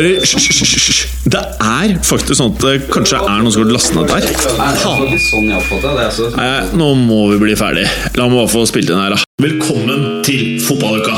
hører 0.00 0.20
Hysj. 0.20 1.00
Det 1.30 1.40
er 1.60 1.92
faktisk 2.04 2.38
sånn 2.38 2.54
at 2.54 2.62
det 2.64 2.74
kanskje 2.92 3.18
er 3.20 3.42
noen 3.42 3.52
som 3.52 3.64
har 3.64 3.72
lastet 3.74 3.96
ned 3.98 4.06
der. 4.08 4.22
Er 4.24 4.78
sånn. 4.80 5.50
Altså. 5.52 6.30
Nei, 6.36 6.48
nå 6.78 6.88
må 7.00 7.20
vi 7.34 7.40
bli 7.44 7.56
ferdig. 7.58 7.86
La 8.16 8.28
meg 8.30 8.36
bare 8.40 8.52
få 8.52 8.60
spilt 8.70 8.90
inn 8.90 9.00
her, 9.00 9.10
da. 9.14 9.18
Velkommen 9.44 10.00
til 10.26 10.60
fotballuka! 10.64 11.14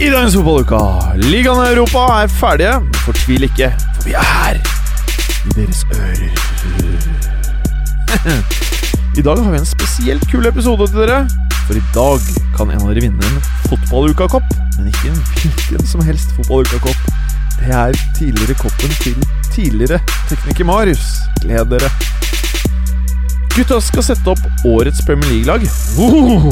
I 0.00 0.08
dagens 0.08 0.34
fotballuka, 0.36 0.80
ligaen 1.28 1.60
i 1.64 1.68
Europa 1.74 2.06
er 2.22 2.32
ferdige. 2.32 2.74
Fortvil 3.04 3.42
ikke, 3.50 3.68
for 3.96 4.08
vi 4.08 4.16
er 4.16 4.32
her. 4.36 4.56
I 5.40 5.56
deres 5.56 5.80
ører. 5.96 6.28
I 9.18 9.22
dag 9.22 9.38
har 9.42 9.50
vi 9.50 9.58
en 9.58 9.66
spesielt 9.66 10.22
kul 10.30 10.46
episode 10.46 10.86
til 10.86 11.00
dere. 11.02 11.24
For 11.66 11.74
i 11.74 11.82
dag 11.94 12.26
kan 12.54 12.70
en 12.70 12.78
av 12.78 12.92
dere 12.92 13.02
vinne 13.02 13.26
en 13.26 13.40
fotballukakopp. 13.66 14.52
Men 14.76 14.86
ikke 14.92 15.10
en 15.10 15.18
hvilken 15.32 15.88
som 15.90 16.04
helst 16.06 16.30
fotballukakopp. 16.36 17.08
Det 17.58 17.74
er 17.74 17.98
tidligere 18.16 18.54
koppen 18.60 18.94
til 19.02 19.18
tidligere 19.50 19.98
tekniker 20.30 20.68
Marius. 20.68 21.08
Gled 21.42 21.72
dere. 21.72 21.90
Gutta 23.56 23.80
skal 23.82 24.06
sette 24.06 24.30
opp 24.30 24.64
årets 24.64 25.02
Premier 25.06 25.32
League-lag. 25.32 25.66
Oh, 25.98 26.46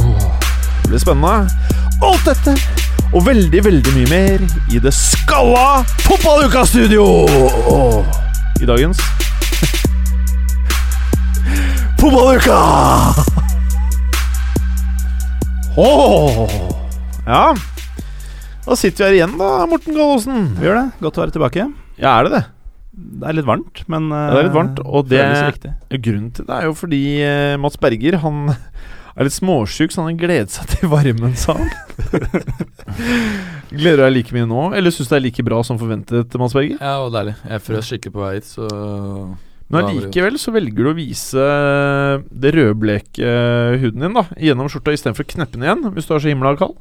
det 0.83 0.91
blir 0.91 1.05
spennende. 1.05 1.47
Alt 2.03 2.27
dette 2.27 2.59
og 3.15 3.23
veldig, 3.25 3.63
veldig 3.65 3.95
mye 3.95 4.11
mer 4.11 4.43
i 4.75 4.83
det 4.83 4.93
skalla 4.93 5.85
fotballuka-studio! 6.03 7.07
I 8.59 8.67
dagens 8.67 8.99
Fotballuka! 11.99 12.59
Åh! 15.77 16.51
Ja. 17.27 17.57
Da 18.67 18.77
sitter 18.77 19.05
vi 19.05 19.09
her 19.09 19.17
igjen, 19.17 19.35
da, 19.41 19.49
Morten 19.67 19.97
Gallosen. 19.97 20.45
Vi 20.61 20.69
gjør 20.69 20.79
det. 20.79 20.85
Godt 21.03 21.19
å 21.19 21.23
være 21.25 21.35
tilbake. 21.35 21.67
Ja, 21.99 22.13
er 22.21 22.29
det 22.29 22.33
det? 22.37 22.43
Det 23.19 23.27
er 23.31 23.37
litt 23.41 23.49
varmt, 23.49 23.83
men 23.91 24.07
Ja, 24.15 24.23
det 24.31 24.39
er 24.39 24.47
litt 24.47 24.55
varmt, 24.55 24.79
og 24.87 25.11
det 25.11 25.21
er. 25.25 25.59
Grunnen 25.99 26.31
til 26.39 26.47
det 26.47 26.55
er 26.61 26.69
jo 26.69 26.77
fordi 26.79 27.03
uh, 27.27 27.57
Mats 27.63 27.79
Berger 27.83 28.19
han 28.23 28.55
er 28.55 29.27
litt 29.27 29.35
småsjuk, 29.35 29.91
så 29.91 30.05
han 30.05 30.13
har 30.13 30.21
gledet 30.23 30.55
seg 30.55 30.71
til 30.77 30.93
varmen, 30.95 31.35
sa 31.39 31.59
han. 31.59 31.75
Gleder 33.75 34.05
du 34.05 34.07
deg 34.07 34.15
like 34.21 34.39
mye 34.39 34.47
nå, 34.51 34.69
eller 34.79 34.95
syns 34.95 35.11
du 35.11 35.17
det 35.17 35.21
er 35.21 35.27
like 35.27 35.47
bra 35.51 35.61
som 35.67 35.83
forventet, 35.83 36.39
Mats 36.39 36.55
Berger? 36.55 36.79
Ja, 36.79 36.95
det 36.95 37.05
var 37.09 37.15
deilig. 37.19 37.37
Jeg 37.51 37.67
frøs 37.67 37.91
skikkelig 37.91 38.15
på 38.15 38.23
vei 38.23 38.33
hit, 38.39 38.51
så 38.55 38.71
Men 39.71 39.85
allikevel 39.85 40.39
så 40.41 40.53
velger 40.55 40.87
du 40.87 40.91
å 40.91 40.97
vise 40.97 41.47
det 42.33 42.53
rødbleke 42.57 43.33
huden 43.83 44.01
din 44.07 44.15
da 44.17 44.23
gjennom 44.41 44.69
skjorta 44.73 44.95
istedenfor 44.97 45.27
å 45.27 45.33
kneppe 45.35 45.59
den 45.59 45.67
igjen, 45.69 45.83
hvis 45.93 46.09
du 46.09 46.15
er 46.17 46.23
så 46.25 46.31
himla 46.33 46.55
kald. 46.61 46.77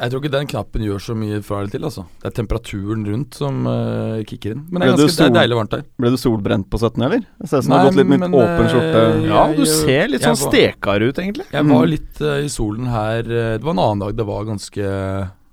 Jeg 0.00 0.12
tror 0.14 0.22
ikke 0.22 0.32
den 0.32 0.46
knappen 0.48 0.84
gjør 0.86 1.00
så 1.04 1.14
mye 1.16 1.38
fra 1.44 1.58
eller 1.60 1.72
til, 1.74 1.82
altså. 1.84 2.06
Det 2.22 2.30
er 2.30 2.34
temperaturen 2.38 3.02
rundt 3.04 3.34
som 3.36 3.66
uh, 3.68 4.22
kicker 4.24 4.54
inn. 4.54 4.62
Men 4.72 4.80
det 4.80 4.86
er, 4.86 4.92
ganske, 4.94 5.12
sol, 5.12 5.18
det 5.18 5.26
er 5.26 5.34
deilig 5.36 5.58
varmt 5.58 5.74
her. 5.76 5.82
Ble 6.00 6.12
du 6.14 6.16
solbrent 6.20 6.68
på 6.72 6.80
17, 6.80 7.04
eller? 7.04 7.26
Det 7.36 7.50
ser 7.50 7.60
ut 7.60 7.66
som 7.66 7.74
du 7.74 7.76
har 7.76 7.84
gått 7.90 7.98
litt 8.00 8.08
med 8.14 8.36
åpen 8.40 8.70
skjorte. 8.72 9.02
eh, 9.02 9.26
Ja, 9.28 9.42
du 9.58 9.64
ser 9.68 10.08
litt 10.08 10.24
sånn 10.24 10.38
stekere 10.40 11.10
ut, 11.10 11.20
egentlig. 11.20 11.44
Jeg 11.52 11.64
Mm. 11.68 11.74
var 11.76 11.90
litt 11.92 12.22
uh, 12.24 12.38
i 12.40 12.48
solen 12.48 12.88
her 12.88 13.22
Det 13.28 13.60
var 13.60 13.74
en 13.76 13.82
annen 13.84 14.00
dag 14.06 14.16
det 14.16 14.24
var 14.24 14.44
ganske 14.48 14.86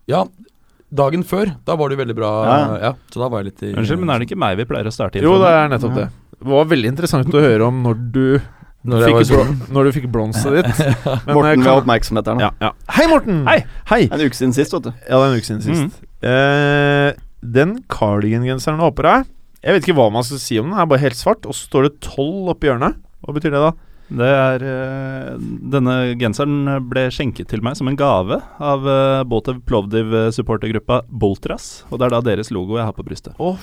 Ja, 0.07 0.23
dagen 0.95 1.23
før. 1.27 1.51
Da 1.67 1.75
var 1.75 1.89
det 1.89 1.97
jo 1.97 2.03
veldig 2.05 2.15
bra. 2.15 2.31
Ja. 2.47 2.77
Ja, 2.87 2.93
så 3.11 3.19
da 3.19 3.27
var 3.27 3.43
jeg 3.43 3.51
litt 3.51 3.63
i 3.67 3.73
Unnskyld, 3.75 3.99
men 3.99 4.15
er 4.15 4.19
det 4.23 4.29
ikke 4.29 4.39
meg 4.39 4.55
vi 4.63 4.69
pleier 4.71 4.87
å 4.87 4.95
starte 4.95 5.19
i? 5.19 5.25
Jo, 5.27 5.35
det 5.43 5.51
er 5.51 5.67
nettopp 5.75 5.95
det. 5.99 6.07
Det 6.37 6.49
var 6.51 6.67
veldig 6.69 6.91
interessant 6.93 7.33
å 7.33 7.41
høre 7.41 7.67
om 7.67 7.79
når 7.85 8.01
du 8.13 8.25
Når 8.87 9.07
fikk, 9.09 9.71
når 9.73 9.87
du 9.87 9.93
fikk 9.95 10.09
blomstet 10.13 10.59
ditt. 10.59 10.81
Men, 11.25 11.33
Morten 11.33 11.49
eh, 11.49 11.55
vil 11.55 11.69
ha 11.71 11.77
oppmerksomhet 11.81 12.29
her 12.29 12.37
nå. 12.37 12.45
ja, 12.45 12.51
ja. 12.61 12.73
Hei, 12.97 13.07
Morten! 13.11 13.41
Hei. 13.49 13.57
Hei! 13.89 14.03
En 14.05 14.21
uke 14.21 14.37
siden 14.37 14.53
sist, 14.55 14.75
vet 14.77 14.85
du. 14.85 14.91
Ja, 15.07 15.17
det 15.17 15.23
er 15.23 15.31
en 15.31 15.41
uke 15.41 15.49
siden 15.49 15.65
sist. 15.65 15.97
Eh, 16.21 17.09
den 17.57 17.73
cardigan-genseren 17.91 18.79
du 18.79 18.85
har 18.85 18.93
på 18.97 19.05
deg 19.05 19.27
Jeg 19.61 19.75
vet 19.75 19.85
ikke 19.85 19.97
hva 19.99 20.07
man 20.13 20.25
skal 20.25 20.41
si 20.41 20.61
om 20.61 20.69
den. 20.69 20.77
Den 20.77 20.85
er 20.85 20.89
bare 20.93 21.03
helt 21.03 21.19
svart, 21.19 21.45
og 21.49 21.57
så 21.57 21.67
står 21.71 21.89
det 21.89 21.93
12 22.05 22.53
oppi 22.53 22.69
hjørnet. 22.69 23.01
Hva 23.25 23.35
betyr 23.35 23.53
det, 23.57 23.65
da? 23.65 23.73
Det 24.07 24.27
er 24.31 24.63
eh, 24.63 25.31
Denne 25.73 25.95
genseren 26.19 26.61
ble 26.87 27.07
skjenket 27.11 27.49
til 27.51 27.63
meg 27.65 27.75
som 27.75 27.89
en 27.91 27.97
gave 27.99 28.39
av 28.39 28.85
uh, 28.87 29.25
Botev 29.27 29.59
Plovdiv-supportergruppa 29.67 31.01
Boltras. 31.09 31.81
Og 31.91 31.99
det 31.99 32.07
er 32.07 32.15
da 32.15 32.21
deres 32.29 32.53
logo 32.55 32.77
jeg 32.79 32.87
har 32.87 32.95
på 32.95 33.03
brystet. 33.07 33.35
Å, 33.35 33.55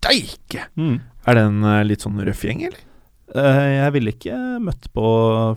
steike! 0.00 0.66
Mm. 0.80 0.98
Er 1.28 1.36
det 1.36 1.48
en 1.50 1.66
litt 1.86 2.02
sånn 2.02 2.18
røff 2.24 2.46
gjeng, 2.48 2.64
eller? 2.70 2.86
Eh, 3.30 3.68
jeg 3.76 3.94
ville 3.94 4.10
ikke 4.10 4.36
møtt 4.62 4.88
på 4.96 5.06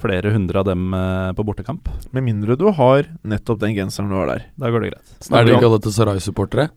flere 0.03 0.33
hundre 0.35 0.61
av 0.61 0.69
dem 0.69 0.93
eh, 0.93 1.31
på 1.33 1.45
bortekamp. 1.47 1.89
Med 2.13 2.27
mindre 2.27 2.57
du 2.59 2.67
har 2.69 3.09
nettopp 3.25 3.63
den 3.63 3.73
genseren 3.77 4.13
du 4.13 4.19
har 4.19 4.29
der. 4.29 4.47
Da 4.61 4.69
går 4.69 4.85
det 4.85 4.93
greit. 4.93 5.09
Er 5.09 5.27
Snakker 5.27 5.41
er 5.41 5.49
det 5.49 5.57
ikke 5.57 5.69
alle 5.71 5.83
til 5.87 5.97
Sarai-supportere? 5.97 6.69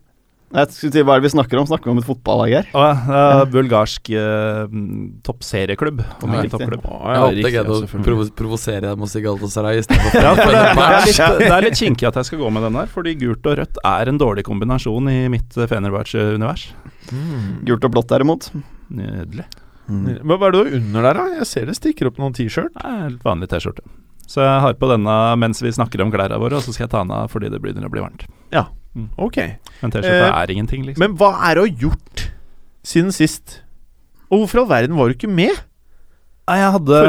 jeg 0.47 0.71
skulle 0.71 0.93
si, 0.95 1.01
hva 1.03 1.17
er 1.17 1.19
det 1.19 1.27
vi 1.27 1.31
snakker 1.33 1.59
om? 1.59 1.65
Snakker 1.67 1.89
vi 1.89 1.91
om 1.91 1.97
et 1.99 2.07
fotballag 2.07 2.53
her? 2.55 2.67
Og, 2.71 3.09
ja, 3.11 3.39
bulgarsk 3.51 4.09
eh, 4.15 4.77
toppserieklubb, 5.27 5.99
om 6.23 6.33
Ja, 6.33 6.43
ikke 6.47 6.53
toppklubb. 6.55 6.85
Jeg 6.87 6.93
håpet 6.95 7.19
jeg 7.19 7.35
riktig, 7.35 7.53
greide 7.57 7.75
å 7.75 8.03
provo 8.07 8.27
provosere 8.41 8.83
deg 8.87 8.95
med 8.95 9.09
å 9.09 9.11
si 9.13 9.23
Galatasaray 9.25 9.81
istedenfor 9.83 10.23
Ja, 10.23 10.31
det, 10.39 10.45
det, 10.47 10.85
er 10.87 11.09
litt, 11.11 11.41
det 11.43 11.51
er 11.51 11.67
litt 11.67 11.81
kinkig 11.83 12.07
at 12.09 12.21
jeg 12.21 12.31
skal 12.31 12.41
gå 12.45 12.53
med 12.55 12.63
den 12.63 12.79
der, 12.79 12.93
fordi 12.95 13.17
gult 13.19 13.51
og 13.51 13.59
rødt 13.59 13.81
er 13.91 14.13
en 14.13 14.23
dårlig 14.23 14.47
kombinasjon 14.47 15.11
i 15.11 15.19
mitt 15.35 15.59
eh, 15.59 15.67
Fenerbahçe-univers. 15.67 16.69
Mm. 17.11 17.65
Gult 17.67 17.87
og 17.87 17.93
blått, 17.93 18.09
derimot. 18.11 18.49
Nydelig. 18.93 19.45
Hva 19.87 20.35
hva 20.35 20.49
er 20.49 20.51
det 20.51 20.57
du 20.57 20.63
har 20.63 20.73
under 20.81 21.05
der, 21.07 21.19
da? 21.21 21.27
Jeg 21.39 21.47
ser 21.47 21.69
det 21.69 21.77
stikker 21.77 22.09
opp 22.09 22.17
noen 22.19 22.35
er 22.35 23.05
helt 23.07 23.23
vanlig 23.23 23.47
T-skjorte. 23.53 23.85
Så 24.27 24.41
jeg 24.43 24.63
har 24.65 24.73
på 24.75 24.89
denne 24.91 25.13
mens 25.39 25.61
vi 25.63 25.71
snakker 25.71 26.03
om 26.03 26.11
klærne 26.11 26.39
våre, 26.41 26.59
og 26.59 26.65
så 26.65 26.73
skal 26.75 26.87
jeg 26.87 26.91
ta 26.91 27.03
den 27.05 27.13
av 27.15 27.31
fordi 27.31 27.49
det 27.53 27.61
begynner 27.63 27.87
å 27.87 27.93
bli 27.93 28.03
varmt. 28.03 28.27
Ja, 28.51 28.65
Ok. 29.21 29.37
Men 29.83 29.91
T-skjorte 29.93 30.25
Eh, 30.25 30.41
er 30.41 30.51
ingenting, 30.51 30.85
liksom. 30.87 31.03
Men 31.03 31.17
hva 31.19 31.35
er 31.45 31.55
det 31.55 31.61
du 31.61 31.67
har 31.67 31.81
gjort 31.85 32.23
siden 32.87 33.11
sist? 33.13 33.59
Og 34.31 34.41
hvorfor 34.41 34.59
i 34.59 34.63
all 34.63 34.71
verden 34.71 34.97
var 34.97 35.07
du 35.09 35.15
ikke 35.15 35.29
med? 35.29 35.59
Jeg 36.47 36.71
hadde, 36.77 36.99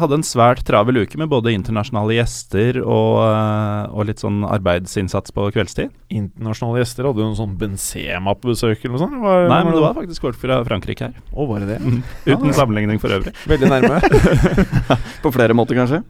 hadde 0.00 0.16
en 0.16 0.24
svært 0.24 0.62
travel 0.64 1.02
uke 1.02 1.18
med 1.20 1.28
både 1.28 1.52
internasjonale 1.52 2.14
gjester 2.16 2.78
og, 2.80 3.18
eh, 3.20 3.90
og 3.92 4.06
litt 4.08 4.22
sånn 4.22 4.38
arbeidsinnsats 4.48 5.34
på 5.36 5.50
kveldstid. 5.52 5.92
Internasjonale 6.08 6.80
gjester 6.80 7.04
hadde 7.04 7.20
jo 7.20 7.28
en 7.28 7.36
sånn 7.36 7.52
Benzema 7.60 8.32
på 8.32 8.54
besøk 8.54 8.80
eller 8.80 8.96
noe 8.96 9.02
sånt. 9.04 9.20
Var, 9.20 9.44
Nei, 9.52 9.60
men 9.68 9.76
det 9.76 9.84
var 9.84 9.92
faktisk 10.00 10.24
folk 10.24 10.40
fra 10.40 10.62
Frankrike 10.64 11.10
her. 11.10 11.20
Å, 11.36 11.50
var 11.52 11.60
det 11.60 11.74
det? 11.74 11.78
Mm. 11.84 12.00
Uten 12.32 12.56
sammenligning 12.56 13.02
for 13.02 13.12
øvrig. 13.12 13.36
Veldig 13.52 13.72
nærme. 13.74 14.00
På 15.24 15.36
flere 15.36 15.52
måter, 15.58 15.76
kanskje. 15.76 16.00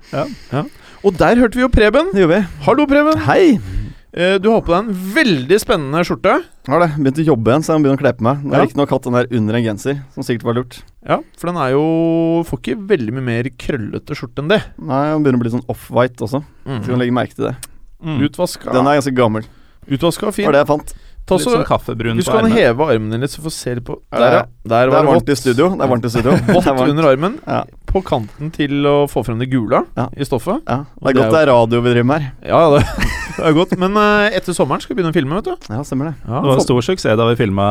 Og 1.03 1.19
der 1.19 1.43
hørte 1.43 1.59
vi 1.59 1.67
jo 1.67 1.73
Preben. 1.73 2.15
Det 2.15 2.23
gjør 2.23 2.37
vi. 2.37 2.45
Hallo, 2.69 2.87
Preben. 2.87 3.27
Hei! 3.27 3.82
Eh, 4.13 4.35
du 4.39 4.51
har 4.53 4.61
på 4.61 4.69
deg 4.75 4.83
en 4.91 4.97
veldig 5.15 5.57
spennende 5.63 6.03
skjorte. 6.05 6.35
Har 6.69 6.83
det. 6.83 6.91
Begynt 6.99 7.21
å 7.23 7.25
jobbe 7.31 7.49
igjen, 7.49 7.63
så 7.65 7.73
jeg 7.73 7.81
må 7.81 7.87
begynne 7.87 7.97
å 7.97 8.03
kle 8.03 8.13
på 8.19 8.27
meg. 8.27 8.43
Nå 8.45 8.51
har 8.53 8.59
Ja. 8.59 8.65
ikke 8.67 8.69
riktignok 8.69 8.91
hatt 8.93 9.03
den 9.09 9.13
der 9.17 9.27
under 9.39 9.55
en 9.57 9.65
genser, 9.65 10.03
som 10.13 10.23
sikkert 10.23 10.43
var 10.45 10.55
lurt. 10.55 10.83
Ja, 11.09 11.17
for 11.37 11.47
den 11.49 11.57
er 11.57 11.71
jo 11.73 12.45
Får 12.45 12.59
ikke 12.61 12.87
veldig 12.87 13.13
mye 13.15 13.23
mer 13.25 13.43
krøllete 13.57 14.13
skjorte 14.15 14.39
enn 14.43 14.49
det. 14.49 14.63
Nei, 14.79 15.13
den 15.13 15.23
begynner 15.25 15.41
å 15.41 15.43
bli 15.43 15.51
sånn 15.51 15.67
off-white 15.69 16.21
også. 16.21 16.45
Så 16.67 16.85
kan 16.85 16.99
du 16.99 17.01
legge 17.01 17.13
merke 17.13 17.35
til 17.35 17.47
det. 17.49 17.57
Mm. 18.05 18.21
Utvaska. 18.29 18.73
Den 18.73 18.87
er 18.87 19.01
ganske 19.01 19.15
gammel. 19.17 19.45
Utvaska 19.89 20.33
fin. 20.33 20.45
var 20.45 20.53
det 20.53 20.67
jeg 20.67 20.67
fant. 20.67 20.95
Ta 21.23 21.37
Litt 21.39 21.45
så, 21.45 21.53
sånn 21.55 21.67
kaffebrun 21.67 22.19
på 22.19 22.25
du 22.25 22.31
kan 22.35 22.49
heve 22.51 22.87
armen 22.91 23.13
din 23.15 23.23
litt, 23.23 23.31
så 23.31 23.45
får 23.45 23.55
se 23.55 23.75
litt 23.79 23.85
på 23.87 23.95
Der, 24.11 24.35
ja. 24.35 24.43
Der 24.67 24.91
var 24.91 25.05
det 25.05 25.13
varmt 25.13 25.31
i 25.31 25.37
studio. 25.39 25.69
Det 25.77 25.85
er 25.87 25.91
varmt 25.93 26.07
i 26.09 26.11
studio. 26.11 26.35
Vått 26.57 26.67
under 26.89 27.09
armen. 27.13 27.37
Ja. 27.47 27.61
På 27.87 28.03
kanten 28.03 28.51
til 28.55 28.89
å 28.89 28.95
få 29.11 29.23
frem 29.27 29.39
det 29.43 29.51
gule 29.53 29.85
Ja. 29.99 30.09
i 30.17 30.27
stoffet. 30.27 30.65
Ja. 30.67 30.83
Det 30.99 31.13
er 31.13 31.13
det 31.13 31.13
er 31.13 31.19
godt 31.21 31.37
det 31.37 31.43
er 31.45 31.51
radio 31.53 31.83
vi 31.85 31.95
driver 31.95 32.09
med 32.11 32.25
her. 32.25 32.33
Ja, 32.51 32.63
det, 32.75 32.83
det 33.39 33.45
er 33.53 33.57
godt. 33.57 33.77
Men 33.79 33.95
uh, 34.01 34.27
etter 34.35 34.57
sommeren 34.57 34.83
skal 34.83 34.97
vi 34.97 35.01
begynne 35.01 35.15
å 35.15 35.19
filme, 35.19 35.39
vet 35.39 35.51
du. 35.53 35.71
Ja, 35.71 35.83
stemmer 35.87 36.11
det. 36.11 36.15
Ja, 36.27 36.41
Det 36.41 36.51
var 36.51 36.59
en 36.59 36.67
stor 36.67 36.83
suksess 36.89 37.21
da 37.23 37.29
vi 37.31 37.39
filma 37.39 37.69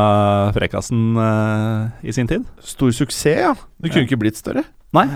Frekkasen 0.56 1.04
uh, 1.20 1.92
i 2.00 2.16
sin 2.16 2.30
tid. 2.30 2.48
Stor 2.64 2.94
suksess, 2.96 3.42
ja. 3.50 3.52
Det 3.82 3.90
kunne 3.90 4.06
ikke 4.06 4.20
blitt 4.20 4.38
større. 4.38 4.62
Nei, 4.92 5.06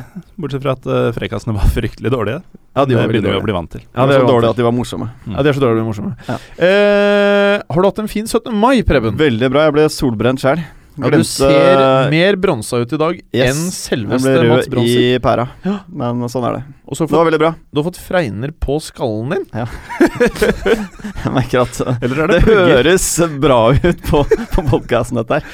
bortsett 0.41 0.63
fra 0.65 0.73
at 0.75 0.87
uh, 0.89 1.11
Frekkasene 1.15 1.55
var 1.57 1.69
fryktelig 1.77 2.11
dårlige. 2.13 2.41
Ja, 2.77 2.85
de 2.85 2.97
var 2.97 3.07
veldig 3.07 3.13
begynner 3.13 3.37
vi 3.37 3.41
å 3.41 3.45
bli 3.45 3.55
vant 3.57 3.71
til. 3.73 3.83
Ja, 3.85 4.05
de 4.05 4.13
det 4.13 4.17
var 4.19 4.25
så 4.25 4.31
dårlig 4.31 4.33
dårlige 4.33 4.55
at 4.55 4.61
de 4.61 4.65
var 4.67 4.75
morsomme. 4.77 5.09
Ja, 5.29 5.45
de 5.45 5.51
er 5.51 5.57
så 5.57 5.63
dårlige 5.63 5.85
og 5.85 5.91
morsomme. 5.91 6.15
Ja. 6.27 6.39
Eh, 6.67 7.55
har 7.63 7.85
du 7.85 7.89
hatt 7.89 8.01
en 8.03 8.11
fin 8.11 8.27
17. 8.27 8.51
mai, 8.57 8.81
Preben? 8.89 9.17
Veldig 9.21 9.53
bra. 9.53 9.67
Jeg 9.69 9.77
ble 9.77 9.87
solbrent 9.93 10.43
sjøl. 10.43 10.65
Ja, 10.97 11.11
du 11.13 11.23
ser 11.29 12.11
mer 12.11 12.37
bronsa 12.41 12.79
ut 12.81 12.93
i 12.93 12.99
dag 13.01 13.19
Yes. 13.35 13.51
enn 13.51 13.65
Jeg 13.67 13.75
selveste 13.77 14.33
ble 14.41 14.55
rød 14.57 14.77
i 14.89 15.19
pæra. 15.21 15.45
Ja. 15.67 15.75
Men 15.93 16.23
sånn 16.33 16.47
er 16.49 16.55
det. 16.59 16.63
Så 16.97 17.05
Det 17.07 17.13
var 17.19 17.27
veldig 17.29 17.41
bra. 17.43 17.51
du 17.75 17.81
har 17.83 17.87
fått 17.91 17.99
fregner 18.01 18.53
på 18.63 18.79
skallen 18.81 19.35
din. 19.35 19.45
Jeg 20.37 21.33
merker 21.35 21.65
at 21.65 21.81
Eller 22.03 22.23
er 22.25 22.31
det 22.33 22.39
det 22.41 22.47
høres 22.47 23.07
bra 23.43 23.59
ut 23.75 24.03
på, 24.09 24.23
på 24.55 24.65
podkasten, 24.71 25.19
dette 25.21 25.41
her. 25.41 25.45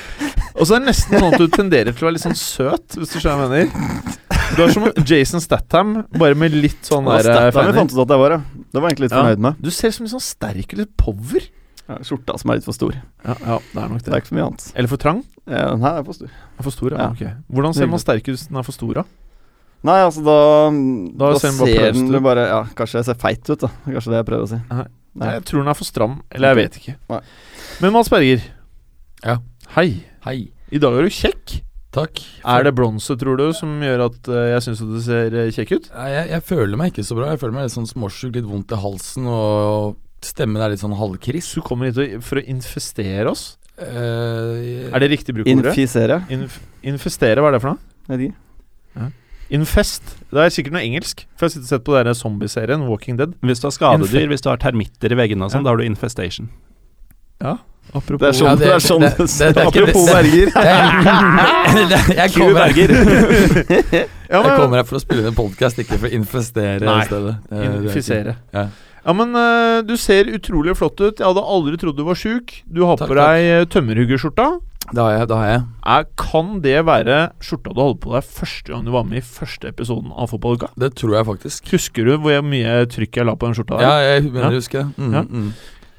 Og 0.52 0.66
så 0.68 0.76
er 0.76 0.82
det 0.84 0.90
nesten 0.92 1.18
sånn 1.18 1.32
at 1.32 1.40
du 1.40 1.48
tenderer 1.52 1.94
til 1.96 2.04
å 2.04 2.08
være 2.10 2.16
litt 2.18 2.26
sånn 2.26 2.36
søt, 2.38 2.98
hvis 2.98 3.14
du 3.14 3.18
skjønner 3.22 3.48
hva 3.48 3.62
jeg 3.62 3.70
mener. 3.72 4.18
Du 4.52 4.60
er 4.66 4.72
som 4.74 4.84
Jason 5.08 5.40
Statham, 5.40 5.94
bare 6.20 6.36
med 6.38 6.52
litt 6.54 6.84
sånn 6.84 7.06
der 7.08 7.24
eh, 7.24 7.48
Statham 7.50 7.72
fant 7.78 7.94
ut 7.94 8.02
at 8.04 8.12
jeg 8.12 8.20
var, 8.22 8.36
ja. 8.36 8.40
Det 8.72 8.82
var 8.82 8.86
jeg 8.90 8.92
egentlig 8.98 9.08
litt 9.08 9.16
Ja. 9.16 9.22
fornøyd 9.24 9.44
med. 9.48 9.62
Du 9.64 9.70
ser 9.72 9.94
som 9.96 10.04
litt 10.06 10.12
sånn 10.12 10.24
sterk 10.26 10.76
litt 10.76 10.92
power. 11.00 11.48
Ja, 11.90 11.96
skjorta 12.06 12.36
som 12.38 12.52
er 12.52 12.60
litt 12.60 12.66
for 12.68 12.76
stor. 12.76 12.94
Ja, 13.26 13.34
ja, 13.42 13.56
det 13.72 13.80
er 13.82 13.88
nok 13.90 14.02
Det 14.02 14.06
Det 14.06 14.14
er 14.14 14.20
ikke 14.22 14.30
for 14.30 14.38
mye 14.38 14.46
annet. 14.50 14.66
Eller 14.78 14.88
for 14.92 15.02
trang? 15.02 15.24
Ja, 15.50 15.64
den 15.72 15.82
her 15.82 15.98
er 15.98 16.04
for 16.06 16.14
stor. 16.18 16.30
Er 16.58 16.62
for 16.68 16.70
stor, 16.76 16.94
ja. 16.94 16.98
Ja. 17.02 17.10
ok 17.10 17.54
Hvordan 17.56 17.74
ser 17.74 17.90
man 17.90 17.98
sterk 18.02 18.22
ut 18.28 18.34
hvis 18.36 18.46
den 18.48 18.56
er 18.60 18.66
for 18.68 18.76
stor, 18.76 18.92
da? 19.00 19.04
Nei, 19.82 19.96
altså 20.06 20.22
da 20.22 20.36
Da 20.70 21.32
Da, 21.32 21.38
ser 21.42 21.50
den 21.50 21.58
bare 21.58 21.72
ser 21.74 21.92
den 21.98 22.14
ut. 22.14 22.22
bare 22.22 22.44
Ja, 22.46 22.60
kanskje 22.78 23.00
jeg 23.00 23.08
ser 23.10 23.18
feit 23.18 23.50
ut, 23.50 23.58
da. 23.64 23.70
Kanskje 23.88 24.14
det 24.14 24.20
jeg 24.20 24.28
prøver 24.30 24.46
å 24.46 24.50
si. 24.52 24.60
Nei, 24.70 24.84
Nei. 25.18 25.32
jeg 25.34 25.44
tror 25.50 25.64
den 25.64 25.72
er 25.74 25.78
for 25.80 25.84
stram. 25.90 26.14
Eller 26.30 26.52
jeg 26.54 26.60
vet 26.60 26.78
ikke. 26.80 26.94
Nei. 27.10 27.20
Men 27.82 27.92
Mads 27.98 28.08
Berger. 28.14 28.46
Ja. 29.26 29.36
Hei. 29.74 29.88
Hei. 30.24 30.38
I 30.70 30.78
dag 30.78 30.94
er 30.96 31.02
du 31.02 31.10
kjekk. 31.10 31.58
Takk. 31.92 32.22
Er 32.48 32.62
det 32.64 32.72
bronse, 32.78 33.18
tror 33.20 33.36
du, 33.36 33.50
som 33.52 33.74
gjør 33.84 34.06
at 34.06 34.28
uh, 34.30 34.38
jeg 34.54 34.62
syns 34.64 34.78
du 34.80 34.94
ser 35.04 35.34
eh, 35.36 35.50
kjekk 35.52 35.74
ut? 35.76 35.90
Nei, 35.92 36.06
jeg, 36.14 36.30
jeg 36.30 36.42
føler 36.48 36.78
meg 36.80 36.94
ikke 36.94 37.04
så 37.04 37.18
bra. 37.18 37.26
Jeg 37.34 37.42
føler 37.42 37.52
meg 37.58 37.66
litt 37.66 37.74
sånn 37.74 37.90
småsjuk, 37.90 38.32
litt 38.38 38.46
vondt 38.48 38.72
i 38.72 38.78
halsen, 38.80 39.26
og 39.28 39.98
stemmen 40.24 40.62
er 40.62 40.70
litt 40.70 40.80
sånn 40.82 40.96
halvkris. 40.96 41.54
Du 41.54 41.60
kommer 41.62 41.90
hit 41.90 42.22
for 42.22 42.36
å 42.40 42.44
infestere 42.46 43.30
oss? 43.30 43.56
Uh, 43.80 44.90
Er 44.92 44.98
det 45.00 45.10
riktig 45.10 45.34
bruk 45.34 45.46
av 45.48 45.56
ordet? 45.58 45.72
Infisere. 45.76 46.20
Inf 46.30 46.60
infestere, 46.82 47.40
hva 47.40 47.48
er 47.48 47.52
det 47.56 47.62
for 47.62 47.72
noe? 47.74 47.78
Vet 48.08 48.20
ikke. 48.28 48.38
Infest. 49.52 50.02
Det 50.32 50.40
er 50.40 50.48
sikkert 50.54 50.72
noe 50.72 50.80
engelsk. 50.86 51.26
For 51.36 51.44
jeg 51.48 51.60
har 51.60 51.66
sett 51.68 51.84
på 51.84 51.92
den 51.92 52.48
serien 52.48 52.86
Walking 52.88 53.18
Dead. 53.18 53.34
Hvis 53.44 53.60
du 53.60 53.66
har 53.68 53.74
skadedyr, 53.76 54.22
Infe- 54.24 54.28
hvis 54.32 54.40
du 54.42 54.48
har 54.48 54.56
termitter 54.62 55.12
i 55.12 55.14
veggene 55.18 55.44
og 55.44 55.50
sånn, 55.52 55.60
Ja. 55.60 55.64
da 55.64 55.70
har 55.70 55.76
du 55.76 55.84
infestation. 55.84 56.48
Apropos 57.92 58.20
Det 58.22 58.28
er 58.28 58.32
sånn 58.38 58.48
Ja, 58.48 58.54
det, 58.54 58.64
det- 58.64 58.72
er 58.72 58.78
sånn 58.80 59.00
det- 59.00 59.16
det- 59.18 59.54
det 59.54 59.56
er 59.56 59.66
Apropos 59.66 60.06
det- 60.06 60.14
verger. 60.14 60.46
jeg, 62.16 62.30
kommer 62.32 62.60
her, 62.62 62.72
jeg 64.30 64.56
kommer 64.56 64.76
her 64.78 64.84
for 64.84 64.96
å 64.96 65.00
spille 65.02 65.20
inn 65.20 65.26
en 65.32 65.34
podkast, 65.34 65.78
ikke 65.82 65.98
for 65.98 66.08
å 66.08 66.12
infestere 66.12 66.80
Nei, 66.80 67.00
i 67.02 67.06
stedet. 67.10 67.34
Det- 67.42 67.58
det 67.58 67.68
er 67.68 67.82
Infisere. 67.82 68.36
Ja. 68.54 68.68
Ja, 69.02 69.12
men 69.18 69.32
uh, 69.34 69.80
du 69.82 69.96
ser 69.98 70.28
utrolig 70.30 70.76
flott 70.78 71.00
ut. 71.02 71.18
Jeg 71.18 71.26
hadde 71.26 71.42
aldri 71.42 71.78
trodd 71.80 71.96
du 71.98 72.04
var 72.06 72.18
sjuk. 72.18 72.52
Du 72.70 72.84
har 72.86 73.00
Takk, 73.00 73.10
på 73.10 73.16
deg 73.18 73.48
uh, 73.50 73.64
tømmerhuggerskjorta. 73.72 74.46
Det 74.92 74.98
har 75.02 75.12
jeg. 75.16 75.26
Det 75.30 75.36
har 75.38 75.48
jeg. 75.50 75.62
Er, 75.94 76.06
kan 76.18 76.52
det 76.62 76.76
være 76.86 77.18
skjorta 77.42 77.74
du 77.74 77.80
hadde 77.82 77.98
på 78.02 78.12
deg 78.14 78.28
første 78.38 78.72
gang 78.74 78.84
du 78.86 78.92
var 78.94 79.04
med 79.08 79.20
i 79.20 79.24
første 79.26 79.70
episoden 79.70 80.10
av 80.14 80.30
Fotballuka? 80.30 80.70
Det 80.78 80.92
tror 80.98 81.16
jeg 81.18 81.28
faktisk. 81.30 81.70
Husker 81.74 82.06
du 82.10 82.16
hvor 82.22 82.42
mye 82.46 82.80
trykk 82.90 83.20
jeg 83.20 83.26
la 83.30 83.34
på 83.38 83.50
den 83.50 83.58
skjorta? 83.58 83.78
der? 83.78 83.86
Ja, 83.86 84.12
jeg 84.16 84.26
mener 84.30 84.42
Ja. 84.46 84.50
jeg 84.54 84.62
husker. 84.62 84.88
Mm, 84.98 85.12
Ja. 85.18 85.22
mm. 85.28 85.52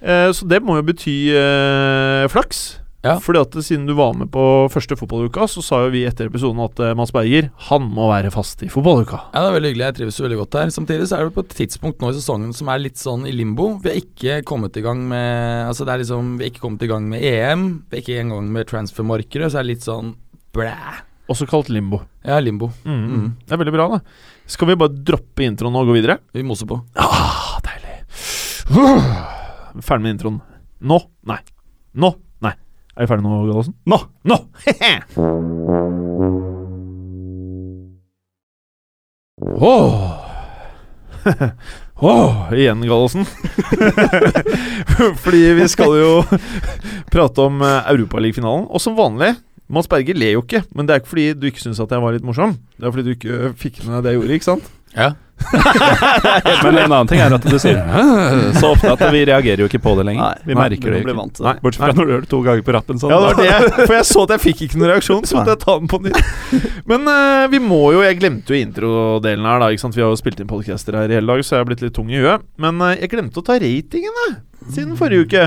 Uh, 0.03 0.29
så 0.35 0.47
det 0.51 0.59
må 0.63 0.75
jo 0.75 0.83
bety 0.83 1.17
uh, 1.31 2.27
flaks. 2.31 2.63
Ja. 3.03 3.17
Fordi 3.19 3.41
at 3.43 3.55
siden 3.67 3.83
du 3.87 3.91
var 3.97 4.13
med 4.15 4.29
på 4.31 4.41
første 4.71 4.95
fotballuka, 4.95 5.43
så 5.51 5.59
sa 5.65 5.81
jo 5.83 5.91
vi 5.91 6.05
etter 6.07 6.29
episoden 6.29 6.61
at 6.63 6.79
eh, 6.79 6.93
Mads 6.95 7.11
Berger 7.11 7.49
Han 7.67 7.89
må 7.91 8.07
være 8.07 8.31
fast 8.31 8.63
i 8.63 8.69
fotballuka. 8.71 9.19
Ja, 9.33 9.41
det 9.43 9.49
er 9.49 9.57
veldig 9.57 9.71
hyggelig. 9.73 9.87
Jeg 9.89 9.97
trives 9.99 10.19
veldig 10.23 10.39
godt 10.39 10.57
her. 10.61 10.71
Samtidig 10.71 11.09
så 11.11 11.17
er 11.19 11.27
det 11.27 11.35
på 11.35 11.43
et 11.43 11.55
tidspunkt 11.59 11.99
nå 11.99 12.13
i 12.13 12.15
sesongen 12.15 12.55
som 12.55 12.71
er 12.71 12.79
litt 12.85 13.01
sånn 13.01 13.27
i 13.27 13.35
limbo. 13.35 13.73
Vi 13.83 13.91
har 13.91 13.99
ikke 13.99 14.39
kommet 14.47 14.79
i 14.79 14.85
gang 14.85 15.03
med 15.09 15.67
Altså 15.67 15.83
det 15.87 15.93
er 15.93 16.03
liksom 16.03 16.35
Vi 16.39 16.45
har 16.45 16.53
ikke 16.53 16.63
kommet 16.63 16.87
i 16.87 16.91
gang 16.93 17.09
med 17.11 17.27
EM. 17.27 17.67
Vi 17.91 17.99
er 17.99 18.05
ikke 18.05 18.19
engang 18.23 18.47
med 18.55 18.71
transfermarkedet, 18.71 19.51
så 19.51 19.59
er 19.59 19.67
det 19.67 19.73
litt 19.73 19.87
sånn 19.87 20.15
blæ. 20.55 20.77
Også 21.31 21.47
kalt 21.49 21.69
limbo. 21.71 22.01
Ja, 22.23 22.39
limbo. 22.43 22.71
Mm. 22.87 23.03
Mm. 23.03 23.29
Det 23.43 23.55
er 23.55 23.59
veldig 23.61 23.75
bra, 23.75 23.87
da. 23.97 24.01
Skal 24.47 24.71
vi 24.71 24.79
bare 24.79 24.95
droppe 25.11 25.43
introen 25.43 25.75
og 25.79 25.91
gå 25.91 25.95
videre? 25.99 26.19
Vi 26.35 26.43
moser 26.47 26.67
på. 26.71 26.79
Ah, 26.99 27.59
deilig. 27.63 27.99
Ferdig 29.83 30.03
med 30.03 30.13
introen. 30.17 30.39
Nå. 30.83 30.99
Nei. 31.27 31.39
Nå. 31.99 32.11
Er 32.93 33.07
vi 33.07 33.09
ferdige 33.09 33.25
nå, 33.25 33.49
Gallosen? 33.49 33.73
Nå! 33.89 33.97
Nå! 34.29 34.37
Åh. 39.63 39.95
oh, 41.95 42.51
igjen, 42.53 42.83
Gallosen. 42.85 43.25
Fordi 45.23 45.41
vi 45.57 45.65
skal 45.73 45.89
jo 45.97 46.21
prate 47.09 47.41
om 47.41 47.65
uh, 47.65 47.81
Europaligafinalen. 47.89 48.69
Og 48.69 48.77
som 48.83 48.93
vanlig 48.99 49.31
Mats 49.73 49.89
Berger 49.89 50.13
ler 50.13 50.35
jo 50.35 50.45
ikke, 50.45 50.61
men 50.75 50.85
det 50.85 50.93
er 50.93 50.99
ikke 51.01 51.09
fordi 51.09 51.33
du 51.39 51.47
ikke 51.49 51.63
syns 51.63 51.79
at 51.81 51.89
jeg 51.95 52.03
var 52.03 52.13
litt 52.13 52.27
morsom. 52.27 52.51
Det 52.77 52.85
er 52.85 52.91
fordi 52.93 53.07
du 53.07 53.13
ikke 53.15 53.33
øh, 53.47 53.55
fikk 53.57 53.81
med 53.87 53.95
deg 53.95 54.03
det 54.03 54.11
jeg 54.11 54.19
gjorde, 54.19 54.35
ikke 54.37 54.51
sant? 54.51 54.65
Ja. 54.93 55.07
Men 56.63 56.77
en 56.77 56.91
annen 56.91 57.09
ting 57.09 57.19
er 57.21 57.33
at 57.35 57.45
du 57.45 57.55
sier 57.61 57.79
så 58.59 58.69
ofte 58.73 58.91
at 58.93 59.01
vi 59.13 59.23
reagerer 59.27 59.63
jo 59.63 59.67
ikke 59.69 59.81
på 59.83 59.95
det 59.99 60.05
lenger. 60.07 60.23
Nei, 60.23 60.47
vi 60.47 60.57
merker 60.57 60.93
det 60.93 61.01
ikke. 61.03 61.15
Nei. 61.43 61.53
Bortsett 61.63 61.81
fra 61.81 61.89
når 61.97 62.07
du 62.07 62.13
gjør 62.13 62.23
det 62.23 62.29
to 62.31 62.39
ganger 62.45 62.65
på 62.67 62.75
rappen. 62.75 63.01
Sånn, 63.01 63.13
Ja, 63.13 63.19
det 63.19 63.29
var 63.29 63.41
det. 63.41 63.87
For 63.87 63.95
jeg 63.97 64.07
så 64.09 64.23
at 64.25 64.33
jeg 64.35 64.43
fikk 64.43 64.63
ikke 64.67 64.79
noen 64.79 64.91
reaksjon, 64.93 65.27
så 65.29 65.39
måtte 65.39 65.55
jeg 65.55 65.61
ta 65.65 65.75
den 65.81 65.91
på 65.91 65.99
nytt. 66.05 66.69
Men 66.89 67.09
uh, 67.09 67.45
vi 67.51 67.59
må 67.63 67.81
jo 67.95 68.03
Jeg 68.05 68.19
glemte 68.21 68.53
jo 68.55 68.59
introdelen 68.59 69.49
her, 69.49 69.61
da. 69.63 69.69
Ikke 69.73 69.85
sant? 69.85 69.97
Vi 69.97 70.05
har 70.05 70.13
jo 70.13 70.19
spilt 70.19 70.41
inn 70.43 70.49
podcaster 70.49 70.97
her 70.99 71.11
i 71.11 71.17
hele 71.17 71.33
dag, 71.33 71.43
så 71.45 71.57
jeg 71.57 71.63
har 71.63 71.69
blitt 71.71 71.83
litt 71.85 71.95
tung 71.97 72.11
i 72.13 72.21
huet. 72.21 72.45
Men 72.61 72.81
uh, 72.83 72.93
jeg 72.95 73.11
glemte 73.13 73.41
å 73.41 73.45
ta 73.45 73.57
ratingene 73.61 74.29
siden 74.69 74.95
forrige 74.99 75.27
uke. 75.27 75.45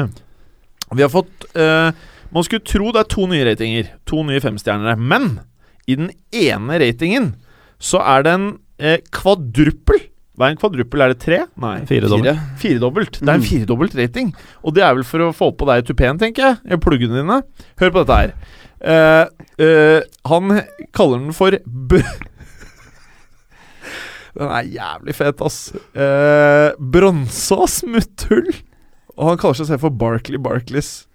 Vi 0.95 1.03
har 1.03 1.11
fått 1.11 1.49
uh, 1.59 1.91
Man 2.35 2.45
skulle 2.47 2.67
tro 2.67 2.93
det 2.95 3.03
er 3.03 3.11
to 3.11 3.27
nye 3.31 3.47
ratinger. 3.49 3.91
To 4.11 4.23
nye 4.27 4.43
femstjernere. 4.45 4.99
Men 5.01 5.39
i 5.87 5.97
den 5.99 6.13
ene 6.35 6.79
ratingen 6.83 7.35
så 7.79 8.01
er 8.03 8.25
det 8.27 8.33
en 8.37 8.47
eh, 8.79 8.99
kvadruppel. 9.15 10.03
Hva 10.37 10.51
er 10.51 10.53
en 10.53 10.61
kvadruppel? 10.61 11.01
Er 11.01 11.09
det 11.15 11.21
tre? 11.23 11.39
Nei. 11.57 11.79
Fire 11.89 12.11
dobbelt. 12.13 12.27
Fire. 12.37 12.59
Firedobbelt. 12.61 13.19
Det 13.23 13.29
er 13.29 13.35
en 13.35 13.41
Mm. 13.41 13.47
firedobbelt 13.49 13.95
rating. 13.97 14.35
Og 14.65 14.75
det 14.77 14.83
er 14.85 14.95
vel 14.95 15.05
for 15.05 15.19
å 15.25 15.33
få 15.33 15.51
på 15.57 15.65
deg 15.67 15.87
tupeen, 15.89 16.19
tenker 16.21 16.43
jeg. 16.45 16.59
I 16.73 16.77
pluggene 16.77 17.17
dine. 17.23 17.43
Hør 17.81 17.91
på 17.95 18.05
dette 18.05 18.19
her. 18.21 18.35
Uh, 18.77 19.25
uh, 19.65 20.01
han 20.29 20.61
kaller 20.93 21.19
den 21.25 21.33
for 21.33 21.51
b... 21.65 22.03
Den 24.37 24.51
er 24.53 24.67
jævlig 24.69 25.15
fet, 25.17 25.41
ass. 25.41 25.71
Uh, 25.97 26.77
Bronse 26.93 27.57
og 27.57 27.71
smutthull. 27.73 28.51
Og 29.17 29.31
han 29.31 29.39
kaller 29.41 29.57
seg 29.63 29.71
selv 29.71 29.81
for 29.87 29.95
Barkley 29.97 30.37
Barkleys. 30.37 31.07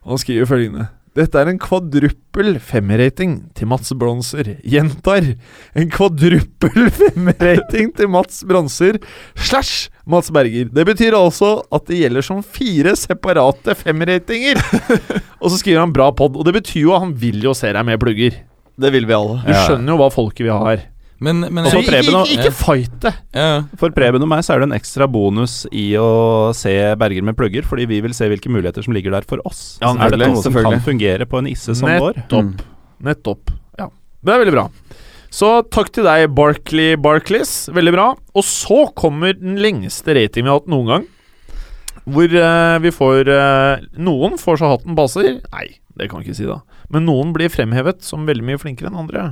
Og 0.00 0.14
han 0.14 0.22
skriver 0.22 0.48
følgende 0.48 0.86
dette 1.18 1.40
er 1.40 1.48
en 1.50 1.58
kvadruppel 1.58 2.54
femmerrating 2.62 3.32
til 3.58 3.66
Mats 3.70 3.90
Bronser. 3.98 4.52
Gjentar. 4.62 5.32
En 5.74 5.90
kvadruppel 5.90 6.86
femmerrating 7.00 7.90
til 7.96 8.10
Mats 8.12 8.44
Bronser 8.46 9.00
slash 9.34 9.90
Mats 10.06 10.30
Berger. 10.34 10.70
Det 10.70 10.84
betyr 10.86 11.16
altså 11.18 11.56
at 11.74 11.88
det 11.90 11.98
gjelder 12.04 12.26
som 12.26 12.44
fire 12.46 12.94
separate 12.98 13.74
femmerratinger. 13.82 14.62
og 15.42 15.50
så 15.50 15.58
skriver 15.58 15.82
han 15.82 15.96
'bra 15.96 16.12
pod', 16.14 16.38
og 16.38 16.46
det 16.46 16.54
betyr 16.60 16.86
jo 16.86 16.94
at 16.94 17.02
han 17.08 17.16
vil 17.18 17.42
jo 17.42 17.56
se 17.58 17.72
deg 17.74 17.86
med 17.86 17.98
plugger. 17.98 18.38
Det 18.80 18.94
vil 18.94 19.06
vi 19.06 19.16
alle. 19.16 19.42
Du 19.44 19.52
skjønner 19.52 19.92
jo 19.92 20.00
hva 20.00 20.10
folket 20.14 20.46
vil 20.46 20.54
ha 20.54 20.62
her. 20.70 20.86
Men, 21.20 21.42
men 21.52 21.66
jeg, 21.68 21.76
Og 21.76 21.82
ikke, 21.82 21.92
Preben 21.92 22.14
ikke, 22.16 22.36
ikke 22.38 22.52
fight 22.56 22.94
det. 23.04 23.12
ja. 23.36 23.48
For 23.80 23.92
Preben 23.92 24.24
og 24.24 24.30
meg 24.30 24.40
så 24.46 24.54
er 24.54 24.62
det 24.62 24.70
en 24.70 24.76
ekstra 24.78 25.04
bonus 25.10 25.66
i 25.68 25.90
å 26.00 26.08
se 26.56 26.72
Berger 27.00 27.26
med 27.26 27.36
plugger, 27.36 27.66
fordi 27.68 27.84
vi 27.90 28.00
vil 28.06 28.16
se 28.16 28.28
hvilke 28.30 28.52
muligheter 28.52 28.86
som 28.86 28.96
ligger 28.96 29.12
der 29.18 29.28
for 29.28 29.42
oss. 29.48 29.76
Ja, 29.84 29.92
er 30.00 30.14
det 30.14 30.22
noe 30.24 30.40
som 30.40 30.56
kan 30.56 30.80
fungere 30.84 31.28
på 31.28 31.42
en 31.42 31.50
isse 31.50 31.76
som 31.76 31.92
vår? 31.92 32.22
Nettopp. 32.22 32.64
Nettopp. 33.04 33.52
Ja. 33.80 33.90
Det 34.24 34.32
er 34.32 34.44
veldig 34.46 34.56
bra. 34.56 34.66
Så 35.30 35.50
takk 35.70 35.92
til 35.94 36.08
deg, 36.08 36.24
Barkley 36.34 36.96
Barclays. 36.98 37.68
Veldig 37.70 37.94
bra. 37.94 38.06
Og 38.34 38.46
så 38.46 38.86
kommer 38.98 39.36
den 39.36 39.60
lengste 39.62 40.16
ratingen 40.16 40.48
vi 40.48 40.54
har 40.54 40.62
hatt 40.62 40.72
noen 40.72 40.90
gang. 40.90 41.06
Hvor 42.10 42.32
uh, 42.32 42.80
vi 42.80 42.90
får 42.94 43.28
uh, 43.28 43.84
Noen 44.00 44.40
får 44.40 44.58
så 44.58 44.72
hatten 44.72 44.96
baser. 44.98 45.36
Nei, 45.52 45.68
det 46.00 46.08
kan 46.10 46.24
vi 46.24 46.30
ikke 46.30 46.40
si, 46.40 46.48
da. 46.48 46.62
Men 46.90 47.06
noen 47.06 47.36
blir 47.36 47.52
fremhevet 47.52 48.02
som 48.02 48.26
veldig 48.26 48.48
mye 48.48 48.62
flinkere 48.62 48.90
enn 48.90 49.00
andre. 49.04 49.28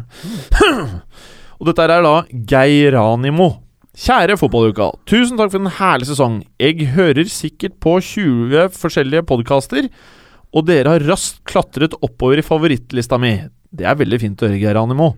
Og 1.59 1.67
dette 1.67 1.83
er 1.83 2.05
da 2.05 2.15
Geiranimo. 2.31 3.49
Kjære 3.99 4.37
fotballuka. 4.39 4.93
Tusen 5.11 5.39
takk 5.41 5.51
for 5.51 5.59
en 5.65 5.73
herlig 5.75 6.07
sesong. 6.07 6.37
Jeg 6.63 6.87
hører 6.95 7.27
sikkert 7.33 7.81
på 7.83 7.97
20 8.05 8.69
forskjellige 8.79 9.25
podkaster, 9.27 9.89
og 10.55 10.69
dere 10.69 10.95
har 10.95 11.07
raskt 11.09 11.41
klatret 11.51 11.97
oppover 11.99 12.39
i 12.39 12.45
favorittlista 12.47 13.19
mi. 13.19 13.33
Det 13.75 13.85
er 13.91 13.99
veldig 13.99 14.21
fint 14.23 14.41
å 14.41 14.47
høre, 14.47 14.61
Geiranimo. 14.63 15.11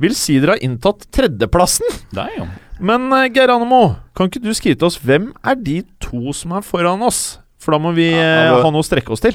Vil 0.00 0.14
si 0.16 0.38
dere 0.38 0.54
har 0.54 0.62
inntatt 0.64 1.08
tredjeplassen. 1.12 1.90
Nei, 2.16 2.28
ja. 2.38 2.46
Men 2.78 3.10
eh, 3.12 3.26
Geiranimo, 3.34 3.82
kan 4.16 4.30
ikke 4.30 4.44
du 4.44 4.52
skrive 4.54 4.78
til 4.78 4.86
oss 4.92 5.00
hvem 5.02 5.32
er 5.42 5.58
de 5.58 5.80
to 6.04 6.30
som 6.36 6.54
er 6.56 6.62
foran 6.64 7.02
oss? 7.04 7.40
For 7.58 7.74
da 7.74 7.82
må 7.82 7.90
vi 7.96 8.06
Ja, 8.12 8.54
eh, 8.54 8.62
ha 8.62 8.70
noe 8.70 8.84
å 8.84 8.86
strekke 8.86 9.10
oss 9.16 9.24
til. 9.26 9.34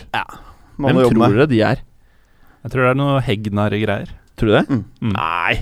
Man 0.80 0.94
Hvem 0.96 1.02
må 1.02 1.10
tror 1.12 1.36
dere 1.36 1.50
de 1.52 1.60
er? 1.74 1.84
Jeg 2.64 2.72
tror 2.72 2.88
det 2.88 2.94
er 2.96 3.00
noe 3.04 3.20
Hegnar-greier. 3.28 4.16
Tror 4.40 4.50
du 4.50 4.56
det? 4.56 4.64
Mm. 4.72 4.84
Mm. 5.04 5.14
Nei. 5.20 5.54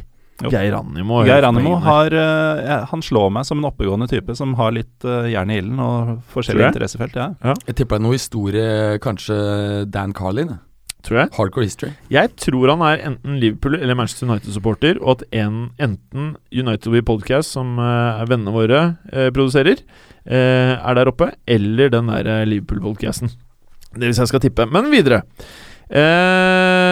Jo. 0.41 0.51
Geiranimo. 0.53 1.21
Geir 1.27 1.45
Animo 1.47 1.75
har 1.83 2.13
uh, 2.15 2.87
Han 2.89 3.03
slår 3.05 3.29
meg 3.35 3.45
som 3.47 3.61
en 3.61 3.69
oppegående 3.69 4.07
type 4.11 4.35
som 4.37 4.55
har 4.59 4.73
litt 4.75 5.05
uh, 5.07 5.29
jern 5.29 5.53
i 5.53 5.59
ilden 5.61 5.79
og 5.83 6.17
forskjellige 6.33 6.73
interessefelt. 6.73 7.15
Ja. 7.17 7.55
Jeg 7.67 7.77
tipper 7.77 7.97
det 7.97 8.01
er 8.01 8.07
noe 8.07 8.17
historie, 8.17 8.67
kanskje 9.03 9.39
Dan 9.91 10.15
Carlin. 10.17 10.57
Tror 11.01 11.17
jeg. 11.23 11.31
Hardcore 11.33 11.65
history. 11.65 11.91
Jeg 12.13 12.29
tror 12.37 12.69
han 12.75 12.83
er 12.85 13.03
enten 13.09 13.39
Liverpool 13.41 13.79
eller 13.79 13.97
Manchester 13.97 14.27
United-supporter, 14.29 14.99
og 15.01 15.17
at 15.17 15.39
en, 15.41 15.71
enten 15.81 16.35
United 16.53 16.93
We 16.93 17.01
Podcast, 17.05 17.55
som 17.57 17.79
uh, 17.81 18.21
vennene 18.29 18.53
våre 18.53 18.83
uh, 19.09 19.29
produserer, 19.33 19.81
eh, 20.25 20.75
er 20.77 20.97
der 20.97 21.09
oppe, 21.09 21.31
eller 21.49 21.89
den 21.89 22.11
der 22.11 22.45
Liverpool-podcasten. 22.45 23.33
Det 23.97 24.11
hvis 24.11 24.21
jeg 24.21 24.29
skal 24.29 24.43
tippe. 24.43 24.67
Men 24.69 24.91
videre. 24.93 25.23
Eh, 25.91 26.90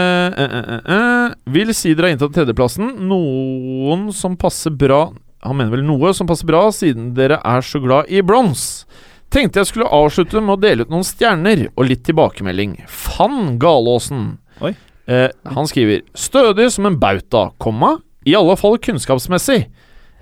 vil 1.50 1.74
si 1.75 1.93
dere 1.93 2.09
har 2.09 2.15
inntatt 2.15 2.36
tredjeplassen. 2.36 2.95
Noen 3.09 4.09
som 4.15 4.38
passer 4.39 4.74
bra 4.75 5.09
Han 5.39 5.55
mener 5.55 5.71
vel 5.71 5.86
noe 5.88 6.09
som 6.12 6.27
passer 6.27 6.50
bra, 6.50 6.65
siden 6.75 7.13
dere 7.15 7.38
er 7.48 7.63
så 7.63 7.79
glad 7.79 8.09
i 8.12 8.19
bronse. 8.19 8.83
Tenkte 9.31 9.62
jeg 9.62 9.69
skulle 9.69 9.88
avslutte 9.93 10.41
med 10.41 10.57
å 10.57 10.59
dele 10.59 10.83
ut 10.83 10.91
noen 10.91 11.05
stjerner 11.07 11.67
og 11.69 11.86
litt 11.88 12.01
tilbakemelding. 12.03 12.74
Fann 12.89 13.59
Galåsen. 13.62 14.33
Oi. 14.65 14.74
Eh, 15.07 15.29
han 15.45 15.67
skriver 15.69 16.01
'Stødig 16.13 16.71
som 16.71 16.86
en 16.86 17.00
bauta, 17.00 17.51
komma, 17.57 18.01
i 18.25 18.36
alle 18.36 18.57
fall 18.57 18.77
kunnskapsmessig'. 18.77 19.69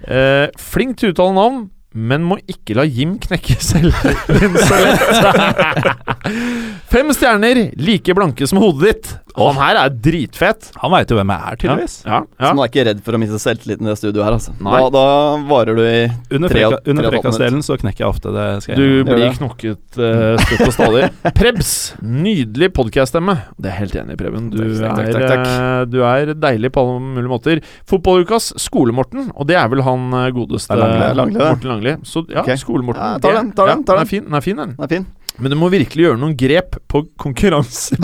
Eh, 0.07 0.47
flink 0.57 0.97
til 0.97 1.09
å 1.09 1.13
uttale 1.13 1.33
navn, 1.33 1.69
men 1.97 2.21
må 2.27 2.37
ikke 2.45 2.75
la 2.77 2.83
Jim 2.85 3.15
knekke 3.23 3.55
selvtilliten 3.63 4.57
så 4.61 4.81
lett. 4.83 5.87
Fem 6.91 7.09
stjerner, 7.15 7.71
like 7.81 8.13
blanke 8.15 8.47
som 8.47 8.59
hodet 8.61 8.91
ditt. 8.91 9.09
Og 9.37 9.51
han 9.51 9.59
her 9.61 9.77
er 9.83 9.91
dritfet. 10.01 10.71
Han 10.81 10.89
veit 10.95 11.11
jo 11.13 11.17
hvem 11.19 11.29
jeg 11.29 11.45
er, 11.51 11.57
tydeligvis. 11.61 11.95
Ja, 12.07 12.19
ja, 12.23 12.41
ja. 12.41 12.51
man 12.57 12.63
er 12.63 12.69
ikke 12.71 12.85
redd 12.87 13.01
for 13.05 13.13
å 13.13 13.19
miste 13.21 13.37
selvtilliten 13.41 13.85
i 13.85 13.91
det 13.91 13.97
studioet 13.99 14.25
her, 14.25 14.37
altså. 14.39 14.53
Nei. 14.65 14.79
Da, 14.81 14.87
da 14.95 15.03
varer 15.51 15.77
du 15.77 15.81
i 15.83 15.99
Under, 16.33 16.49
Tre 16.49 16.63
freka, 16.63 16.79
under 16.89 17.09
frekasdelen 17.13 17.61
så 17.67 17.77
knekker 17.77 18.01
jeg 18.05 18.09
ofte. 18.09 18.31
Det 18.33 18.45
skal 18.65 18.73
jeg 18.73 18.79
Du 18.81 19.11
blir 19.11 19.35
knokket 19.35 19.99
uh, 20.01 20.41
støtt 20.41 20.63
og 20.65 20.73
stadig. 20.73 21.03
Prebz, 21.37 21.73
nydelig 22.01 22.71
podkaststemme. 22.79 23.37
Det 23.61 23.69
er 23.73 23.77
helt 23.83 23.99
enig 24.01 24.17
i, 24.17 24.21
Preben. 24.23 24.49
Du, 24.53 24.57
Takk, 24.63 24.87
takk, 24.87 25.03
er, 25.03 25.13
takk, 25.13 25.27
takk. 25.35 25.45
eh, 25.53 25.83
du 25.93 25.99
er 26.07 26.33
deilig 26.47 26.73
på 26.73 26.81
alle 26.87 26.97
mulige 27.05 27.33
måter. 27.35 27.61
Fotballukas 27.89 28.49
Skole-Morten, 28.65 29.29
og 29.35 29.51
det 29.51 29.59
er 29.61 29.69
vel 29.75 29.85
han 29.85 30.09
eh, 30.23 30.31
godeste 30.33 30.73
Morten 30.81 31.75
er 31.77 31.85
Langli. 31.87 32.07
Så 32.07 32.25
ja, 32.29 32.41
okay. 32.43 32.57
Skole-Morten. 32.61 33.01
Ja, 33.01 33.19
tar 33.23 33.37
den, 33.39 33.51
tar 33.57 33.71
den, 33.71 33.83
tar 33.87 34.01
den. 34.01 34.03
den. 34.03 34.05
er 34.05 34.11
fin, 34.11 34.23
den 34.27 34.35
er 34.39 34.43
fin, 34.45 34.57
den. 34.61 34.75
Den 34.77 34.83
er 34.87 34.91
fin. 34.91 35.05
Men 35.37 35.53
du 35.53 35.57
må 35.59 35.67
virkelig 35.69 36.01
gjøre 36.07 36.17
noen 36.17 36.33
grep 36.37 36.77
på 36.89 37.03
konkurranse. 37.21 37.97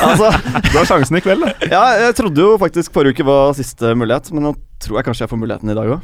Altså, 0.00 0.30
Du 0.70 0.76
har 0.78 0.86
sjansen 0.86 1.18
i 1.18 1.22
kveld, 1.24 1.42
da. 1.42 1.52
ja, 1.72 1.82
jeg 2.06 2.14
trodde 2.20 2.40
jo 2.44 2.56
faktisk 2.60 2.92
forrige 2.94 3.16
uke 3.18 3.26
var 3.26 3.52
siste 3.58 3.92
mulighet, 3.98 4.30
men 4.34 4.46
nå 4.46 4.52
tror 4.82 5.00
jeg 5.00 5.08
kanskje 5.08 5.24
jeg 5.26 5.32
får 5.32 5.40
muligheten 5.42 5.72
i 5.72 5.76
dag 5.76 5.90
òg. 5.96 6.00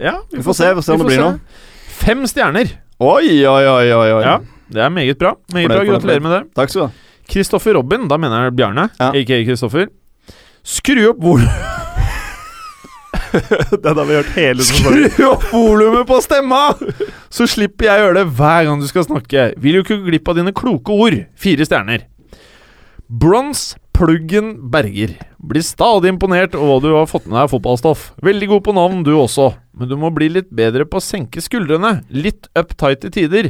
ja, 0.00 0.14
Vi 0.32 0.42
får 0.46 0.56
se, 0.58 0.68
vi 0.70 0.78
får 0.80 0.86
se 0.88 0.92
om 0.96 1.02
det 1.04 1.08
blir 1.10 1.20
noe. 1.22 1.62
Fem 1.96 2.24
stjerner. 2.28 2.72
Oi, 3.00 3.44
oi, 3.44 3.64
oi, 3.68 3.88
oi. 3.92 4.08
oi. 4.16 4.22
Ja, 4.24 4.38
det 4.72 4.82
er 4.86 4.90
meget 4.92 5.18
bra. 5.20 5.34
Meget 5.52 5.68
bra, 5.72 5.84
Gratulerer 5.84 6.24
med 6.24 6.32
det. 6.38 6.42
Takk 6.56 6.72
skal 6.72 6.80
du 6.80 6.86
ha. 6.86 6.92
Kristoffer 7.28 7.74
Robin, 7.76 8.08
da 8.08 8.16
mener 8.22 8.46
jeg 8.48 8.56
Bjarne, 8.56 8.88
Ja. 9.00 9.10
ikke 9.12 9.42
Kristoffer. 9.48 9.88
Skru 10.66 11.10
opp 11.10 11.20
vol 11.22 11.44
Den 13.84 14.00
har 14.00 14.04
vi 14.08 14.18
hørt 14.18 14.34
hele 14.36 14.66
sesongen. 14.66 15.08
Skru 15.12 15.30
opp 15.30 15.46
volumet 15.52 16.08
på 16.08 16.20
stemma! 16.24 16.62
Så 17.32 17.48
slipper 17.50 17.90
jeg 17.90 18.02
å 18.02 18.04
gjøre 18.06 18.20
det 18.20 18.36
hver 18.38 18.68
gang 18.68 18.82
du 18.82 18.86
skal 18.90 19.06
snakke. 19.08 19.48
Vil 19.62 19.80
jo 19.80 19.86
ikke 19.86 20.00
gå 20.00 20.12
glipp 20.12 20.30
av 20.32 20.38
dine 20.40 20.54
kloke 20.56 20.94
ord. 20.94 21.18
Fire 21.40 21.66
stjerner. 21.68 22.06
Bronze 23.06 23.78
Pluggen 23.96 24.70
Berger. 24.70 25.14
Blir 25.40 25.64
stadig 25.64 26.10
imponert 26.12 26.56
over 26.58 26.74
hva 26.74 26.80
du 26.84 26.90
har 26.98 27.06
fått 27.08 27.24
med 27.24 27.38
deg 27.38 27.46
av 27.46 27.52
fotballstoff. 27.54 28.10
Veldig 28.26 28.48
god 28.50 28.64
på 28.66 28.74
navn, 28.76 29.04
du 29.06 29.14
også. 29.16 29.54
Men 29.76 29.88
du 29.88 29.96
må 30.00 30.10
bli 30.12 30.28
litt 30.34 30.50
bedre 30.52 30.84
på 30.88 31.00
å 31.00 31.04
senke 31.04 31.40
skuldrene. 31.40 32.02
Litt 32.12 32.50
uptight 32.56 33.06
i 33.08 33.12
tider. 33.14 33.48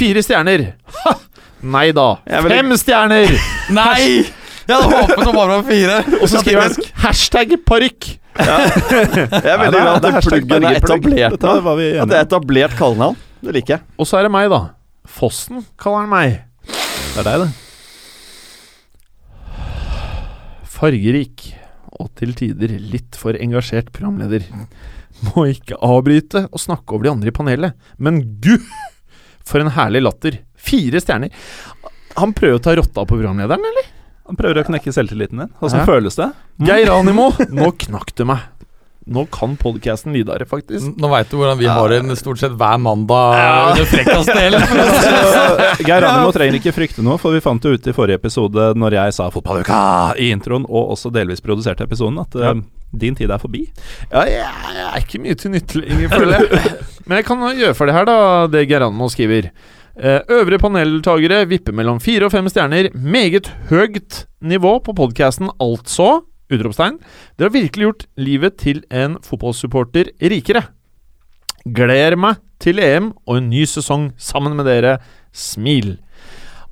Fire 0.00 0.24
stjerner. 0.24 0.70
Ha! 1.02 1.16
Nei 1.62 1.90
da. 1.94 2.14
Fem 2.48 2.72
stjerner! 2.80 3.36
Nei! 3.76 4.22
Jeg 4.72 4.80
hadde 4.80 4.98
håpet 4.98 5.22
det 5.22 5.34
bare 5.36 5.48
var 5.52 5.64
fire. 5.68 5.96
Og 6.18 6.26
så 6.32 6.40
skriver 6.42 6.62
han 6.64 6.90
hashtag 7.04 7.52
parykk. 7.68 8.10
Jeg 8.40 8.48
er 8.48 9.58
veldig 9.60 9.60
Ja, 9.60 9.66
det 9.68 9.72
glad 9.76 9.76
det 9.76 9.82
er 9.84 9.96
at 10.00 10.06
hashtag 10.16 10.46
pluggen 10.48 10.64
er 10.64 10.78
etablert 10.78 11.34
Dette 11.34 11.50
var 11.66 11.74
vi 11.76 11.88
At 12.00 12.08
det 12.08 12.16
er 12.16 12.22
etablert 12.24 12.76
kallenavn. 12.78 13.18
Det 13.44 13.52
liker 13.58 13.74
jeg. 13.74 13.84
Og 14.00 14.06
så 14.08 14.16
er 14.20 14.24
det 14.24 14.32
meg, 14.32 14.46
da. 14.52 14.60
Fossen 15.18 15.64
kaller 15.82 16.06
han 16.06 16.12
meg. 16.14 16.38
Det 16.72 17.20
er 17.20 17.26
deg, 17.26 17.42
det. 17.42 17.50
Fargerik 20.72 21.44
og 22.00 22.08
til 22.18 22.32
tider 22.38 22.72
litt 22.80 23.18
for 23.18 23.36
engasjert 23.36 23.92
programleder. 23.94 24.46
Må 25.28 25.44
ikke 25.52 25.76
avbryte 25.84 26.46
og 26.48 26.62
snakke 26.62 26.96
over 26.96 27.06
de 27.06 27.12
andre 27.12 27.30
i 27.30 27.36
panelet. 27.36 27.76
Men 28.02 28.22
gud, 28.42 28.64
for 29.46 29.60
en 29.62 29.74
herlig 29.76 30.02
latter. 30.06 30.40
Fire 30.56 31.02
stjerner. 31.02 31.34
Han 32.18 32.32
prøver 32.36 32.58
å 32.58 32.62
ta 32.64 32.74
rotta 32.78 33.04
på 33.04 33.10
programlederen, 33.12 33.68
eller? 33.68 33.91
Han 34.32 34.38
prøver 34.40 34.62
å 34.62 34.64
knekke 34.64 34.92
selvtilliten 34.96 35.42
din. 35.44 35.50
Åssen 35.60 35.82
Ja. 35.82 35.86
føles 35.86 36.16
det? 36.16 36.30
Geir 36.64 36.88
Animo, 36.94 37.30
nå 37.52 37.68
knakk 37.84 38.14
det 38.16 38.24
meg. 38.32 38.48
Nå 39.12 39.24
kan 39.34 39.56
podkasten 39.58 40.14
videre, 40.14 40.46
faktisk. 40.46 40.92
Nå 40.96 41.08
veit 41.10 41.28
du 41.28 41.34
hvordan 41.36 41.58
vi 41.58 41.66
har 41.66 41.90
det 41.90 42.16
stort 42.20 42.38
sett 42.38 42.52
hver 42.54 42.78
mandag 42.78 43.34
Ja 43.34 43.86
frekkasdelen. 43.90 44.62
Geir 45.88 46.06
Animo 46.06 46.30
trenger 46.32 46.60
ikke 46.60 46.72
frykte 46.76 47.02
noe, 47.02 47.18
for 47.20 47.34
vi 47.34 47.42
fant 47.42 47.66
jo 47.66 47.74
ut 47.74 47.88
i 47.90 47.94
forrige 47.96 48.20
episode, 48.22 48.70
når 48.78 48.96
jeg 49.00 49.16
sa 49.18 49.26
'fotballuka' 49.34 50.14
i 50.22 50.30
introen, 50.30 50.64
og 50.70 50.94
også 50.94 51.10
delvis 51.12 51.42
produserte 51.42 51.82
episoden, 51.84 52.20
at 52.22 52.38
Ja. 52.38 52.54
eh, 52.54 52.62
din 52.94 53.14
tid 53.18 53.30
er 53.30 53.38
forbi. 53.42 53.66
Ja, 54.12 54.22
jeg, 54.22 54.46
er 54.94 55.00
ikke 55.02 55.20
mye 55.20 55.34
til 55.34 55.50
nytte 55.50 55.82
lenger, 55.82 56.08
føler 56.08 56.38
jeg. 56.38 56.74
Men 57.06 57.16
jeg 57.18 57.24
kan 57.26 57.38
gjøre 57.58 57.74
ferdig 57.74 57.94
her, 57.98 58.04
da, 58.06 58.46
det 58.46 58.68
Geir 58.68 58.86
Animo 58.86 59.08
skriver. 59.10 59.50
Eh, 59.98 60.20
øvrige 60.32 60.58
paneldeltakere 60.62 61.42
vipper 61.50 61.74
mellom 61.76 61.98
fire 62.00 62.24
og 62.28 62.32
fem 62.32 62.46
stjerner. 62.48 62.88
Meget 62.96 63.50
høyt 63.68 64.22
nivå 64.40 64.78
på 64.84 64.94
podkasten, 64.96 65.50
altså. 65.60 66.22
Utropstegn. 66.52 66.98
Dere 67.38 67.48
har 67.48 67.54
virkelig 67.54 67.86
gjort 67.86 68.06
livet 68.20 68.56
til 68.60 68.82
en 68.92 69.18
fotballsupporter 69.24 70.10
rikere. 70.20 70.64
Gleder 71.64 72.16
meg 72.18 72.40
til 72.62 72.80
EM 72.82 73.12
og 73.26 73.36
en 73.38 73.50
ny 73.52 73.64
sesong 73.68 74.10
sammen 74.20 74.56
med 74.58 74.66
dere. 74.68 74.96
Smil. 75.32 75.98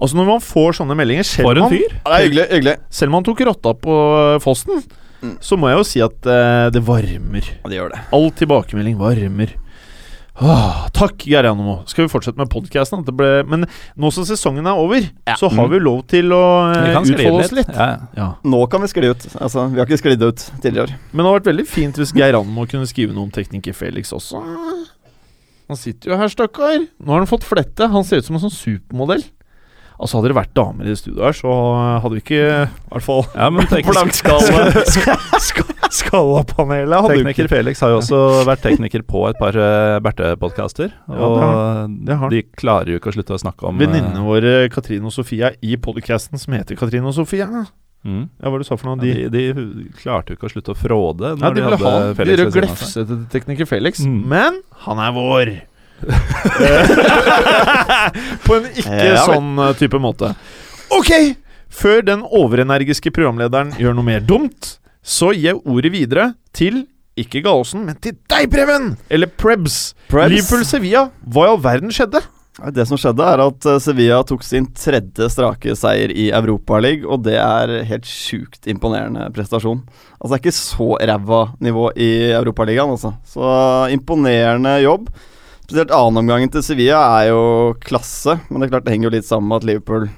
Altså 0.01 0.17
Når 0.17 0.27
man 0.31 0.41
får 0.45 0.79
sånne 0.81 0.97
meldinger 0.97 1.25
selv 1.29 1.45
For 1.45 1.53
om 1.53 1.57
en 1.57 1.63
man- 1.69 1.73
fyr! 1.77 1.93
Ja, 1.93 2.11
det 2.11 2.17
er 2.17 2.25
hyggelig. 2.29 2.47
hyggelig. 2.51 2.77
Selv 2.91 3.09
om 3.11 3.15
han 3.21 3.25
tok 3.25 3.41
rotta 3.47 3.75
på 3.75 3.95
fosten 4.41 4.81
Fossen, 4.81 4.97
Mm. 5.21 5.37
så 5.45 5.53
må 5.61 5.69
jeg 5.69 5.77
jo 5.77 5.85
si 5.85 6.01
at 6.01 6.17
uh, 6.25 6.71
det 6.73 6.81
varmer. 6.81 7.45
Ja, 7.45 7.69
det 7.69 7.77
gjør 7.77 7.91
det. 7.93 7.99
All 8.11 8.31
tilbakemelding 8.31 8.97
varmer. 8.97 9.51
Åh, 10.41 10.87
takk, 10.97 11.27
Geir 11.29 11.45
Janemo. 11.45 11.83
Skal 11.91 12.07
vi 12.07 12.13
fortsette 12.13 12.41
med 12.41 12.49
podkasten? 12.53 13.03
Men 13.51 13.67
nå 14.01 14.11
som 14.15 14.25
sesongen 14.25 14.65
er 14.71 14.79
over, 14.81 15.05
så 15.37 15.51
har 15.53 15.69
vi 15.69 15.81
lov 15.83 16.01
til 16.09 16.33
å 16.33 16.43
eh, 16.73 16.97
utfolde 16.97 17.43
oss 17.45 17.53
litt. 17.53 17.69
litt. 17.69 17.77
ja. 17.77 17.89
Ja. 18.17 18.29
Nå 18.49 18.63
kan 18.73 18.81
vi 18.85 18.89
skli 18.89 19.11
ut. 19.13 19.27
Altså, 19.37 19.67
vi 19.69 19.83
har 19.83 19.89
ikke 19.89 20.01
sklidd 20.01 20.25
ut 20.25 20.47
tidligere. 20.65 20.97
Men 21.13 21.23
det 21.23 21.27
hadde 21.29 21.37
vært 21.41 21.51
veldig 21.53 21.67
fint 21.69 22.01
hvis 22.01 22.15
Geir 22.17 22.33
Janemo 22.33 22.65
kunne 22.71 22.89
skrive 22.89 23.13
noe 23.13 23.29
om 23.29 23.35
tekniker 23.35 23.77
Felix 23.77 24.15
også. 24.17 24.41
Han 25.71 25.79
sitter 25.79 26.11
jo 26.15 26.17
her, 26.19 26.33
stakkar. 26.33 26.87
Nå 26.99 27.13
har 27.13 27.23
han 27.23 27.31
fått 27.31 27.45
flette. 27.47 27.91
Han 27.93 28.07
ser 28.07 28.25
ut 28.25 28.31
som 28.31 28.41
en 28.41 28.47
sånn 28.49 28.57
supermodell. 28.57 29.23
Altså 30.01 30.17
Hadde 30.17 30.31
det 30.33 30.37
vært 30.39 30.55
damer 30.57 30.87
i 30.87 30.93
det 30.95 30.97
studioet 30.97 31.27
her, 31.29 31.37
så 31.37 31.51
hadde 32.01 32.17
vi 32.17 32.23
ikke 32.25 32.41
I 32.41 32.93
hvert 32.95 33.05
fall 33.05 33.27
ja, 33.37 33.51
Skallapanelet 35.91 36.95
hadde 37.03 37.17
tekniker 37.19 37.45
ikke 37.47 37.53
Felix 37.53 37.83
har 37.85 37.93
jo 37.95 37.99
også 38.01 38.21
vært 38.51 38.63
tekniker 38.65 39.05
på 39.09 39.25
et 39.31 39.39
par 39.41 39.57
uh, 39.59 39.99
Berthe-podkaster, 40.05 40.93
Ja, 41.09 41.19
og 41.19 41.37
det 41.37 41.45
har- 41.45 41.93
det 42.11 42.17
har 42.23 42.33
de 42.33 42.43
klarer 42.63 42.93
jo 42.95 43.01
ikke 43.01 43.11
å 43.13 43.17
slutte 43.17 43.37
å 43.37 43.41
snakke 43.43 43.69
om 43.69 43.77
eh, 43.77 43.85
Venninnene 43.85 44.25
våre 44.25 44.55
Katrine 44.73 45.07
og 45.11 45.15
Sofie 45.15 45.53
i 45.63 45.77
podcasten 45.81 46.39
som 46.41 46.55
heter 46.57 46.79
Katrine 46.79 47.07
og 47.11 47.15
Sofie. 47.17 47.45
Ja, 47.45 47.65
mm. 48.07 48.25
hva 48.41 48.61
du 48.61 48.65
sa 48.69 48.77
for 48.81 48.91
noe? 48.93 49.01
de, 49.03 49.29
De, 49.33 49.43
de, 49.53 49.89
klarte 50.01 50.33
jo 50.33 50.39
ikke 50.39 50.49
å 50.51 50.53
slutte 50.55 50.75
å 50.75 50.79
fråde 50.79 51.35
ja, 51.35 51.51
de 51.51 51.59
de, 51.61 51.65
hadde 51.67 51.81
ha 51.85 52.15
Felix 52.15 52.15
de 52.15 52.21
Felix 52.21 52.37
ville 52.37 52.45
ved 52.47 52.53
siden 52.55 52.71
av 52.71 52.77
seg. 52.77 52.87
glefse 52.87 53.07
til 53.11 53.25
tekniker 53.37 53.69
Felix, 53.71 54.01
Mm. 54.07 54.21
men 54.31 54.61
han 54.87 55.03
er 55.05 55.13
vår. 55.17 55.53
På 58.47 58.57
en 58.59 58.69
ikke 58.73 59.07
Ja, 59.13 59.25
sånn 59.27 59.55
eh, 59.61 59.75
type 59.81 60.01
måte. 60.03 60.33
Ok! 60.95 61.13
Før 61.71 62.03
den 62.07 62.25
overenergiske 62.27 63.13
programlederen 63.15 63.75
gjør 63.79 63.95
noe 63.97 64.09
mer 64.09 64.25
dumt, 64.27 64.77
så 65.03 65.31
gir 65.35 65.53
jeg 65.53 65.61
ordet 65.63 65.93
videre 65.95 66.33
til 66.57 66.85
ikke 67.21 67.43
Gallosen, 67.45 67.85
men 67.87 67.99
til 68.03 68.17
deg, 68.31 68.49
Preben! 68.53 68.95
Eller 69.13 69.31
Prebz. 69.31 69.93
Prebz. 70.11 70.33
Liverpool-Sevilla. 70.33 71.09
Hva 71.27 71.47
i 71.47 71.51
all 71.53 71.61
verden 71.63 71.93
skjedde? 71.95 72.23
Det 72.75 72.85
som 72.89 72.99
skjedde, 73.01 73.25
er 73.25 73.41
at 73.41 73.67
eh, 73.71 73.79
Sevilla 73.81 74.19
tok 74.27 74.43
sin 74.45 74.67
tredje 74.77 75.29
strake 75.33 75.73
seier 75.79 76.11
i 76.13 76.27
Europaligaen, 76.37 77.07
og 77.09 77.23
det 77.25 77.37
er 77.41 77.73
helt 77.89 78.09
sjukt 78.09 78.67
imponerende 78.69 79.29
prestasjon. 79.37 79.81
Altså, 80.19 80.33
det 80.33 80.37
er 80.37 80.43
ikke 80.43 80.59
så 80.59 80.89
ræva 81.11 81.41
nivå 81.63 81.87
i 81.97 82.11
Europaligaen, 82.35 82.97
altså. 82.97 83.15
Så 83.25 83.53
imponerende 83.95 84.75
jobb. 84.85 85.09
Spesielt 85.71 85.93
annenomgangen 85.95 86.51
til 86.51 86.65
Sevilla 86.67 86.99
er 87.21 87.29
jo 87.31 87.43
klasse, 87.79 88.41
men 88.49 88.59
det 88.59 88.67
er 88.67 88.73
klart 88.73 88.89
det 88.89 88.97
henger 88.97 89.07
jo 89.07 89.15
litt 89.15 89.29
sammen 89.29 89.53
med 89.53 89.61
at 89.61 89.67
Liverpool 89.69 90.09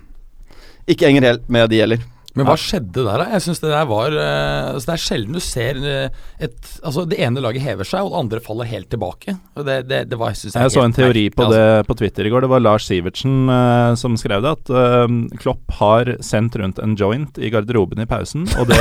ikke 0.88 1.10
henger 1.10 1.26
helt 1.28 1.50
med 1.52 1.68
de 1.68 1.76
gjelder. 1.82 2.06
Men 2.32 2.48
hva 2.48 2.54
skjedde 2.56 3.02
der, 3.04 3.20
da? 3.20 3.26
Jeg 3.34 3.44
synes 3.44 3.60
Det 3.60 3.68
der 3.68 3.88
var 3.90 4.14
eh, 4.16 4.68
altså 4.70 4.88
Det 4.88 4.92
er 4.94 5.02
sjelden 5.02 5.36
du 5.36 5.40
ser 5.44 5.80
eh, 5.84 6.22
et 6.40 6.70
Altså, 6.80 7.04
det 7.04 7.18
ene 7.20 7.42
laget 7.44 7.60
hever 7.60 7.84
seg, 7.84 8.06
og 8.06 8.14
det 8.14 8.20
andre 8.22 8.40
faller 8.46 8.70
helt 8.70 8.88
tilbake. 8.88 9.34
Og 9.52 9.66
det, 9.68 9.76
det, 9.90 9.98
det 10.08 10.16
var, 10.16 10.32
jeg 10.32 10.40
synes 10.40 10.56
er 10.56 10.64
Jeg 10.64 10.74
så 10.78 10.86
en 10.86 10.96
teori 10.96 11.26
på 11.34 11.44
altså. 11.44 11.60
det 11.60 11.86
på 11.90 11.98
Twitter 12.00 12.30
i 12.30 12.32
går. 12.32 12.46
Det 12.46 12.50
var 12.54 12.64
Lars 12.64 12.88
Sivertsen 12.88 13.36
uh, 13.52 13.92
som 14.00 14.16
skrev 14.16 14.40
det. 14.46 14.54
At 14.56 14.72
uh, 14.72 15.36
Klopp 15.42 15.76
har 15.76 16.14
sendt 16.24 16.56
rundt 16.56 16.80
en 16.80 16.96
joint 16.96 17.36
i 17.36 17.52
garderoben 17.52 18.00
i 18.00 18.08
pausen, 18.08 18.48
og 18.56 18.72
det 18.72 18.80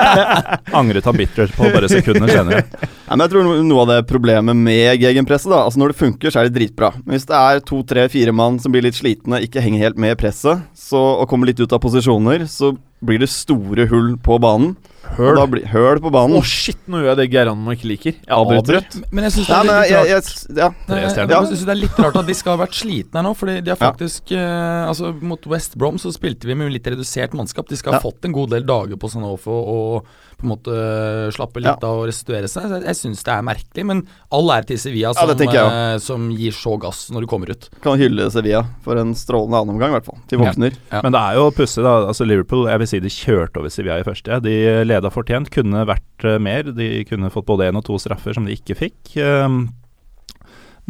angret 0.80 1.10
han 1.10 1.18
bittert 1.18 1.58
på 1.58 1.74
bare 1.74 1.90
sekunder 1.90 2.30
senere. 2.30 2.62
Nei, 3.10 3.16
men 3.16 3.24
jeg 3.24 3.32
tror 3.32 3.64
noe 3.66 3.82
av 3.82 3.88
det 3.90 4.02
problemet 4.06 4.54
med 4.54 5.00
gegenpresset 5.02 5.50
da 5.50 5.64
Altså 5.64 5.80
Når 5.82 5.90
det 5.90 5.98
funker, 5.98 6.30
så 6.30 6.38
er 6.38 6.46
det 6.46 6.54
dritbra. 6.54 6.92
Men 7.02 7.16
hvis 7.16 7.26
det 7.26 7.34
er 7.34 7.62
to, 7.66 7.80
tre, 7.82 8.04
fire 8.12 8.30
mann 8.30 8.60
som 8.62 8.70
blir 8.70 8.84
litt 8.86 8.94
slitne, 8.94 9.40
ikke 9.42 9.64
henger 9.64 9.82
helt 9.82 9.98
med 9.98 10.14
i 10.14 10.18
presset, 10.20 10.62
så, 10.78 11.00
og 11.18 11.26
kommer 11.30 11.50
litt 11.50 11.58
ut 11.58 11.74
av 11.74 11.82
posisjoner, 11.82 12.46
så 12.46 12.70
blir 13.02 13.18
det 13.18 13.32
store 13.32 13.88
hull 13.90 14.12
på 14.22 14.38
banen. 14.38 14.76
Og 15.10 15.18
Høl. 15.18 15.36
da 15.36 15.46
blir, 15.50 15.64
høl 15.72 16.00
på 16.00 16.10
Å, 16.14 16.22
oh, 16.38 16.46
shit, 16.46 16.78
nå 16.90 17.00
gjør 17.02 17.10
jeg 17.10 17.18
det 17.20 17.26
Geirano 17.32 17.74
ikke 17.74 17.88
liker. 17.90 18.16
Jeg 18.20 18.36
Avbryter. 18.36 18.86
Men 19.10 19.26
jeg 19.26 19.34
syns 19.36 19.50
det 19.50 19.58
ja, 19.58 19.80
ja, 19.90 20.02
ja. 20.08 20.70
Det 20.86 21.74
er 21.74 21.78
litt 21.78 21.98
rart 22.00 22.18
at 22.20 22.28
de 22.28 22.36
skal 22.38 22.56
ha 22.56 22.62
vært 22.64 22.78
slitne 22.78 23.20
her 23.20 23.26
nå. 23.26 23.34
Fordi 23.36 23.58
de 23.60 23.74
har 23.74 23.78
Ja. 23.80 23.90
faktisk 23.92 24.32
eh, 24.36 24.88
Altså 24.88 25.12
Mot 25.20 25.46
West 25.50 25.76
Brom 25.80 25.98
så 25.98 26.12
spilte 26.14 26.46
vi 26.48 26.54
med 26.54 26.72
litt 26.72 26.86
redusert 26.86 27.34
mannskap. 27.36 27.68
De 27.68 27.76
skal 27.76 27.98
ha 27.98 28.02
fått 28.02 28.24
en 28.24 28.32
god 28.36 28.50
del 28.54 28.66
dager 28.68 28.96
på 29.00 29.10
seg 29.10 29.24
og 29.26 30.06
på 30.40 30.46
en 30.46 30.52
måte 30.54 30.74
slappe 31.36 31.60
litt 31.60 31.68
Ja. 31.68 31.88
av 31.88 32.00
og 32.00 32.06
restituere 32.08 32.48
seg. 32.48 32.64
Så 32.64 32.78
Jeg, 32.80 32.84
jeg 32.88 32.96
syns 32.96 33.24
det 33.26 33.32
er 33.34 33.42
merkelig, 33.44 33.84
men 33.86 34.06
all 34.32 34.48
ære 34.48 34.66
til 34.70 34.78
Sevilla 34.78 35.12
som, 35.12 35.28
eh, 35.28 35.98
som 35.98 36.30
gir 36.32 36.52
så 36.56 36.78
gass 36.80 37.10
når 37.10 37.20
de 37.20 37.26
kommer 37.26 37.50
ut. 37.50 37.68
Kan 37.82 37.98
hylle 38.00 38.30
Sevilla 38.32 38.64
for 38.82 38.96
en 38.96 39.12
strålende 39.14 39.60
annenomgang, 39.60 39.92
i 39.92 39.98
hvert 39.98 40.08
fall. 40.08 40.18
Til 40.28 40.38
våkner. 40.40 40.72
Ja. 40.90 41.02
Men 41.02 41.12
det 41.12 41.20
er 41.20 41.34
jo 41.36 41.50
pussig, 41.50 41.82
da. 41.84 42.06
Altså 42.08 42.26
Liverpool 42.26 42.68
jeg 42.70 42.78
vil 42.78 42.86
si 42.86 43.00
de 43.00 43.12
kjørte 43.12 43.60
over 43.60 43.68
Sevilla 43.68 43.98
i 44.00 44.06
første. 44.06 44.40
De 44.40 44.56
leda 45.00 45.12
fortjent, 45.12 45.50
kunne 45.52 45.86
vært 45.88 46.28
eh, 46.28 46.38
mer. 46.42 46.70
De 46.76 47.02
kunne 47.08 47.32
fått 47.32 47.48
både 47.48 47.70
én 47.70 47.80
og 47.80 47.86
to 47.88 47.98
straffer 48.00 48.36
som 48.36 48.46
de 48.46 48.56
ikke 48.56 48.78
fikk. 48.78 49.14
Um, 49.18 49.62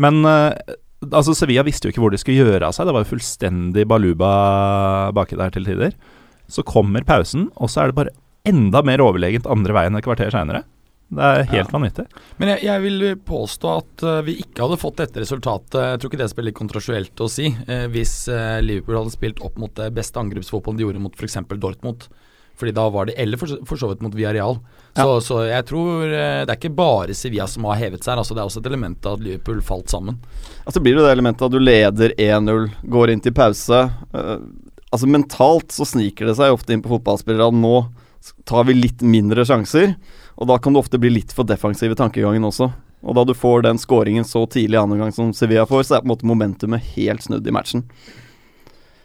men 0.01 0.25
eh, 0.29 0.75
altså 1.09 1.35
Sevilla 1.37 1.65
visste 1.67 1.89
jo 1.89 1.95
ikke 1.95 2.03
hvor 2.05 2.15
de 2.15 2.21
skulle 2.21 2.43
gjøre 2.43 2.67
av 2.67 2.77
seg. 2.77 2.89
Det 2.89 2.97
var 2.97 3.07
jo 3.07 3.13
fullstendig 3.13 3.87
baluba 3.91 4.33
baki 5.17 5.39
der 5.41 5.55
til 5.55 5.69
tider. 5.69 5.97
Så 6.51 6.67
kommer 6.67 7.07
pausen, 7.07 7.49
og 7.57 7.71
så 7.71 7.85
er 7.85 7.91
det 7.91 8.01
bare 8.01 8.17
enda 8.49 8.83
mer 8.87 9.03
overlegent 9.05 9.49
andre 9.51 9.75
veien 9.77 9.97
et 9.97 10.05
kvarter 10.07 10.33
seinere. 10.35 10.65
Det 11.11 11.27
er 11.27 11.49
helt 11.51 11.73
vanvittig. 11.75 12.05
Men 12.39 12.53
jeg, 12.53 12.63
jeg 12.69 12.83
vil 12.85 13.05
påstå 13.27 13.71
at 13.81 14.05
uh, 14.07 14.19
vi 14.27 14.37
ikke 14.45 14.63
hadde 14.63 14.79
fått 14.79 15.01
dette 15.01 15.19
resultatet 15.25 15.79
Jeg 15.81 15.99
tror 15.99 16.13
ikke 16.13 16.21
det 16.21 16.29
spiller 16.31 16.55
kontrasjuelt 16.55 17.23
å 17.25 17.27
si 17.31 17.49
uh, 17.51 17.87
hvis 17.91 18.13
uh, 18.31 18.61
Liverpool 18.63 19.01
hadde 19.01 19.15
spilt 19.17 19.43
opp 19.43 19.59
mot 19.59 19.75
det 19.75 19.89
beste 19.97 20.23
angrepsfotballen 20.23 20.79
de 20.79 20.87
gjorde 20.87 21.03
mot 21.03 21.19
f.eks. 21.19 21.41
Dortmund. 21.51 22.07
Fordi 22.61 22.75
da 22.77 22.85
var 22.93 23.09
det 23.09 23.17
Eller 23.21 23.41
for, 23.41 23.57
for 23.67 23.81
så 23.81 23.89
vidt 23.91 24.03
mot 24.05 24.15
Villarreal. 24.15 24.59
Så, 24.97 25.21
så 25.25 25.39
jeg 25.49 25.65
tror 25.69 26.05
eh, 26.05 26.43
det 26.45 26.53
er 26.53 26.59
ikke 26.59 26.75
bare 26.77 27.17
Sevilla 27.17 27.47
som 27.49 27.65
har 27.71 27.79
hevet 27.81 28.05
seg. 28.05 28.19
Altså 28.21 28.37
det 28.37 28.43
er 28.43 28.51
også 28.51 28.61
et 28.63 28.69
element 28.71 29.07
av 29.09 29.17
at 29.17 29.25
Liverpool 29.25 29.63
falt 29.65 29.93
sammen. 29.93 30.19
Altså 30.67 30.83
blir 30.85 30.99
det 30.99 31.07
det 31.07 31.15
elementet 31.15 31.47
at 31.47 31.55
du 31.55 31.61
leder 31.63 32.15
1-0, 32.19 32.69
går 32.93 33.15
inn 33.15 33.25
til 33.25 33.37
pause. 33.37 33.81
eh, 34.13 34.37
altså 34.91 35.09
mentalt 35.09 35.73
så 35.73 35.87
sniker 35.87 36.29
det 36.29 36.37
seg 36.39 36.53
ofte 36.53 36.75
inn 36.75 36.85
på 36.85 36.93
fotballspillere 36.93 37.49
at 37.51 37.57
nå 37.57 37.75
tar 38.45 38.67
vi 38.69 38.77
litt 38.77 39.03
mindre 39.07 39.47
sjanser. 39.49 39.95
Og 40.41 40.49
da 40.51 40.59
kan 40.61 40.75
du 40.75 40.81
ofte 40.81 41.01
bli 41.01 41.13
litt 41.13 41.33
for 41.37 41.49
defensiv 41.49 41.95
i 41.95 41.99
tankegangen 41.99 42.45
også. 42.49 42.71
Og 43.01 43.17
da 43.17 43.25
du 43.25 43.33
får 43.37 43.65
den 43.65 43.79
scoringen 43.81 44.27
så 44.29 44.45
tidlig 44.51 44.77
annen 44.81 45.01
gang 45.01 45.13
som 45.17 45.33
Sevilla 45.37 45.65
får, 45.69 45.87
så 45.87 45.97
er 45.97 46.03
på 46.03 46.11
en 46.11 46.13
måte 46.15 46.29
momentumet 46.29 46.93
helt 46.97 47.25
snudd 47.25 47.47
i 47.49 47.55
matchen. 47.55 47.87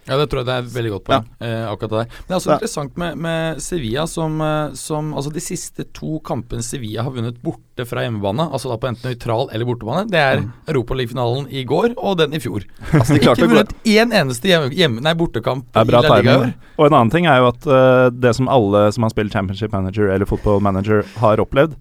Ja, 0.08 0.18
det 0.22 0.28
tror 0.30 0.44
jeg 0.44 0.46
det 0.46 0.54
er 0.54 0.66
et 0.68 0.74
veldig 0.76 0.92
godt 0.94 1.04
poeng. 1.08 1.24
Eh, 1.42 1.64
akkurat 1.66 1.90
det 1.90 2.00
der. 2.02 2.10
Men 2.14 2.28
det 2.28 2.34
er 2.36 2.38
også 2.40 2.50
Ja. 2.52 2.56
interessant 2.60 2.98
med, 3.02 3.18
med 3.18 3.62
Sevilla 3.64 4.04
som, 4.08 4.36
eh, 4.42 4.74
som 4.78 5.14
Altså 5.16 5.32
de 5.34 5.40
siste 5.42 5.86
to 5.98 6.20
kampene 6.20 6.62
Sevilla 6.62 7.02
har 7.04 7.12
vunnet 7.12 7.42
borte 7.42 7.86
fra 7.90 8.04
hjemmebane, 8.06 8.46
altså 8.54 8.70
da 8.70 8.78
på 8.78 8.88
enten 8.92 9.10
nøytral 9.10 9.50
eller 9.52 9.66
bortebane, 9.66 10.06
det 10.10 10.20
er 10.22 10.42
Mm. 10.46 10.52
Europaligafinalen 10.68 11.48
i 11.52 11.64
går 11.66 11.96
og 11.98 12.18
den 12.18 12.34
i 12.34 12.40
fjor. 12.40 12.64
Altså 12.94 13.16
de 13.16 13.20
Ikke 13.20 13.48
vunnet 13.50 13.74
én 13.86 14.14
eneste 14.14 14.46
hjemme, 14.48 14.70
hjemme, 14.76 15.02
nei, 15.02 15.14
bortekamp 15.18 15.66
er 15.76 15.82
i 15.90 15.92
La 15.92 16.02
Liga 16.02 16.22
i 16.22 16.38
år. 16.44 16.54
Og 16.78 16.86
en 16.88 16.94
annen 17.00 17.12
ting 17.12 17.26
er 17.26 17.38
jo 17.42 17.48
at 17.50 17.66
uh, 17.68 18.10
det 18.14 18.36
som 18.36 18.48
alle 18.48 18.92
som 18.94 19.04
har 19.04 19.10
spilt 19.14 19.32
Championship 19.34 19.72
Manager 19.74 20.10
eller 20.14 20.26
Football 20.30 20.62
Manager 20.62 21.04
har 21.18 21.38
opplevd, 21.44 21.76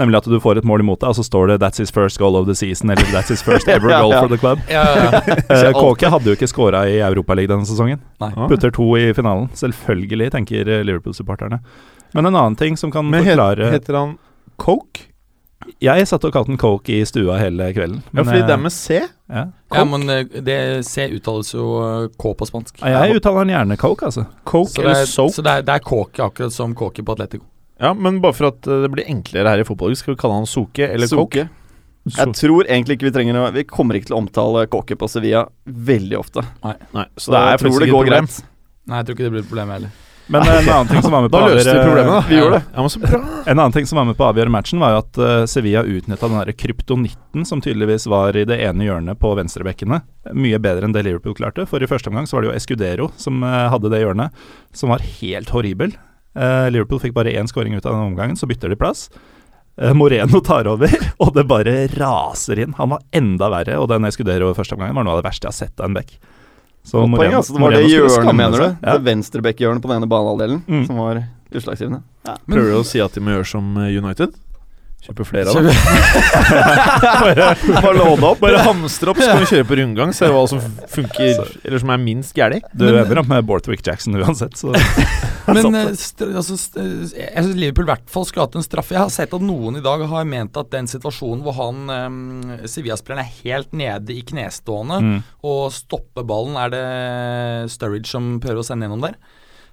nemlig 0.00 0.20
at 0.22 0.28
du 0.32 0.38
får 0.42 0.60
et 0.60 0.66
mål 0.68 0.82
imot 0.84 1.00
deg, 1.02 1.12
og 1.12 1.18
så 1.18 1.24
står 1.26 1.52
det 1.52 1.58
'That's 1.60 1.78
his 1.82 1.92
first 1.92 2.18
goal 2.18 2.36
of 2.40 2.48
the 2.48 2.56
season', 2.56 2.90
eller 2.90 3.04
'That's 3.12 3.30
his 3.30 3.42
first 3.44 3.68
ever 3.68 3.92
goal 4.00 4.14
ja. 4.14 4.20
for 4.24 4.32
the 4.32 4.40
club'. 4.40 4.64
Ja, 4.68 4.84
ja, 4.96 5.04
ja. 5.12 5.70
Uh, 5.70 6.10
hadde 6.10 6.32
jo 6.32 6.36
ikke 6.38 6.48
scora 6.48 6.86
i 6.88 6.98
Europaligaen 7.04 7.60
denne 7.60 7.68
sesongen. 7.68 8.00
Nei. 8.20 8.32
Putter 8.48 8.70
to 8.70 8.96
i 8.96 9.12
finalen. 9.14 9.48
Selvfølgelig, 9.54 10.32
tenker 10.32 10.68
eh, 10.68 10.82
Liverpool-supporterne. 10.84 11.60
Men 12.14 12.26
en 12.26 12.34
annen 12.34 12.56
ting 12.56 12.76
som 12.76 12.90
kan 12.90 13.06
Men 13.06 13.24
forklare 13.24 13.70
heter 13.70 13.94
han 13.98 14.18
Coke? 14.58 15.10
Jeg 15.80 16.06
satt 16.08 16.24
og 16.24 16.32
kalte 16.34 16.50
den 16.50 16.58
Coke 16.60 16.92
i 16.92 17.04
stua 17.06 17.36
hele 17.40 17.68
kvelden. 17.76 18.00
Ja, 18.14 18.24
fordi 18.24 18.40
eh, 18.40 18.46
det 18.48 18.54
er 18.54 18.60
med 18.60 18.72
C. 18.72 19.00
ja. 19.30 19.44
ja, 19.74 19.84
men 19.84 20.08
eh, 20.10 20.40
det 20.42 20.58
C 20.88 21.06
uttales 21.14 21.52
jo 21.54 21.66
eh, 21.84 22.08
K 22.18 22.32
på 22.34 22.48
spansk. 22.48 22.80
Ja, 22.80 23.04
Jeg 23.04 23.20
uttaler 23.20 23.44
den 23.44 23.54
gjerne 23.54 23.76
Coke, 23.80 24.08
altså. 24.08 24.24
Coke 24.44 24.72
Så 24.72 24.80
det 24.80 24.88
eller 24.88 25.02
er, 25.04 25.10
Soap. 25.10 25.34
så 25.36 25.44
det 25.44 25.52
er, 25.52 25.66
det 25.68 25.76
er 25.76 25.84
Coke, 25.84 26.22
akkurat 26.24 26.56
som 26.56 26.74
Coke 26.74 27.04
på 27.04 27.16
Atletico. 27.16 27.44
Ja, 27.80 27.94
men 27.96 28.20
bare 28.20 28.36
for 28.36 28.50
at 28.52 28.66
eh, 28.68 28.82
det 28.84 28.90
blir 28.92 29.08
enklere 29.08 29.54
her 29.54 29.62
i 29.62 29.64
fotball, 29.68 29.96
skal 29.96 30.14
vi 30.14 30.20
kalle 30.20 30.36
han 30.42 30.48
Soke 30.50 30.84
eller 30.90 31.08
Koke. 31.08 31.46
Jeg 32.16 32.32
tror 32.32 32.64
egentlig 32.64 32.96
ikke 32.96 33.10
vi 33.10 33.12
trenger 33.12 33.34
noe 33.36 33.50
Vi 33.52 33.62
kommer 33.68 33.94
ikke 33.98 34.08
til 34.08 34.14
å 34.16 34.20
omtale 34.22 34.62
Kåke 34.72 34.96
på 34.96 35.08
Sevilla 35.12 35.42
veldig 35.68 36.16
ofte. 36.20 36.44
Nei, 36.64 36.74
så 37.16 37.26
Så 37.28 37.34
det 37.34 37.40
er 37.40 37.50
jeg 37.50 37.60
tror 37.60 37.80
det 37.84 37.90
går 37.90 37.98
problem. 37.98 38.28
greit. 38.30 38.38
Nei, 38.88 38.96
jeg 39.02 39.06
tror 39.10 39.16
ikke 39.18 39.26
det 39.28 39.32
blir 39.34 39.44
et 39.44 39.50
problem 39.50 39.74
heller. 39.74 39.90
Men 40.30 40.44
eh, 40.46 40.56
en 40.62 40.68
annen 40.70 40.88
ting 40.92 41.02
som 41.02 41.12
var 41.12 41.22
med 41.24 41.30
på 41.32 41.38
Da 41.40 41.44
å 41.44 41.50
løste 41.50 41.64
vi 41.66 41.76
avgjøre- 41.76 41.86
problemet, 41.90 42.12
da. 42.14 42.20
Vi 42.30 42.36
gjorde 42.38 42.56
det. 42.56 42.62
Ja, 42.72 42.80
men 42.86 42.90
så 42.94 43.00
bra. 43.02 43.20
En 43.50 43.58
annen 43.58 43.72
ting 43.76 43.86
som 43.90 43.96
var 44.00 44.04
med 44.08 44.16
på 44.16 44.24
å 44.24 44.28
avgjøre 44.32 44.52
matchen, 44.56 44.78
var 44.80 44.92
jo 44.94 45.00
at 45.02 45.18
eh, 45.26 45.44
Sevilla 45.50 45.82
utnytta 45.84 46.28
den 46.30 46.38
der 46.40 46.52
kryptonitten 46.64 47.46
som 47.48 47.60
tydeligvis 47.64 48.06
var 48.12 48.36
i 48.38 48.44
det 48.48 48.60
ene 48.64 48.86
hjørnet 48.86 49.18
på 49.20 49.32
venstrebekkene, 49.36 50.00
mye 50.32 50.60
bedre 50.62 50.86
enn 50.88 50.94
det 50.96 51.02
Liverpool 51.08 51.34
klarte. 51.36 51.66
For 51.68 51.82
i 51.82 51.88
første 51.90 52.08
omgang 52.12 52.28
så 52.30 52.38
var 52.38 52.46
det 52.46 52.52
jo 52.52 52.56
Escudero 52.60 53.10
som 53.20 53.42
hadde 53.42 53.90
det 53.92 54.00
hjørnet, 54.04 54.30
som 54.72 54.88
var 54.94 55.02
helt 55.20 55.50
horribel. 55.50 55.96
Eh, 56.36 56.70
Liverpool 56.70 57.00
fikk 57.02 57.14
bare 57.16 57.32
én 57.34 57.48
skåring 57.50 57.74
ut 57.74 57.86
av 57.86 57.92
den 57.96 58.12
omgangen, 58.12 58.36
så 58.38 58.46
bytter 58.46 58.68
de 58.70 58.76
plass. 58.78 59.08
Eh, 59.80 59.92
Moreno 59.96 60.40
tar 60.44 60.66
over, 60.70 60.90
og 61.22 61.32
det 61.34 61.46
bare 61.50 61.86
raser 61.96 62.58
inn. 62.62 62.74
Han 62.78 62.90
var 62.94 63.00
enda 63.12 63.48
verre, 63.50 63.78
og 63.82 63.88
den 63.90 64.04
Escudero 64.08 64.50
i 64.52 64.54
første 64.58 64.76
omgang 64.76 64.94
var 64.94 65.04
noe 65.06 65.16
av 65.18 65.22
det 65.22 65.28
verste 65.30 65.48
jeg 65.48 65.52
har 65.54 65.58
sett 65.66 65.80
av 65.80 65.90
en 65.90 65.98
bekk. 65.98 66.14
Så 66.86 67.02
Moreno, 67.02 67.16
poeng, 67.20 67.34
altså, 67.40 67.54
det 67.56 67.60
var 67.60 67.74
det 67.74 67.80
Moreno 67.82 67.88
det 67.88 67.96
hjørnet, 67.96 68.36
mener 68.38 68.58
du? 68.62 68.68
Ja. 68.86 68.94
Det 68.96 69.04
venstrebekkhjørnet 69.10 69.82
på 69.84 69.90
den 69.90 69.98
ene 70.00 70.08
banehalvdelen 70.10 70.62
Mm. 70.68 70.84
som 70.86 70.96
var 71.02 71.22
utslagsgivende. 71.50 72.02
Prøver 72.46 72.70
du 72.70 72.78
å 72.78 72.84
si 72.86 73.00
at 73.04 73.12
de 73.12 73.20
må 73.20 73.34
gjøre 73.34 73.46
som 73.50 73.74
eh, 73.82 73.90
United? 73.98 74.32
Kjøpe 75.00 75.24
flere 75.24 75.48
av 75.48 75.64
dem? 75.64 75.72
Bare 77.80 77.94
låne 77.96 78.26
opp. 78.28 78.40
Bare 78.42 78.60
hamstre 78.66 79.12
opp, 79.12 79.20
så 79.22 79.30
kan 79.32 79.40
vi 79.40 79.48
kjøre 79.48 79.66
på 79.70 79.78
rundgang, 79.80 80.12
se 80.16 80.28
hva 80.28 80.42
som 80.50 80.60
funker, 80.92 81.40
eller 81.64 81.80
som 81.80 81.92
er 81.94 82.02
minst 82.02 82.36
gæli. 82.36 82.60
Du 82.76 82.84
ender 82.90 83.22
opp 83.22 83.30
med 83.30 83.46
Borthwick 83.48 83.80
Jackson 83.86 84.18
uansett, 84.20 84.58
så 84.60 84.74
Men 85.50 85.74
eh, 85.74 85.88
altså, 85.90 86.56
jeg 86.76 87.42
syns 87.42 87.56
Liverpool 87.56 87.88
i 87.88 87.90
hvert 87.90 88.12
fall 88.12 88.26
skulle 88.28 88.44
hatt 88.46 88.58
en 88.60 88.66
straffe. 88.66 88.94
Jeg 88.94 89.02
har 89.02 89.12
sett 89.14 89.32
at 89.34 89.44
noen 89.44 89.80
i 89.80 89.84
dag 89.84 90.04
har 90.12 90.28
ment 90.28 90.58
at 90.60 90.70
den 90.70 90.86
situasjonen 90.90 91.42
hvor 91.46 91.56
han 91.56 91.90
um, 91.90 92.54
Sevilla-spilleren 92.68 93.24
er 93.24 93.34
helt 93.40 93.74
nede 93.76 94.14
i 94.14 94.22
knestående 94.26 95.00
mm. 95.02 95.18
og 95.48 95.62
stopper 95.74 96.28
ballen, 96.28 96.58
er 96.60 96.74
det 96.74 96.86
Sturridge 97.72 98.12
som 98.12 98.36
prøver 98.42 98.62
å 98.62 98.66
sende 98.66 98.86
gjennom 98.86 99.08
der? 99.08 99.16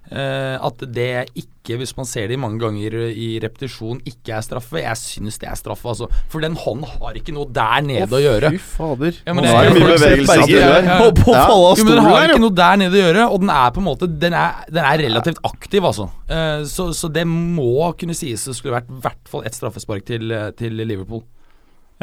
Eh, 0.08 0.56
at 0.64 0.84
det 0.96 1.08
ikke, 1.36 1.76
hvis 1.82 1.92
man 1.98 2.06
ser 2.08 2.30
det 2.32 2.38
mange 2.40 2.62
ganger 2.62 2.94
i 3.12 3.26
repetisjon, 3.44 3.98
ikke 4.08 4.32
er 4.38 4.46
straffe. 4.46 4.80
Jeg 4.80 4.96
syns 5.02 5.36
det 5.42 5.50
er 5.50 5.58
straffe, 5.60 5.84
altså. 5.92 6.08
For 6.32 6.40
den 6.46 6.56
hånden 6.56 6.88
har 6.88 7.18
ikke 7.20 7.34
noe 7.36 7.50
der 7.52 7.82
nede 7.84 8.08
å 8.16 8.22
gjøre. 8.24 8.54
Fy 8.56 8.62
fader. 8.78 9.20
Ja, 9.28 9.34
men 9.36 9.44
Nå 9.44 9.52
det- 9.52 9.58
er 9.58 9.68
det 9.68 9.82
mye 9.82 9.98
bevegelse 9.98 10.38
Ja, 10.38 10.60
ja, 10.62 10.80
ja. 10.80 10.98
På, 11.02 11.12
på 11.20 11.34
Ja. 11.36 11.44
falle 11.50 11.72
av 11.74 11.78
Jo, 11.78 11.84
men 11.84 11.96
den 11.98 12.04
har 12.08 12.28
ikke 12.30 12.40
noe 12.46 12.56
der 12.62 12.76
nede 12.78 12.96
å 12.96 13.04
gjøre, 13.04 13.28
og 13.34 13.40
den 13.42 13.50
er 13.50 13.72
på 13.76 13.78
en 13.84 13.88
måte 13.90 14.08
Den 14.20 14.34
er, 14.34 14.64
den 14.72 14.86
er 14.86 14.98
relativt 15.04 15.40
aktiv, 15.44 15.84
altså. 15.84 16.10
Eh, 16.30 16.64
så, 16.64 16.94
så 16.96 17.12
det 17.12 17.26
må 17.28 17.92
kunne 18.00 18.16
sies 18.16 18.46
det 18.48 18.56
skulle 18.56 18.78
vært 18.80 18.88
i 18.90 19.02
hvert 19.04 19.28
fall 19.28 19.44
ett 19.44 19.54
straffespark 19.60 20.06
til, 20.06 20.32
eh, 20.32 20.52
til 20.52 20.72
Liverpool. 20.88 21.24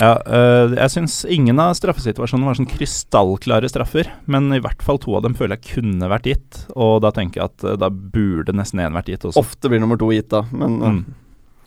Ja, 0.01 0.17
øh, 0.27 0.73
jeg 0.75 0.91
syns 0.91 1.21
ingen 1.31 1.61
av 1.63 1.77
straffesituasjonene 1.79 2.49
var 2.49 2.57
sånn 2.59 2.67
krystallklare 2.71 3.69
straffer, 3.71 4.09
men 4.27 4.49
i 4.57 4.59
hvert 4.63 4.83
fall 4.83 4.99
to 4.99 5.15
av 5.15 5.23
dem 5.23 5.37
føler 5.39 5.55
jeg 5.61 5.77
kunne 5.77 6.09
vært 6.11 6.27
gitt, 6.27 6.65
og 6.75 6.97
da 7.05 7.13
tenker 7.15 7.41
jeg 7.41 7.53
at 7.53 7.67
øh, 7.71 7.77
da 7.79 7.91
burde 7.93 8.57
nesten 8.59 8.83
én 8.83 8.97
vært 8.97 9.13
gitt 9.13 9.29
også. 9.31 9.39
Ofte 9.39 9.71
blir 9.71 9.83
nummer 9.85 10.01
to 10.01 10.11
gitt, 10.11 10.33
da. 10.35 10.43
Men 10.51 10.81
eh, 10.81 10.89
Mm. 10.95 11.05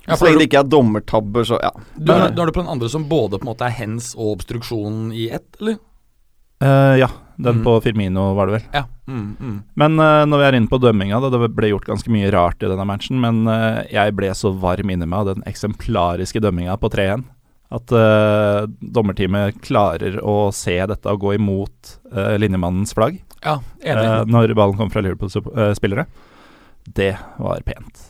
Ja, 0.07 0.15
så 0.15 0.23
lenge 0.23 0.39
det 0.39 0.45
ikke 0.47 0.59
er 0.61 0.67
dommertabber, 0.71 1.43
så 1.43 1.57
ja. 1.59 1.71
Du 1.99 2.13
har, 2.13 2.29
du 2.31 2.39
har 2.39 2.47
det 2.47 2.53
på 2.55 2.61
den 2.63 2.71
andre 2.71 2.87
som 2.87 3.09
både 3.09 3.39
på 3.39 3.43
en 3.43 3.49
måte 3.49 3.65
er 3.67 3.73
hens 3.75 4.13
og 4.15 4.37
obstruksjon 4.37 5.09
i 5.11 5.25
ett, 5.35 5.49
eller? 5.59 5.79
Uh, 6.63 6.95
ja, 6.97 7.09
den 7.37 7.59
Mm. 7.59 7.63
på 7.65 7.73
Firmino 7.83 8.33
var 8.33 8.47
det 8.47 8.53
vel. 8.55 8.63
Ja. 8.73 8.85
Mm, 9.07 9.35
mm. 9.39 9.57
Men 9.75 9.99
uh, 9.99 10.23
når 10.25 10.39
vi 10.39 10.45
er 10.47 10.55
inne 10.57 10.71
på 10.71 10.79
dømminga, 10.79 11.19
da, 11.21 11.29
det 11.29 11.51
ble 11.53 11.69
gjort 11.73 11.85
ganske 11.91 12.09
mye 12.09 12.31
rart 12.31 12.63
i 12.63 12.69
denne 12.71 12.85
matchen, 12.87 13.19
men 13.19 13.43
uh, 13.51 13.83
jeg 13.91 14.15
ble 14.15 14.31
så 14.33 14.53
varm 14.55 14.89
inni 14.89 15.05
meg 15.05 15.19
av 15.19 15.33
den 15.33 15.43
eksemplariske 15.45 16.39
dømminga 16.39 16.79
på 16.79 16.89
3-1. 16.95 17.27
At 17.73 17.91
uh, 17.91 18.63
dommerteamet 18.79 19.59
klarer 19.65 20.21
å 20.23 20.49
se 20.55 20.77
dette 20.87 21.11
og 21.11 21.25
gå 21.25 21.33
imot 21.35 21.97
uh, 22.13 22.37
linjemannens 22.39 22.95
flagg 22.95 23.17
Ja, 23.43 23.57
øh, 23.83 24.21
når 24.23 24.53
ballen 24.55 24.77
kommer 24.79 24.93
fra 24.93 25.03
Liverpool-spillere. 25.03 26.07
Det 26.87 27.11
var 27.43 27.65
pent. 27.67 28.05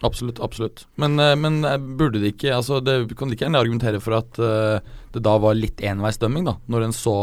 Absolutt, 0.00 0.40
absolutt. 0.40 0.86
Men, 0.96 1.20
men 1.42 1.60
burde 1.98 2.22
det 2.22 2.30
ikke 2.32 2.54
altså 2.56 2.78
det 2.80 2.94
Kan 3.18 3.28
de 3.28 3.36
ikke 3.36 3.44
gjerne 3.44 3.60
argumentere 3.60 4.00
for 4.00 4.16
at 4.16 4.38
det 5.12 5.20
da 5.20 5.34
var 5.42 5.58
litt 5.58 5.82
enveisdømming, 5.84 6.46
da? 6.48 6.54
Når 6.72 6.86
en 6.86 6.96
så 6.96 7.14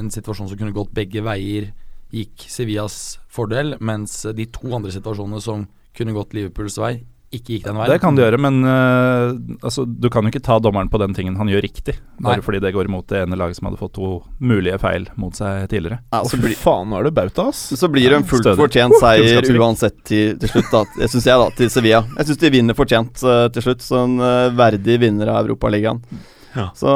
en 0.00 0.08
situasjon 0.14 0.48
som 0.48 0.56
kunne 0.56 0.72
gått 0.72 0.94
begge 0.96 1.20
veier, 1.26 1.68
gikk 2.08 2.48
Sevillas 2.48 3.18
fordel, 3.28 3.74
mens 3.84 4.22
de 4.32 4.48
to 4.48 4.72
andre 4.72 4.94
situasjonene 4.96 5.44
som 5.44 5.68
kunne 5.98 6.16
gått 6.16 6.32
Liverpools 6.38 6.78
vei, 6.80 6.94
ikke 7.28 7.58
gikk 7.58 7.64
den 7.66 7.76
veien. 7.76 7.92
Det 7.92 8.00
kan 8.00 8.16
du 8.16 8.22
gjøre, 8.22 8.38
men 8.40 8.62
uh, 8.64 9.34
altså, 9.60 9.84
du 9.84 10.08
kan 10.12 10.24
jo 10.24 10.32
ikke 10.32 10.44
ta 10.44 10.56
dommeren 10.64 10.88
på 10.88 11.00
den 11.02 11.16
tingen 11.16 11.36
han 11.36 11.50
gjør 11.50 11.64
riktig, 11.66 11.98
bare 12.16 12.38
Nei. 12.40 12.44
fordi 12.44 12.62
det 12.64 12.72
går 12.72 12.88
imot 12.88 13.08
det 13.12 13.24
ene 13.26 13.36
laget 13.36 13.58
som 13.58 13.68
hadde 13.68 13.80
fått 13.80 13.94
to 13.98 14.12
mulige 14.40 14.78
feil 14.80 15.04
mot 15.20 15.36
seg 15.36 15.66
tidligere. 15.68 16.00
Ja, 16.14 16.22
så, 16.24 16.40
blir, 16.40 16.56
faen, 16.56 16.88
nå 16.88 17.00
er 17.00 17.10
det 17.10 17.14
bauta, 17.18 17.50
ass. 17.52 17.66
så 17.76 17.90
blir 17.92 18.08
det 18.08 18.22
en 18.22 18.28
fullt 18.28 18.46
Stødig. 18.46 18.62
fortjent 18.62 18.98
seier 19.02 19.44
uh, 19.44 19.60
uansett 19.60 20.00
til, 20.08 20.38
til 20.40 20.54
slutt, 20.54 20.72
da. 20.72 20.82
Det 20.96 21.10
syns 21.12 21.28
jeg, 21.28 21.44
da, 21.44 21.52
til 21.60 21.70
Sevilla. 21.72 22.02
Jeg 22.16 22.30
syns 22.30 22.42
de 22.42 22.54
vinner 22.54 22.78
fortjent 22.78 23.24
uh, 23.28 23.44
til 23.52 23.68
slutt. 23.68 23.84
Så 23.84 24.00
en 24.00 24.18
eh, 24.24 24.50
verdig 24.56 24.98
vinner 25.00 25.30
av 25.32 25.46
Europaligaen. 25.46 26.00
Ja. 26.54 26.70
Så, 26.74 26.90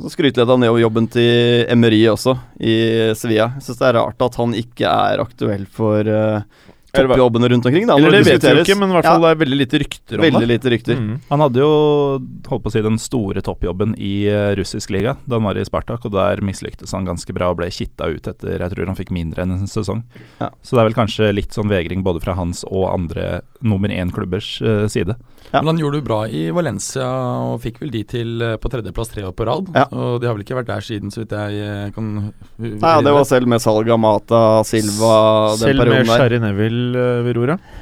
så 0.00 0.10
skryter 0.10 0.42
jeg 0.42 0.48
da 0.48 0.56
ned 0.58 0.78
jobben 0.80 1.06
til 1.12 1.64
Emery 1.70 2.00
også, 2.10 2.34
i 2.58 2.74
Sevilla. 3.18 3.52
Jeg 3.58 3.66
syns 3.68 3.80
det 3.80 3.88
er 3.90 3.98
rart 4.00 4.24
at 4.26 4.38
han 4.40 4.56
ikke 4.58 4.90
er 4.90 5.22
aktuell 5.22 5.66
for 5.70 6.08
uh, 6.08 6.63
toppjobbene 6.94 7.50
rundt 7.52 7.68
omkring. 7.68 7.86
Da, 7.88 7.96
Eller 7.98 8.16
det 8.18 8.22
vet 8.28 8.46
jeg 8.46 8.64
ikke, 8.64 8.76
men 8.80 8.92
i 8.92 8.96
hvert 8.98 9.08
fall 9.08 9.24
det 9.24 9.32
er 9.34 9.40
veldig 9.42 9.58
lite 9.60 9.80
rykter 9.82 10.18
om 10.20 10.24
Veldig 10.24 10.42
det. 10.44 10.50
lite 10.52 10.72
rykter. 10.74 11.00
Mm. 11.00 11.14
Han 11.30 11.44
hadde 11.44 11.62
jo 11.62 11.70
holdt 12.48 12.64
på 12.64 12.72
å 12.72 12.74
si 12.74 12.84
den 12.84 12.98
store 13.02 13.44
toppjobben 13.44 13.96
i 13.98 14.14
eh, 14.30 14.52
russisk 14.58 14.94
liga 14.94 15.16
da 15.24 15.38
han 15.38 15.48
var 15.48 15.58
i 15.60 15.66
Spartak, 15.66 16.06
og 16.06 16.14
der 16.14 16.42
mislyktes 16.44 16.94
han 16.96 17.08
ganske 17.08 17.36
bra 17.36 17.50
og 17.52 17.60
ble 17.60 17.70
kitta 17.74 18.08
ut 18.12 18.30
etter 18.30 18.60
Jeg 18.60 18.74
tror 18.74 18.90
han 18.92 18.98
fikk 18.98 19.12
mindre 19.14 19.44
enn 19.44 19.56
en 19.58 19.70
sesong. 19.70 20.04
Ja. 20.40 20.50
Så 20.62 20.76
det 20.76 20.84
er 20.84 20.90
vel 20.90 20.98
kanskje 20.98 21.32
litt 21.34 21.56
sånn 21.56 21.72
vegring 21.72 22.04
både 22.06 22.22
fra 22.24 22.36
hans 22.38 22.64
og 22.70 22.88
andre 22.92 23.42
nummer 23.64 23.88
én-klubbers 23.92 24.58
uh, 24.64 24.86
side. 24.92 25.16
Ja. 25.50 25.60
Men 25.60 25.74
han 25.74 25.78
gjorde 25.78 26.00
det 26.00 26.06
bra 26.08 26.20
i 26.28 26.48
Valencia 26.54 27.06
og 27.44 27.60
fikk 27.62 27.80
vel 27.82 27.92
de 27.94 28.00
til 28.08 28.42
eh, 28.42 28.56
på 28.60 28.70
tredjeplass 28.72 29.12
tre 29.12 29.22
år 29.28 29.34
på 29.36 29.46
rad. 29.46 29.68
Ja. 29.76 29.84
Og 29.92 30.16
de 30.20 30.28
har 30.28 30.34
vel 30.36 30.42
ikke 30.44 30.56
vært 30.58 30.70
der 30.70 30.84
siden, 30.84 31.12
så 31.14 31.22
vidt 31.22 31.34
jeg 31.36 31.60
eh, 31.62 31.90
kan 31.94 32.08
Nei, 32.58 32.72
ja, 32.80 33.02
det 33.04 33.12
var 33.14 33.26
selv 33.28 33.50
med 33.50 33.62
salg 33.62 33.88
av 33.92 34.00
Mata, 34.00 34.40
Silva, 34.66 35.14
den 35.54 35.60
Selv 35.62 35.78
med 35.78 35.84
perioden 35.84 36.10
der. 36.10 36.22
Sherry 36.22 36.40
Neville 36.42 36.83
uh, 36.92 37.24
ved 37.24 37.38
roret. 37.38 37.72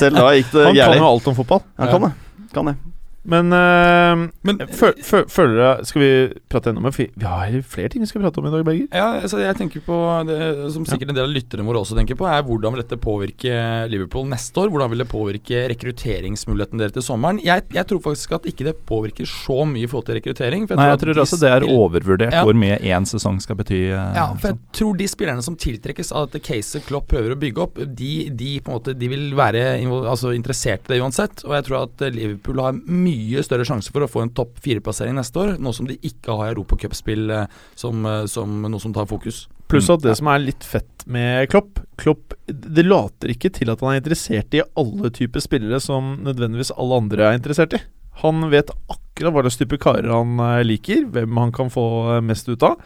Selv 0.00 0.20
da 0.20 0.30
gikk 0.36 0.52
det 0.52 0.68
Han 0.68 0.76
kan 0.76 1.00
jo 1.00 1.08
alt 1.08 1.32
om 1.32 1.36
fotball. 1.38 1.64
Han 1.80 1.92
kan 1.94 2.08
det. 2.08 2.12
Kan 2.54 2.72
det. 2.72 2.76
Men, 3.24 3.52
eh, 3.52 4.28
Men 4.42 4.58
fø- 4.72 4.94
fø- 5.04 5.26
føler 5.28 5.56
dere 5.58 5.84
Skal 5.84 6.00
vi 6.00 6.10
prate 6.48 6.70
enda 6.70 6.80
mer? 6.80 6.90
Vi 6.96 7.08
har 7.20 7.50
flere 7.62 7.88
ting 7.90 8.00
vi 8.00 8.06
skal 8.06 8.22
prate 8.22 8.38
om 8.38 8.46
i 8.46 8.50
dag, 8.50 8.64
Berger. 8.64 8.86
Ja, 8.94 9.20
altså 9.20 9.38
jeg 9.42 9.56
tenker 9.58 9.80
på 9.84 9.98
det 10.26 10.72
som 10.72 10.84
sikkert 10.86 11.10
en 11.10 11.14
del 11.18 11.24
av 11.28 11.34
lytterne 11.34 11.66
våre 11.66 11.82
også 11.82 11.96
tenker 11.98 12.16
på, 12.16 12.24
er 12.30 12.42
hvordan 12.46 12.72
vil 12.74 12.82
dette 12.82 12.96
påvirke 13.02 13.88
Liverpool 13.90 14.24
neste 14.30 14.54
år? 14.62 14.70
Hvordan 14.70 14.90
vil 14.94 14.98
det 15.02 15.08
påvirke 15.10 15.68
rekrutteringsmuligheten 15.74 16.78
deres 16.80 16.92
til 16.96 17.02
sommeren? 17.02 17.40
Jeg, 17.44 17.64
jeg 17.74 17.86
tror 17.90 18.00
faktisk 18.06 18.32
at 18.38 18.48
ikke 18.48 18.64
det 18.70 18.76
påvirker 18.88 19.26
så 19.28 19.66
mye 19.68 19.82
i 19.84 19.90
forhold 19.90 20.06
til 20.08 20.18
rekruttering. 20.20 20.66
for 20.68 20.76
Nei, 20.80 20.88
jeg 20.92 21.00
tror 21.02 21.14
de 21.18 21.20
også 21.26 21.40
det 21.42 21.50
er 21.52 21.66
overvurdert 21.68 22.32
Ja. 22.32 22.44
hvor 22.44 22.54
mye 22.56 22.78
én 22.80 23.04
sesong 23.08 23.40
skal 23.42 23.56
bety. 23.56 23.90
eh, 23.90 24.14
Ja, 24.14 24.32
for 24.34 24.48
jeg 24.48 24.56
sånn. 24.56 24.72
tror 24.72 24.96
de 24.96 25.04
spillerne 25.08 25.42
som 25.42 25.56
tiltrekkes 25.56 26.12
av 26.14 26.30
dette 26.30 26.42
caset 26.46 26.86
Klopp 26.86 27.08
prøver 27.08 27.34
å 27.34 27.38
bygge 27.38 27.58
opp, 27.66 27.74
de, 27.96 28.30
de 28.30 28.60
på 28.60 28.70
en 28.72 28.78
måte 28.80 28.96
De 28.98 29.08
vil 29.08 29.34
være 29.34 29.82
altså, 30.06 30.32
interessert 30.34 30.88
i 30.88 30.94
det 30.94 31.02
uansett. 31.02 31.44
Og 31.44 31.52
jeg 31.58 31.64
tror 31.64 31.82
at 31.82 32.12
Liverpool 32.14 32.60
har 32.62 32.72
mye 32.72 33.07
større 33.44 33.66
sjanse 33.66 33.92
for 33.94 34.04
å 34.04 34.10
få 34.10 34.24
en 34.24 34.32
topp 34.34 34.58
fire-plassering 34.64 35.16
neste 35.18 35.40
år, 35.42 35.54
nå 35.62 35.72
som 35.76 35.88
de 35.88 35.98
ikke 36.04 36.34
har 36.38 36.52
europacupspill 36.52 37.30
eh, 37.34 37.60
som, 37.78 38.06
eh, 38.06 38.24
som 38.30 38.60
noe 38.64 38.82
som 38.82 38.94
tar 38.96 39.08
fokus. 39.10 39.46
Pluss 39.68 39.90
at 39.92 40.04
det 40.04 40.14
som 40.18 40.30
er 40.32 40.40
litt 40.46 40.64
fett 40.64 41.04
med 41.12 41.50
Klopp 41.52 41.82
Klopp 42.00 42.32
Det 42.48 42.86
later 42.86 43.34
ikke 43.34 43.50
til 43.52 43.68
at 43.68 43.82
han 43.84 43.92
er 43.92 43.98
interessert 44.00 44.54
i 44.56 44.62
alle 44.80 45.10
typer 45.12 45.42
spillere 45.44 45.80
som 45.84 46.14
nødvendigvis 46.24 46.72
alle 46.78 47.02
andre 47.02 47.26
er 47.26 47.36
interessert 47.36 47.76
i. 47.76 47.82
Han 48.22 48.48
vet 48.52 48.72
akkurat 48.88 49.34
hva 49.34 49.44
slags 49.44 49.60
type 49.60 49.80
karer 49.82 50.08
han 50.14 50.40
eh, 50.40 50.64
liker, 50.66 51.04
hvem 51.12 51.42
han 51.42 51.54
kan 51.54 51.72
få 51.74 51.84
mest 52.24 52.48
ut 52.48 52.64
av. 52.66 52.80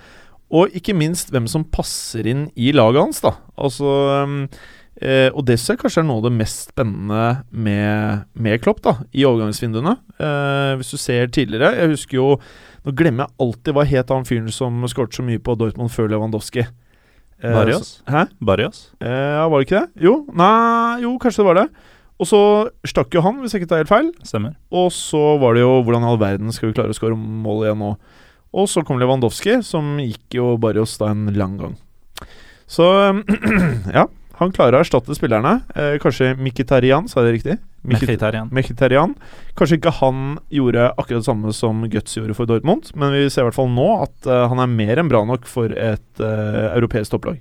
Og 0.52 0.74
ikke 0.76 0.96
minst 0.96 1.30
hvem 1.32 1.46
som 1.48 1.64
passer 1.64 2.26
inn 2.28 2.46
i 2.60 2.74
laget 2.76 3.00
hans, 3.00 3.22
da. 3.24 3.36
Altså 3.56 3.92
um, 4.26 4.40
eh, 5.02 5.28
Og 5.34 5.44
det 5.48 5.58
synes 5.58 5.74
jeg 5.74 5.80
kanskje 5.82 6.02
er 6.02 6.08
noe 6.08 6.22
av 6.22 6.28
det 6.28 6.34
mest 6.38 6.70
spennende 6.70 7.24
med, 7.50 8.26
med 8.34 8.62
Klopp, 8.64 8.82
da, 8.84 8.96
i 9.12 9.26
overgangsvinduene. 9.28 9.96
Eh, 10.16 10.74
hvis 10.80 10.92
du 10.94 11.00
ser 11.00 11.32
tidligere 11.34 11.74
Jeg 11.80 11.92
husker 11.96 12.18
jo 12.18 12.28
Nå 12.82 12.94
glemmer 12.98 13.28
jeg 13.28 13.44
alltid 13.44 13.76
hva 13.76 13.84
het 13.86 14.10
han 14.10 14.26
fyren 14.26 14.50
som 14.50 14.80
skåret 14.90 15.14
så 15.14 15.22
mye 15.22 15.38
på 15.38 15.54
Dortmund 15.54 15.92
før 15.94 16.08
Lewandowski. 16.10 16.64
Eh, 17.42 17.52
Barrios? 17.54 18.00
Hæ? 18.10 18.24
Barrios? 18.42 18.88
Eh, 18.98 19.10
ja, 19.10 19.44
var 19.46 19.60
det 19.60 19.68
ikke 19.68 19.80
det? 19.80 20.02
Jo, 20.02 20.16
nei, 20.34 21.02
jo, 21.04 21.12
kanskje 21.22 21.42
det 21.42 21.46
var 21.46 21.58
det. 21.60 21.68
Og 22.22 22.28
så 22.30 22.40
stakk 22.86 23.14
jo 23.14 23.22
han, 23.24 23.40
hvis 23.42 23.54
jeg 23.54 23.62
ikke 23.62 23.70
tar 23.72 23.82
helt 23.82 23.90
feil. 23.90 24.10
Stemmer. 24.26 24.54
Og 24.70 24.92
så 24.94 25.20
var 25.42 25.56
det 25.56 25.64
jo 25.64 25.80
hvordan 25.82 26.02
i 26.02 26.10
all 26.12 26.20
verden 26.22 26.54
skal 26.54 26.70
vi 26.70 26.76
klare 26.76 26.94
å 26.94 26.98
skåre 26.98 27.18
mål 27.18 27.64
igjen 27.66 27.80
nå. 27.82 27.92
Og 28.52 28.68
så 28.68 28.84
kom 28.86 29.00
Lewandowski, 29.00 29.58
som 29.66 29.96
gikk 30.02 30.36
jo 30.38 30.52
Barrios 30.60 30.94
da 31.00 31.10
en 31.10 31.30
lang 31.34 31.56
gang. 31.58 31.74
Så 32.70 32.86
ja, 33.96 34.06
han 34.38 34.52
klarer 34.54 34.78
å 34.78 34.82
erstatte 34.84 35.14
spillerne. 35.16 35.60
Eh, 35.76 35.98
kanskje 36.02 36.32
Mkhitaryan, 36.38 37.08
sa 37.10 37.20
jeg 37.22 37.28
det 37.28 37.34
riktig? 37.38 37.58
Mkhitarian. 37.84 38.48
Mkhitaryan. 38.54 39.14
Kanskje 39.58 39.78
ikke 39.80 39.92
han 39.98 40.38
gjorde 40.54 40.90
akkurat 40.96 41.20
det 41.22 41.26
samme 41.28 41.52
som 41.56 41.82
Guts 41.90 42.14
gjorde 42.16 42.36
for 42.38 42.46
Dortmund, 42.46 42.92
men 42.94 43.12
vi 43.16 43.24
ser 43.30 43.42
i 43.42 43.48
hvert 43.50 43.58
fall 43.58 43.72
nå 43.74 43.88
at 44.04 44.28
uh, 44.30 44.46
han 44.52 44.62
er 44.62 44.70
mer 44.70 45.02
enn 45.02 45.10
bra 45.10 45.24
nok 45.26 45.48
for 45.50 45.72
et 45.74 46.22
uh, 46.22 46.70
europeisk 46.76 47.10
topplag. 47.16 47.40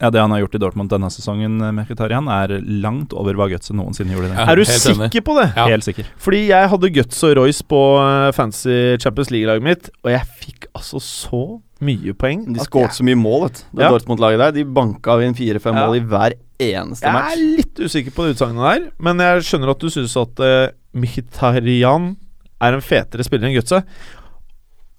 Ja, 0.00 0.08
Det 0.08 0.20
han 0.22 0.30
har 0.32 0.40
gjort 0.40 0.54
i 0.56 0.58
Dortmund 0.62 0.88
denne 0.88 1.10
sesongen, 1.12 1.58
Mkhitarian, 1.76 2.24
Mkhitaryan, 2.24 2.28
er 2.32 2.54
langt 2.80 3.12
over 3.12 3.36
hva 3.36 3.50
Guts 3.52 3.68
noensinne 3.74 4.14
gjorde. 4.14 4.30
den 4.30 4.38
Ja. 4.38 4.46
er 4.48 4.56
du 4.56 4.64
sikker 4.64 4.96
enig. 5.10 5.24
på 5.26 5.34
det? 5.36 5.48
Ja. 5.58 5.66
Helt 5.68 5.84
sikker. 5.84 6.06
Fordi 6.16 6.46
jeg 6.48 6.68
hadde 6.72 6.90
Guts 6.94 7.22
og 7.28 7.34
Royce 7.36 7.62
på 7.68 7.80
eh, 8.00 8.30
fancy 8.32 8.96
Champions 9.02 9.28
League-laget 9.30 9.62
mitt, 9.66 9.90
og 10.02 10.10
jeg 10.14 10.22
fikk 10.40 10.70
altså 10.72 11.02
så 11.04 11.42
mye 11.80 12.12
poeng. 12.14 12.44
De 12.54 12.60
skåret 12.64 12.92
så 12.96 13.04
mye 13.06 13.16
mål, 13.16 13.48
vet 13.48 13.64
du. 13.72 13.80
Ja. 13.82 13.88
Dortmund-laget 13.94 14.38
der. 14.42 14.52
De 14.52 14.64
banka 14.64 15.16
inn 15.24 15.34
fire-fem 15.34 15.74
Ja. 15.76 15.86
mål 15.86 15.96
i 15.96 16.00
hver 16.04 16.34
eneste 16.60 17.06
Jeg 17.06 17.12
match. 17.16 17.32
er 17.32 17.36
litt 17.56 17.74
usikker 17.80 18.12
på 18.12 18.26
det 18.26 18.34
utsagnet 18.36 18.66
der, 18.66 18.90
men 19.00 19.18
jeg 19.18 19.42
skjønner 19.48 19.70
at 19.70 19.78
du 19.80 19.88
synes 19.88 20.16
at 20.20 20.40
uh, 20.44 20.68
Mkhitaryan 20.94 22.16
er 22.60 22.76
en 22.76 22.84
fetere 22.84 23.24
spiller 23.24 23.48
enn 23.48 23.56
Gutse. 23.56 23.80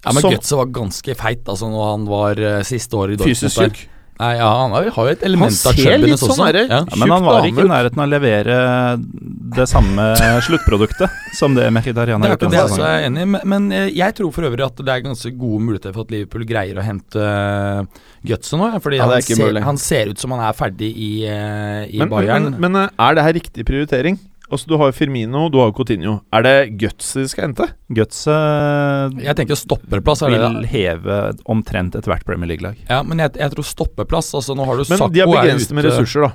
Ja, 0.02 0.12
Men 0.16 0.22
Som- 0.24 0.32
Gutse 0.34 0.58
var 0.58 0.66
ganske 0.74 1.16
feit 1.16 1.44
altså 1.46 1.70
når 1.70 1.92
han 1.92 2.06
var 2.10 2.40
uh, 2.42 2.64
siste 2.66 2.94
år 2.98 3.12
i 3.14 3.16
Dortmund. 3.20 3.36
Fysisk 3.36 3.58
der. 3.60 3.70
syk. 3.70 3.90
Nei, 4.22 4.36
ja, 4.38 4.50
Han 4.54 4.74
har 4.76 4.86
jo 4.86 5.06
et 5.10 5.24
element 5.26 5.56
av 5.66 5.74
chubbiness 5.78 6.22
sånn 6.22 6.36
også. 6.36 6.50
Sånn 6.62 6.70
ja. 6.70 6.82
Men 7.02 7.14
han 7.16 7.26
var 7.26 7.48
ikke 7.48 7.66
i 7.66 7.70
nærheten 7.72 8.02
av 8.04 8.06
å 8.06 8.12
levere 8.12 8.58
det 9.58 9.66
samme 9.70 10.06
sluttproduktet 10.46 11.16
som 11.38 11.56
det 11.58 11.66
Mkhitaryan 11.74 12.22
Det 12.22 12.30
har 12.30 12.36
er 12.36 12.38
gjort 12.38 12.54
det 12.54 12.62
altså, 12.62 12.82
jeg 12.86 13.02
er 13.02 13.08
enig 13.10 13.26
i, 13.26 13.30
men, 13.54 13.68
eh, 13.76 13.88
jeg 13.98 14.18
tror 14.20 14.34
for 14.36 14.48
øvrig 14.52 14.66
at 14.68 14.84
det 14.86 14.94
er 14.94 15.06
ganske 15.08 15.34
gode 15.42 15.66
muligheter 15.66 15.96
for 15.96 16.06
at 16.06 16.14
Liverpool 16.14 16.46
greier 16.48 16.78
å 16.78 16.86
hente 16.86 17.26
Gutsen 18.30 18.62
nå. 18.62 18.70
Fordi 18.84 19.00
Ja, 19.02 19.08
er 19.10 19.18
han, 19.18 19.26
ser, 19.26 19.62
han 19.66 19.82
ser 19.82 20.14
ut 20.14 20.22
som 20.22 20.36
han 20.36 20.44
er 20.46 20.58
ferdig 20.58 20.92
i, 20.94 21.12
eh, 21.26 21.88
i 21.90 22.04
Men, 22.04 22.14
Bayern. 22.14 22.52
men, 22.52 22.60
men 22.68 22.84
eh, 22.84 22.94
er 23.08 23.18
det 23.18 23.26
her 23.26 23.38
riktig 23.42 23.66
prioritering? 23.68 24.22
Altså 24.52 24.68
Du 24.68 24.76
har 24.82 24.92
Firmino, 24.92 25.46
du 25.50 25.58
har 25.64 25.72
Coutinho. 25.72 26.18
Er 26.36 26.44
det 26.44 26.56
Guts 26.82 27.14
de 27.16 27.24
skal 27.32 27.48
hente? 27.48 27.70
Guts 27.96 28.26
jeg 28.28 29.36
tenker 29.40 29.56
stopperplass 29.60 30.22
er 30.28 30.34
det. 30.36 30.40
vil 30.44 30.68
heve 30.72 31.18
omtrent 31.50 31.96
ethvert 31.96 32.26
Premier 32.28 32.50
League-lag. 32.52 32.76
Ja, 32.90 33.02
men 33.08 33.20
jeg, 33.24 33.36
jeg 33.40 33.54
tror 33.56 33.68
stoppeplass 33.68 34.34
altså 34.36 34.56
Nå 34.58 34.66
har 34.68 34.76
du 34.80 34.84
Men 34.90 35.00
Sakko 35.00 35.14
de 35.16 35.22
er 35.24 35.30
begrenset 35.32 35.72
med 35.76 35.86
ute- 35.86 35.94
ressurser, 35.96 36.28
da. 36.28 36.34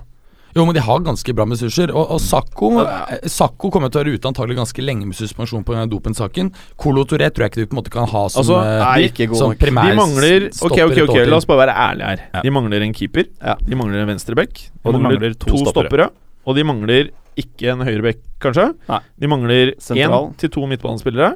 Jo, 0.56 0.64
men 0.64 0.72
de 0.72 0.80
har 0.80 1.02
ganske 1.04 1.34
bra 1.36 1.44
med 1.44 1.58
ressurser. 1.58 1.90
Og, 1.92 2.14
og 2.16 2.20
Sakko 2.24 2.70
eh, 2.80 3.26
Sakko 3.28 3.68
kommer 3.74 3.90
til 3.92 4.00
å 4.00 4.04
være 4.06 4.14
ute 4.16 4.30
antagelig 4.30 4.56
ganske 4.56 4.80
lenge 4.86 5.04
med 5.04 5.18
suspensjon 5.18 5.66
pga. 5.68 5.84
dopensaken. 5.92 6.48
Colo 6.80 7.04
Touré 7.04 7.28
tror 7.28 7.44
jeg 7.44 7.52
ikke 7.52 7.66
du 7.66 7.66
på 7.68 7.76
en 7.76 7.80
måte 7.82 7.92
kan 7.92 8.08
ha 8.08 8.22
som, 8.32 8.40
Altså, 8.40 8.62
eh, 8.64 8.84
er 8.86 9.10
ikke 9.10 9.26
god 9.34 9.42
som 9.42 9.52
primær 9.60 9.92
De 9.92 9.98
mangler 10.00 10.46
Ok, 10.48 10.78
ok, 10.80 11.02
ok, 11.04 11.18
la 11.28 11.36
oss 11.36 11.44
bare 11.50 11.66
være 11.66 11.76
ærlige 11.76 12.08
her. 12.14 12.22
Ja. 12.32 12.40
De 12.46 12.54
mangler 12.56 12.86
en 12.88 12.96
keeper. 12.96 13.28
Ja. 13.44 13.58
De 13.60 13.76
mangler 13.76 14.00
en 14.06 14.08
venstreback. 14.14 14.62
Og 14.86 14.96
de 14.96 15.02
mangler 15.04 15.36
to 15.36 15.52
stoppere. 15.60 15.90
stoppere. 15.90 16.08
Og 16.46 16.56
de 16.56 16.62
mangler 16.64 17.10
ikke 17.36 17.68
en 17.74 17.82
høyreback, 17.84 18.22
kanskje. 18.40 18.70
Nei. 18.88 19.00
De 19.20 19.28
mangler 19.28 19.74
Sentral. 19.82 20.30
én 20.30 20.36
til 20.40 20.48
to 20.54 20.62
midtbanespillere. 20.70 21.34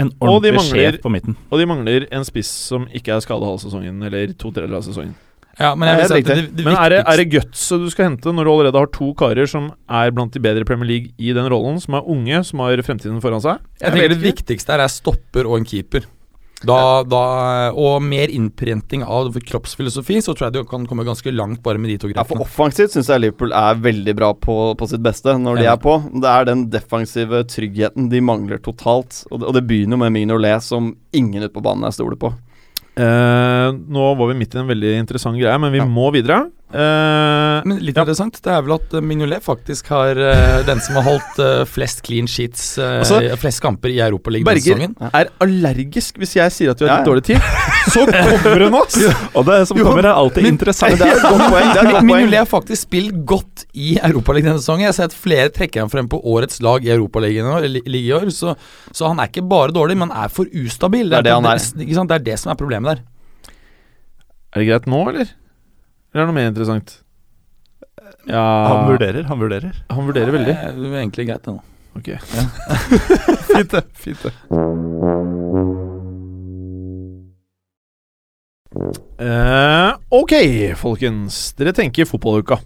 En 0.00 0.10
ordentlig 0.22 0.54
mangler- 0.56 0.92
sjef 0.94 1.02
på 1.02 1.10
midten. 1.12 1.36
Og 1.50 1.58
de 1.60 1.66
mangler 1.68 2.06
en 2.10 2.24
spiss 2.24 2.48
som 2.70 2.86
ikke 2.94 3.12
er 3.16 3.20
skada 3.20 3.44
halv 3.44 3.60
sesongen, 3.60 4.00
eller 4.06 4.32
to 4.32 4.50
tredjedeler 4.50 4.76
av 4.80 4.86
sesongen. 4.86 5.14
Ja, 5.60 5.74
men 5.74 5.86
jeg 5.90 5.96
vil 5.98 6.02
Det 6.02 6.08
si 6.08 6.32
at 6.32 6.36
det, 6.38 6.56
det 6.56 6.64
Men 6.64 6.74
er 6.80 6.88
det, 6.88 6.98
er 7.06 7.16
det 7.20 7.26
gutset 7.30 7.82
du 7.84 7.90
skal 7.92 8.06
hente 8.08 8.32
når 8.32 8.44
du 8.44 8.50
allerede 8.54 8.78
har 8.80 8.86
to 8.86 9.12
karer 9.12 9.46
som 9.46 9.66
er 9.90 10.10
blant 10.10 10.32
de 10.32 10.40
bedre 10.40 10.60
i 10.64 10.64
Premier 10.64 10.88
League 10.88 11.10
i 11.20 11.34
den 11.36 11.44
rollen, 11.52 11.78
som 11.78 11.92
er 11.98 12.08
unge, 12.08 12.42
som 12.48 12.58
har 12.64 12.80
fremtiden 12.80 13.20
foran 13.20 13.42
seg? 13.44 13.58
Jeg 13.82 13.92
tenker 13.92 14.08
Det 14.08 14.22
viktigste 14.22 14.72
her 14.72 14.80
er 14.80 14.88
stopper 14.88 15.44
og 15.44 15.58
en 15.58 15.64
keeper. 15.68 16.06
Da, 16.66 17.02
da, 17.02 17.22
og 17.74 18.02
mer 18.06 18.30
innprenting 18.30 19.02
av 19.02 19.32
kroppsfilosofi, 19.34 20.20
så 20.22 20.34
tror 20.36 20.46
jeg 20.48 20.52
du 20.52 20.64
kan 20.70 20.86
komme 20.86 21.04
ganske 21.04 21.32
langt 21.34 21.62
bare 21.64 21.78
med 21.82 21.90
de 21.90 21.98
to 21.98 22.08
Ja, 22.14 22.22
for. 22.24 22.38
Offensivt 22.44 22.92
syns 22.94 23.08
jeg 23.10 23.20
Liverpool 23.24 23.52
er 23.52 23.74
veldig 23.82 24.14
bra 24.18 24.32
på, 24.34 24.76
på 24.78 24.88
sitt 24.88 25.02
beste 25.02 25.34
når 25.38 25.56
de 25.58 25.64
Ja. 25.64 25.72
er 25.74 25.82
på. 25.82 25.96
Det 26.20 26.28
er 26.30 26.44
den 26.44 26.68
defensive 26.70 27.42
tryggheten 27.50 28.08
de 28.12 28.20
mangler 28.20 28.58
totalt. 28.62 29.24
Og 29.32 29.40
det, 29.40 29.48
og 29.48 29.54
det 29.54 29.66
begynner 29.66 29.98
med 29.98 30.12
Mignolet, 30.12 30.62
som 30.62 30.94
ingen 31.12 31.42
ute 31.42 31.52
på 31.52 31.62
banen 31.62 31.84
er 31.84 31.90
stoler 31.90 32.16
på. 32.16 32.32
Eh, 32.94 33.68
nå 33.72 34.06
var 34.18 34.28
vi 34.28 34.34
midt 34.36 34.54
i 34.54 34.58
en 34.60 34.68
veldig 34.68 34.98
interessant 35.00 35.38
greie, 35.40 35.58
men 35.58 35.72
vi 35.72 35.78
Ja. 35.78 35.86
må 35.86 36.12
videre. 36.12 36.50
Eh, 36.72 37.62
Men 37.68 37.78
litt 37.84 37.96
Ja. 37.96 38.02
interessant, 38.02 38.38
det 38.42 38.50
er 38.50 38.62
vel 38.64 38.72
at 38.78 38.94
Mignolet 39.04 39.42
faktisk 39.44 39.88
har 39.92 40.16
uh, 40.16 40.62
den 40.64 40.80
som 40.80 40.96
har 40.96 41.04
holdt 41.04 41.38
uh, 41.38 41.64
flest 41.68 42.00
clean 42.06 42.26
sheets, 42.26 42.78
Altså, 42.80 43.20
flest 43.36 43.60
kamper 43.60 43.92
i 43.92 43.98
Europaligaen 44.00 44.46
Berger 44.48 44.78
denne 44.80 44.94
sesongen. 44.96 45.12
er 45.12 45.28
allergisk 45.44 46.16
hvis 46.18 46.34
jeg 46.38 46.54
sier 46.56 46.72
at 46.72 46.80
vi 46.80 46.88
har 46.88 46.94
Ja, 46.94 46.96
litt 47.02 47.10
dårlig 47.10 47.24
tid. 47.28 47.36
så 47.92 48.06
kommer 48.08 48.64
hun, 48.64 48.78
oss! 48.80 48.96
Og 49.36 49.44
det 49.46 49.58
som 49.68 49.76
kommer, 49.78 50.08
er 50.08 50.16
alltid 50.16 50.48
interessant. 50.48 50.96
Det 51.02 51.08
er 51.08 51.20
et 51.20 51.28
godt 51.28 51.44
poeng. 51.52 51.68
Det 51.76 51.84
godt 51.92 52.08
Mignolet 52.08 52.38
har 52.40 52.48
faktisk 52.48 52.86
spilt 52.88 53.20
godt 53.28 53.66
i 53.74 53.98
Europaligaen 54.00 54.52
denne 54.54 54.62
sesongen. 54.64 54.86
Jeg 54.86 54.94
har 54.94 54.98
sett 55.02 55.14
flere 55.16 55.52
trekker 55.52 55.84
ham 55.84 55.92
frem 55.92 56.08
på 56.08 56.22
årets 56.24 56.62
lag 56.64 56.84
i 56.84 56.92
Europaligaen 56.96 57.46
i 57.46 57.52
år, 57.52 57.68
i 57.84 58.12
år, 58.16 58.26
så, 58.32 58.56
så 58.92 59.12
han 59.12 59.20
er 59.20 59.28
ikke 59.30 59.44
bare 59.48 59.74
dårlig, 59.76 59.98
men 60.00 60.08
han 60.10 60.24
er 60.24 60.32
for 60.32 60.48
ustabil. 60.48 61.12
Det 61.12 61.20
er 61.20 61.28
det 61.28 61.36
han 61.36 61.44
er. 61.52 61.60
Ikke 61.84 62.00
sant? 62.00 62.08
det 62.08 62.20
er 62.20 62.26
det 62.32 62.40
som 62.40 62.52
er 62.52 62.58
problemet 62.60 62.96
der. 62.96 63.04
Er 64.52 64.60
det 64.60 64.68
greit 64.68 64.88
nå, 64.90 65.04
eller? 65.12 65.30
Eller 66.12 66.22
er 66.22 66.26
det 66.26 66.28
noe 66.28 66.36
mer 66.36 66.50
interessant? 66.50 66.98
Ja 68.28 68.42
Han 68.68 68.90
vurderer, 68.92 69.24
han 69.26 69.40
vurderer. 69.40 69.78
Han 69.90 70.06
vurderer 70.06 70.34
veldig. 70.34 70.54
Det 70.54 70.90
er 70.90 70.98
egentlig 71.00 71.26
greit, 71.30 71.44
det 71.46 71.54
nå. 71.56 71.62
Ok. 71.96 72.08
fint, 73.52 73.72
det. 73.72 73.82
Fint, 73.98 74.26
det. 74.26 74.32
Eh, 79.22 79.90
ok, 80.20 80.34
folkens. 80.80 81.40
Dere 81.58 81.74
tenker 81.76 82.08
fotballuka. 82.08 82.60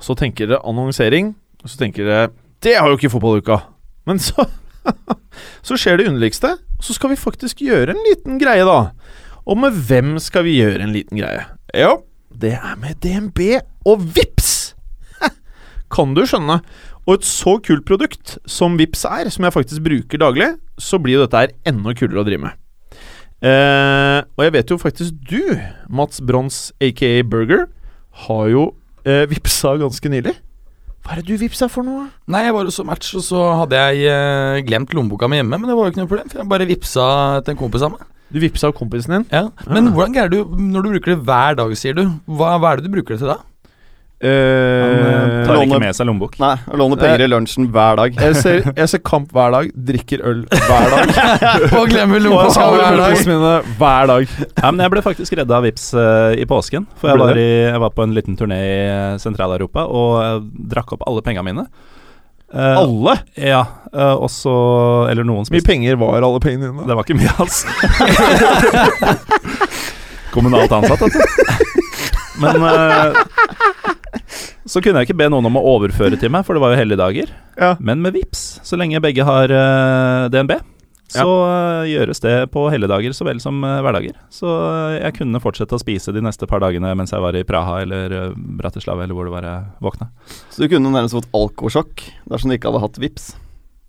Så 0.00 0.16
tenker 0.18 0.48
dere 0.48 0.64
annonsering. 0.68 1.34
Og 1.62 1.72
så 1.72 1.80
tenker 1.80 2.08
dere 2.08 2.32
Det 2.62 2.76
har 2.78 2.88
jo 2.88 2.98
ikke 2.98 3.12
fotballuka. 3.12 3.60
Men 4.08 4.18
så 4.22 4.48
Så 5.66 5.76
skjer 5.76 6.00
det 6.00 6.08
underligste. 6.08 6.56
Så 6.80 6.96
skal 6.96 7.12
vi 7.12 7.20
faktisk 7.20 7.60
gjøre 7.62 7.92
en 7.92 8.04
liten 8.08 8.38
greie, 8.40 8.64
da. 8.64 8.90
Og 9.48 9.58
med 9.60 9.76
hvem 9.88 10.16
skal 10.22 10.46
vi 10.46 10.58
gjøre 10.58 10.82
en 10.84 10.94
liten 10.94 11.20
greie? 11.20 11.44
Jo, 11.76 11.98
det 12.38 12.54
er 12.58 12.76
med 12.80 13.00
DNB 13.02 13.40
og 13.88 14.04
VIPS 14.14 14.52
Kan 15.94 16.14
du 16.16 16.24
skjønne? 16.28 16.60
Og 17.08 17.16
et 17.16 17.26
så 17.26 17.56
kult 17.64 17.86
produkt 17.88 18.36
som 18.44 18.76
Vips 18.76 19.06
er, 19.08 19.30
som 19.32 19.46
jeg 19.46 19.54
faktisk 19.54 19.84
bruker 19.86 20.20
daglig, 20.20 20.50
så 20.76 20.98
blir 21.00 21.16
jo 21.16 21.22
dette 21.24 21.40
her 21.40 21.54
enda 21.70 21.94
kulere 21.96 22.20
å 22.20 22.26
drive 22.26 22.42
med. 22.42 22.58
Eh, 23.38 24.18
og 24.36 24.44
jeg 24.44 24.54
vet 24.58 24.72
jo 24.74 24.76
faktisk 24.82 25.16
du, 25.30 25.40
Mats 25.88 26.20
Brons 26.20 26.66
aka 26.84 27.14
Burger, 27.24 27.64
har 28.26 28.44
jo 28.52 28.66
eh, 29.08 29.24
vipsa 29.30 29.72
ganske 29.80 30.12
nylig. 30.12 30.36
Hva 31.00 31.14
er 31.14 31.22
det 31.22 31.30
du 31.30 31.40
vipsa 31.40 31.70
for 31.72 31.86
noe? 31.86 32.10
Nei, 32.28 32.44
jeg 32.44 32.56
var 32.58 32.68
jo 32.68 32.76
så 32.76 32.84
match, 32.84 33.14
og 33.16 33.24
så 33.24 33.40
hadde 33.62 33.80
jeg 33.80 34.12
eh, 34.12 34.60
glemt 34.68 34.92
lommeboka 34.92 35.30
mi 35.32 35.40
hjemme, 35.40 35.56
men 35.56 35.70
det 35.70 35.78
var 35.78 35.88
jo 35.88 35.94
ikke 35.94 36.02
noe 36.02 36.12
problem, 36.12 36.28
for 36.28 36.42
jeg 36.42 36.52
bare 36.52 36.68
vipsa 36.68 37.08
til 37.40 37.56
en 37.56 37.62
kompis 37.62 37.88
av 37.88 37.94
meg. 37.94 38.04
Du 38.28 38.40
vippsa 38.42 38.68
av 38.68 38.76
kompisen 38.76 39.14
din. 39.14 39.28
Ja. 39.32 39.46
Men 39.68 39.92
hvordan 39.94 40.16
greier 40.16 40.32
du, 40.32 40.42
når 40.58 40.84
du 40.84 40.90
bruker 40.96 41.14
det 41.14 41.20
hver 41.28 41.60
dag, 41.60 41.76
sier 41.80 41.96
du, 41.96 42.04
hva, 42.28 42.56
hva 42.60 42.74
er 42.74 42.80
det 42.82 42.90
du 42.90 42.96
bruker 42.96 43.16
det 43.16 43.22
til 43.22 43.32
da? 43.32 43.40
Han 44.18 44.30
eh, 44.32 45.44
tar 45.46 45.60
ikke 45.62 45.78
med 45.78 45.94
seg 45.94 46.08
lommebok. 46.08 46.32
Nei, 46.42 46.56
Låner 46.66 46.80
låne 46.80 46.96
penger 46.98 47.22
i 47.22 47.28
lunsjen 47.28 47.68
hver 47.70 48.00
dag. 48.00 48.16
Jeg 48.18 48.34
ser, 48.40 48.64
jeg 48.66 48.90
ser 48.90 49.02
kamp 49.06 49.30
hver 49.34 49.52
dag, 49.54 49.68
drikker 49.90 50.24
øl 50.26 50.40
hver 50.50 50.88
dag. 50.90 51.12
Og 51.78 51.92
glemmer 51.92 52.24
lommeboka 52.24 52.64
hver 52.74 52.98
dag. 52.98 53.14
mine 53.28 53.52
hver 53.78 54.10
dag. 54.10 54.32
Ja, 54.58 54.72
men 54.72 54.82
jeg 54.82 54.94
ble 54.96 55.04
faktisk 55.06 55.38
redda 55.38 55.60
av 55.60 55.68
Vips 55.68 55.92
uh, 55.94 56.34
i 56.34 56.48
påsken. 56.50 56.88
For 56.98 57.12
jeg 57.12 57.22
var, 57.22 57.38
i, 57.38 57.46
jeg 57.68 57.84
var 57.84 57.94
på 57.94 58.08
en 58.08 58.16
liten 58.16 58.34
turné 58.40 58.58
i 58.58 58.74
eh, 58.88 59.14
Sentral-Europa 59.22 59.86
og 59.86 60.18
eh, 60.24 60.34
drakk 60.74 60.98
opp 60.98 61.06
alle 61.06 61.22
penga 61.22 61.46
mine. 61.46 61.68
Eh, 62.54 62.78
Alle? 62.78 63.18
Ja. 63.34 63.66
Uh, 63.92 64.14
og 64.24 64.30
så 64.32 64.52
Eller 65.10 65.24
noen 65.26 65.44
spiste 65.44 65.64
mye 65.64 65.68
penger 65.68 65.98
var 66.00 66.24
alle 66.24 66.40
pengene 66.40 66.70
dine? 66.70 66.86
Det 66.88 66.96
var 66.96 67.04
ikke 67.04 67.16
mye, 67.16 67.32
altså. 67.40 67.68
Kommunalt 70.34 70.72
ansatt, 70.72 71.02
altså. 71.08 71.20
Men 72.42 72.62
uh, 72.62 73.16
så 74.68 74.80
kunne 74.84 75.00
jeg 75.00 75.08
ikke 75.08 75.18
be 75.18 75.28
noen 75.32 75.48
om 75.48 75.56
å 75.58 75.64
overføre 75.76 76.16
til 76.20 76.30
meg, 76.32 76.44
for 76.46 76.54
det 76.54 76.62
var 76.62 76.74
jo 76.74 76.80
helligdager. 76.80 77.32
Ja. 77.58 77.72
Men 77.80 78.04
med 78.04 78.14
VIPS, 78.14 78.42
så 78.68 78.78
lenge 78.78 79.00
begge 79.02 79.24
har 79.26 79.50
DNB, 80.30 80.52
så 81.12 81.24
ja. 81.24 81.84
gjøres 81.88 82.20
det 82.20 82.34
på 82.52 82.66
helligdager 82.72 83.14
så 83.16 83.26
vel 83.28 83.40
som 83.40 83.62
eh, 83.64 83.78
hverdager. 83.84 84.18
Så 84.34 84.48
eh, 84.48 84.98
jeg 84.98 85.16
kunne 85.20 85.40
fortsette 85.42 85.76
å 85.76 85.80
spise 85.80 86.12
de 86.14 86.22
neste 86.24 86.48
par 86.50 86.62
dagene 86.64 86.92
mens 86.98 87.14
jeg 87.14 87.24
var 87.24 87.38
i 87.38 87.46
Praha 87.48 87.80
eller 87.84 88.16
eh, 88.16 88.36
Bratislava 88.60 89.06
eller 89.06 89.16
hvor 89.16 89.28
det 89.28 89.34
var 89.34 89.48
jeg 89.48 89.64
våkna. 89.84 90.10
Så 90.52 90.64
du 90.64 90.68
kunne 90.72 90.92
nærmest 90.92 91.16
fått 91.16 91.32
alkosjokk 91.36 92.04
dersom 92.28 92.52
du 92.52 92.58
ikke 92.58 92.72
hadde 92.72 92.84
hatt 92.84 93.02
vips. 93.02 93.32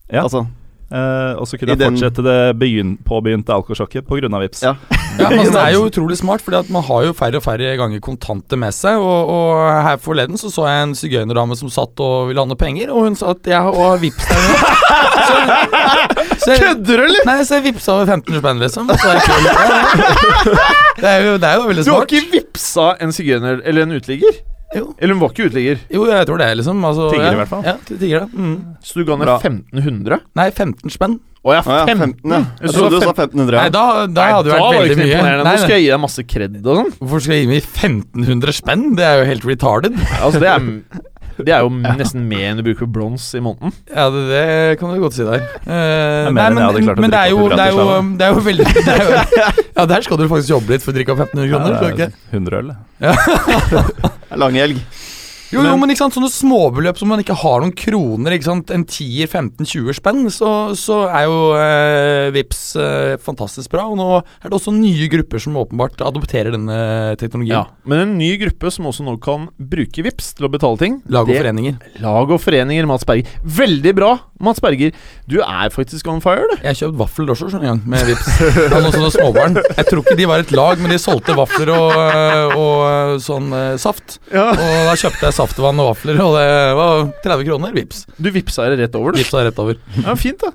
Ja. 0.09 0.23
Altså, 0.23 0.47
Eh, 0.89 1.33
og 1.37 1.45
så 1.45 1.57
kunne 1.59 1.75
jeg 1.75 1.85
fortsette 1.85 2.23
det 2.25 2.37
begyn 2.57 2.95
påbegynte 3.05 3.53
alkosjokket 3.53 4.07
pga. 4.09 4.29
VIPS. 4.41 4.63
Ja. 4.65 4.73
Ja, 5.19 5.27
altså, 5.27 5.51
det 5.51 5.61
er 5.61 5.73
jo 5.75 5.83
utrolig 5.89 6.17
smart, 6.17 6.41
fordi 6.41 6.57
at 6.63 6.69
man 6.71 6.83
har 6.87 7.03
jo 7.03 7.13
færre 7.13 7.37
og 7.37 7.43
færre 7.43 7.75
ganger 7.77 7.99
kontanter 8.01 8.57
med 8.57 8.73
seg. 8.73 8.97
Og, 8.97 9.29
og 9.29 9.83
her 9.85 9.99
forleden 10.01 10.39
så 10.39 10.49
så 10.53 10.65
jeg 10.69 10.87
en 10.87 10.95
sigøynerdame 10.97 11.57
som 11.59 11.69
satt 11.73 11.99
og 12.01 12.29
ville 12.29 12.41
ha 12.41 12.49
noe 12.49 12.59
penger, 12.59 12.93
og 12.93 13.09
hun 13.09 13.19
sa 13.19 13.35
at 13.35 13.51
jeg 13.51 13.59
har 13.59 14.01
vips 14.01 14.29
der 14.31 14.41
nå. 14.47 16.25
Kødder 16.45 17.01
du, 17.01 17.03
eller? 17.05 17.25
Nei, 17.27 17.37
så 17.47 17.57
jeg 17.59 17.65
vippsa 17.69 17.95
over 17.95 18.09
1500 18.09 18.39
spenn, 18.41 18.61
liksom. 18.63 18.91
Så 18.93 19.13
jeg 19.13 19.21
kunne, 19.25 19.53
ja, 19.55 20.69
det, 20.99 21.09
er 21.09 21.25
jo, 21.25 21.33
det 21.41 21.49
er 21.49 21.55
jo 21.59 21.65
veldig 21.71 21.85
Du 21.85 21.91
har 21.91 22.03
smart. 22.03 22.13
ikke 22.13 22.31
vipsa 22.37 22.87
en 23.03 23.11
sigøyner 23.15 23.61
eller 23.65 23.87
en 23.87 23.95
uteligger? 23.99 24.39
Jo. 24.75 24.91
Eller 25.01 25.15
hun 25.17 25.21
var 25.23 25.31
ikke 25.33 25.47
uteligger, 25.49 25.79
Jo, 25.89 26.03
jeg 26.05 26.27
tror 26.29 26.37
det, 26.43 26.49
liksom. 26.59 26.83
Altså, 26.85 27.07
Tigger 27.09 27.25
i 27.25 27.31
ja, 27.33 27.37
hvert 27.39 27.49
fall. 27.49 27.63
Ja, 27.65 27.73
tigger, 27.89 28.19
da. 28.19 28.27
Mm. 28.37 28.57
så 28.85 28.99
du 28.99 29.05
ga 29.07 29.15
ned 29.17 29.25
Bra. 29.31 29.39
1500? 29.41 30.19
Nei, 30.37 30.47
15 30.53 30.93
spenn. 30.93 31.15
Å 31.39 31.53
ja, 31.55 31.61
Å 31.63 31.75
ja, 31.79 31.83
15. 31.87 32.01
15, 32.19 32.33
ja. 32.35 32.39
Jeg 32.59 32.73
trodde 32.75 32.89
du 32.91 32.99
sa 32.99 33.07
var 33.09 33.15
1500. 33.23 33.55
Nei, 33.55 33.69
da, 33.71 33.83
da, 34.05 34.05
Nei, 34.11 34.25
hadde 34.35 34.43
det 34.43 34.51
da 34.51 34.57
vært 34.57 34.61
var 34.65 34.73
det 34.75 34.79
veldig 34.81 34.91
ikke 34.91 34.99
mye. 34.99 35.13
imponerende. 35.15 35.43
Nei, 35.47 35.53
Nå 35.55 35.61
skal 35.63 35.69
nei. 35.71 35.77
jeg 35.79 35.85
gi 35.85 35.91
deg 35.93 36.01
masse 36.03 36.25
kred 36.33 36.57
og 36.59 36.79
sånn. 36.81 36.89
Hvorfor 36.99 37.23
skal 37.23 37.33
jeg 37.37 37.45
gi 37.45 37.49
meg 37.49 37.69
1500 37.69 38.57
spenn? 38.59 38.83
Det 38.99 39.05
er 39.07 39.21
jo 39.21 39.27
helt 39.29 39.47
retarded. 39.47 39.95
Altså, 40.19 40.41
det 40.43 40.49
er, 40.51 40.67
det 41.47 41.53
er 41.55 41.63
jo 41.65 41.71
nesten 42.01 42.25
mer 42.29 42.45
enn 42.49 42.59
du 42.59 42.65
bruker 42.67 42.85
på 42.85 42.93
brons 42.99 43.27
i 43.37 43.41
måneden. 43.43 43.73
Ja, 43.89 44.09
det, 44.13 44.23
det 44.31 44.43
kan 44.81 44.93
du 44.93 45.01
godt 45.03 45.17
si 45.17 45.25
der. 45.27 45.45
Eh, 45.63 46.29
er 46.29 46.33
nei, 46.35 46.49
å 46.49 46.95
men 46.99 47.13
det 47.13 47.19
er, 47.19 47.33
jo, 47.33 47.47
det, 47.51 47.59
er 47.63 47.75
jo, 47.75 47.87
det 48.19 48.27
er 48.27 48.35
jo 48.35 48.45
veldig 48.49 48.69
det 48.89 48.95
er 48.95 49.03
jo, 49.05 49.49
Ja, 49.79 49.87
der 49.93 50.05
skal 50.05 50.19
du 50.19 50.27
faktisk 50.31 50.55
jobbe 50.55 50.75
litt 50.75 50.85
for 50.85 50.93
å 50.93 50.97
drikke 50.99 51.15
opp 51.15 51.23
1500 51.29 51.51
kroner. 51.53 51.77
Ja, 52.03 52.09
du 52.09 52.37
100 52.37 52.63
øl. 52.63 52.73
Ja. 52.99 53.13
helg. 54.59 54.81
Jo, 55.49 55.63
jo, 55.65 55.73
men 55.81 55.89
ikke 55.89 56.03
sant, 56.03 56.13
sånne 56.13 56.29
småbeløp 56.29 56.99
som 56.99 57.09
man 57.09 57.21
ikke 57.23 57.33
har 57.41 57.63
noen 57.63 57.73
kroner, 57.73 58.35
ikke 58.35 58.45
sant, 58.45 58.69
en 58.75 58.83
10-15-20 58.85 59.95
spenn, 59.97 60.21
så, 60.33 60.49
så 60.77 60.99
er 61.09 61.25
jo 61.25 61.39
eh, 61.57 62.27
Vips 62.35 62.61
eh, 62.77 63.15
fantastisk 63.23 63.71
bra. 63.73 63.87
Og 63.89 63.97
nå 63.97 64.07
er 64.19 64.45
det 64.51 64.55
også 64.59 64.73
nye 64.75 65.07
grupper 65.09 65.41
som 65.41 65.57
åpenbart 65.57 66.03
adopterer 66.05 66.53
denne 66.53 66.77
teknologien. 67.21 67.55
Ja, 67.65 67.65
Men 67.89 68.03
en 68.05 68.13
ny 68.19 68.31
gruppe 68.43 68.69
som 68.73 68.85
også 68.91 69.05
nå 69.07 69.15
kan 69.23 69.47
bruke 69.57 70.05
VIPs 70.05 70.35
til 70.37 70.45
å 70.45 70.51
betale 70.53 70.77
ting. 70.81 70.99
Lag 71.09 71.25
og 71.25 71.33
det- 71.33 71.41
foreninger. 71.41 71.79
Lag 72.05 72.29
og 72.35 72.41
foreninger, 72.43 72.85
Mats 72.89 73.07
Berger. 73.09 73.33
Veldig 73.41 73.95
bra, 73.97 74.11
Mats 74.39 74.61
Berger. 74.63 74.93
Du 75.27 75.39
er 75.41 75.73
faktisk 75.73 76.07
on 76.13 76.21
fire, 76.23 76.45
du. 76.45 76.55
Jeg 76.61 76.69
har 76.75 76.79
kjøpt 76.83 76.99
vafler 77.01 77.33
også, 77.33 77.49
en 77.57 77.65
gang, 77.71 77.81
med 77.89 78.05
Vips. 78.11 78.29
Av 78.69 78.77
noen 78.85 78.93
sånne 78.93 79.11
småbarn. 79.17 79.57
Jeg 79.79 79.89
tror 79.89 80.03
ikke 80.05 80.17
de 80.21 80.29
var 80.29 80.45
et 80.45 80.53
lag, 80.53 80.77
men 80.83 80.93
de 80.93 81.01
solgte 81.01 81.33
vafler 81.37 81.73
og, 81.73 81.97
eh, 81.97 82.55
og 82.59 83.19
sånn 83.25 83.49
eh, 83.55 83.73
saft. 83.81 84.19
Ja. 84.29 84.51
Og 84.53 84.77
da 84.91 84.95
kjøpte 84.99 85.25
jeg 85.25 85.38
saftvann 85.39 85.79
og 85.81 85.93
vafler, 85.93 86.19
og 86.23 86.35
det 86.35 86.49
var 86.77 87.07
30 87.23 87.47
kroner. 87.47 87.73
Vips. 87.75 88.03
Du 88.19 88.29
vipsa 88.35 88.67
det 88.69 88.81
rett 88.83 88.99
over, 88.99 89.15
du. 89.15 89.21
Vipsa 89.23 89.45
rett 89.47 89.59
over. 89.63 89.79
Ja, 90.05 90.15
Fint, 90.19 90.43
da. 90.43 90.51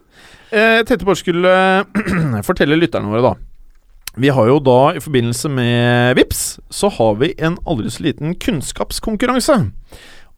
Eh, 0.52 0.78
Jeg 0.80 0.86
tenkte 0.90 1.08
bare 1.08 1.20
skulle 1.22 1.56
fortelle 2.48 2.78
lytterne 2.78 3.10
våre, 3.10 3.32
da. 3.32 3.34
Vi 4.20 4.30
har 4.30 4.46
jo 4.46 4.60
da, 4.62 4.76
i 4.94 5.00
forbindelse 5.02 5.48
med 5.50 6.14
VIPS, 6.20 6.42
så 6.70 6.86
har 7.00 7.16
vi 7.18 7.32
en 7.42 7.56
aldri 7.66 7.90
så 7.90 8.04
liten 8.04 8.36
kunnskapskonkurranse. 8.38 9.56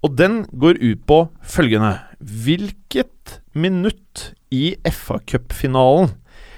Og 0.04 0.14
den 0.16 0.44
går 0.56 0.78
ut 0.80 1.02
på 1.08 1.18
følgende 1.44 1.96
Hvilket 2.20 3.40
minutt 3.56 4.30
i 4.54 4.76
FA 4.92 5.18
Cup-finalen 5.28 6.12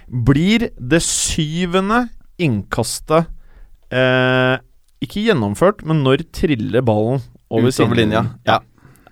blir 0.08 0.68
det 0.78 1.00
syvende 1.04 2.04
innkastet 2.42 3.26
eh, 3.94 4.58
Ikke 5.04 5.22
gjennomført, 5.26 5.82
men 5.86 6.02
når 6.06 6.22
triller 6.34 6.84
ballen 6.86 7.22
over 7.50 7.70
sidelinja. 7.70 8.22
linja. 8.22 8.34
Ja. 8.46 8.58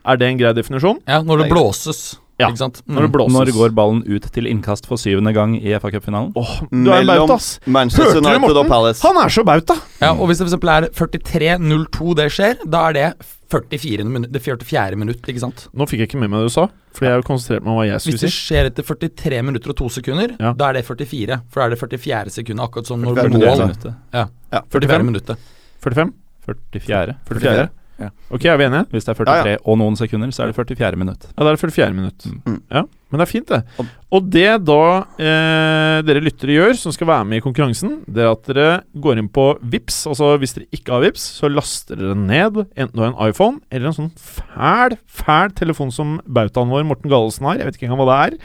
Er 0.07 0.17
det 0.17 0.29
en 0.29 0.39
grei 0.39 0.53
definisjon? 0.55 1.01
Ja, 1.07 1.23
når 1.23 1.43
det 1.45 1.51
blåses. 1.51 2.19
Ja, 2.39 2.51
Ikke 2.51 2.59
sant? 2.59 2.83
Når 2.87 3.01
det 3.01 3.09
Mm. 3.09 3.13
blåses. 3.17 3.33
Når 3.33 3.53
går 3.57 3.71
ballen 3.75 4.03
ut 4.07 4.23
til 4.31 4.45
innkast 4.45 4.85
for 4.87 4.97
syvende 5.01 5.33
gang 5.33 5.55
i 5.57 5.73
FA-cupfinalen? 5.73 6.33
Oh, 6.37 6.43
Åh, 6.45 6.69
du 6.71 6.91
er 6.93 7.01
en 7.01 7.07
bauta, 7.07 7.33
ass. 7.33 7.59
Manchester 7.65 8.13
Hørte 8.13 8.21
du, 8.23 8.29
United 8.29 8.57
og 8.59 8.67
Palace. 8.69 9.01
Han 9.09 9.17
er 9.17 9.29
så 9.33 9.43
bauta! 9.43 9.75
Ja, 10.03 10.11
og 10.13 10.29
hvis 10.29 10.39
det 10.39 10.47
f.eks. 10.53 10.53
er 10.69 10.89
43-02 10.93 12.15
det 12.15 12.27
skjer, 12.31 12.57
da 12.69 12.89
er 12.91 12.93
det 12.93 13.07
44. 13.49 14.05
minutt, 14.05 14.33
det 14.33 14.43
44. 14.43 14.97
minutt, 15.01 15.23
ikke 15.27 15.41
sant? 15.41 15.69
Nå 15.75 15.87
fikk 15.89 16.01
jeg 16.05 16.09
ikke 16.11 16.21
med 16.21 16.29
meg 16.31 16.41
det 16.45 16.51
du 16.51 16.55
sa, 16.59 16.67
fordi 16.93 17.09
jeg 17.09 17.25
konsentrert 17.25 17.65
meg 17.65 17.73
om 17.73 17.79
hva 17.81 17.87
jeg 17.89 18.01
Hvis 18.05 18.21
det 18.21 18.31
skjer 18.37 18.67
etter 18.69 18.83
43 18.85 19.43
minutter 19.43 19.71
og 19.73 19.77
2 19.81 19.89
sekunder, 19.97 20.37
Ja. 20.39 20.53
da 20.53 20.69
er 20.69 20.73
det 20.75 20.85
44. 20.85 21.41
For 21.49 21.61
da 21.61 21.67
er 21.67 21.71
det 21.71 21.79
44. 21.81 22.31
sekundet, 22.37 22.61
akkurat 22.69 22.87
som 22.87 23.01
når 23.01 23.15
44. 23.17 23.31
mål 23.33 23.67
Minuttet. 23.73 23.95
Ja, 24.13 24.27
45? 24.69 24.69
44 24.71 25.03
minuttet. 25.09 25.37
45? 25.81 26.13
44. 26.45 27.17
44? 27.27 27.69
Ja. 27.97 28.11
Ok, 28.29 28.45
er 28.45 28.59
vi 28.61 28.67
enige? 28.67 28.85
Hvis 28.93 29.07
det 29.07 29.13
er 29.15 29.25
Ja, 29.25 29.37
43 29.43 29.57
og 29.65 29.79
noen 29.81 29.97
sekunder, 29.97 30.33
så 30.35 30.45
er 30.45 30.51
det 30.51 30.57
44 30.59 30.99
minutt. 31.01 31.27
Ja, 31.31 31.45
da 31.45 31.49
er 31.49 31.57
det 31.57 31.63
44 31.63 31.95
minutt. 31.97 32.27
Mm. 32.45 32.59
Ja, 32.69 32.83
Men 33.11 33.21
det 33.21 33.25
er 33.25 33.31
fint, 33.31 33.49
det. 33.49 33.87
Og 34.13 34.29
det 34.35 34.51
da 34.67 34.81
eh, 35.23 36.03
dere 36.05 36.23
lyttere 36.25 36.57
gjør, 36.59 36.77
som 36.77 36.93
skal 36.93 37.09
være 37.09 37.29
med 37.31 37.41
i 37.41 37.45
konkurransen, 37.45 38.01
det 38.05 38.25
er 38.27 38.33
at 38.35 38.51
dere 38.51 38.69
går 39.01 39.23
inn 39.23 39.31
på 39.33 39.47
Vips. 39.63 40.03
Altså 40.11 40.35
hvis 40.43 40.57
dere 40.59 40.69
ikke 40.77 40.93
har 40.93 41.05
Vips, 41.07 41.25
så 41.41 41.49
laster 41.53 41.97
dere 42.01 42.19
ned 42.19 42.65
enten 42.77 42.93
du 42.93 43.05
har 43.05 43.15
en 43.15 43.21
iPhone 43.31 43.63
eller 43.71 43.93
en 43.93 43.99
sånn 44.01 44.13
fæl, 44.19 44.99
fæl 45.07 45.55
telefon 45.57 45.95
som 45.95 46.19
bautaen 46.27 46.73
vår, 46.73 46.85
Morten 46.89 47.13
Gallesen, 47.13 47.49
har. 47.49 47.61
Jeg 47.63 47.71
vet 47.71 47.79
ikke 47.79 47.89
engang 47.89 48.03
hva 48.05 48.11
det 48.13 48.19
er. 48.27 48.41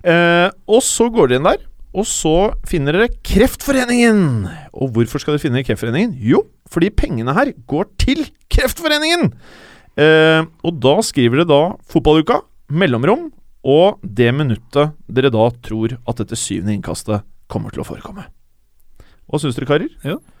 Eh, 0.00 0.48
og 0.66 0.82
så 0.82 1.10
går 1.12 1.30
dere 1.30 1.42
inn 1.42 1.50
der, 1.52 1.66
og 1.90 2.06
så 2.06 2.34
finner 2.70 2.96
dere 2.96 3.12
Kreftforeningen. 3.26 4.48
Og 4.72 4.90
hvorfor 4.94 5.22
skal 5.22 5.36
dere 5.36 5.42
finne 5.44 5.62
Kreftforeningen? 5.66 6.16
Jo, 6.22 6.44
fordi 6.70 6.90
pengene 6.94 7.34
her 7.36 7.52
går 7.70 7.88
til 8.00 8.24
Kreftforeningen! 8.50 9.32
Eh, 10.00 10.42
og 10.64 10.76
da 10.80 10.96
skriver 11.04 11.42
det 11.42 11.48
da 11.50 11.60
fotballuka, 11.90 12.40
mellomrom, 12.70 13.28
og 13.66 13.98
det 14.06 14.30
minuttet 14.32 14.94
dere 15.10 15.32
da 15.34 15.48
tror 15.66 15.98
at 16.08 16.22
dette 16.22 16.38
syvende 16.38 16.72
innkastet 16.78 17.26
kommer 17.50 17.74
til 17.74 17.82
å 17.82 17.88
forekomme. 17.88 18.24
Hva 19.30 19.38
syns 19.42 19.58
dere, 19.58 19.68
karer? 19.68 19.90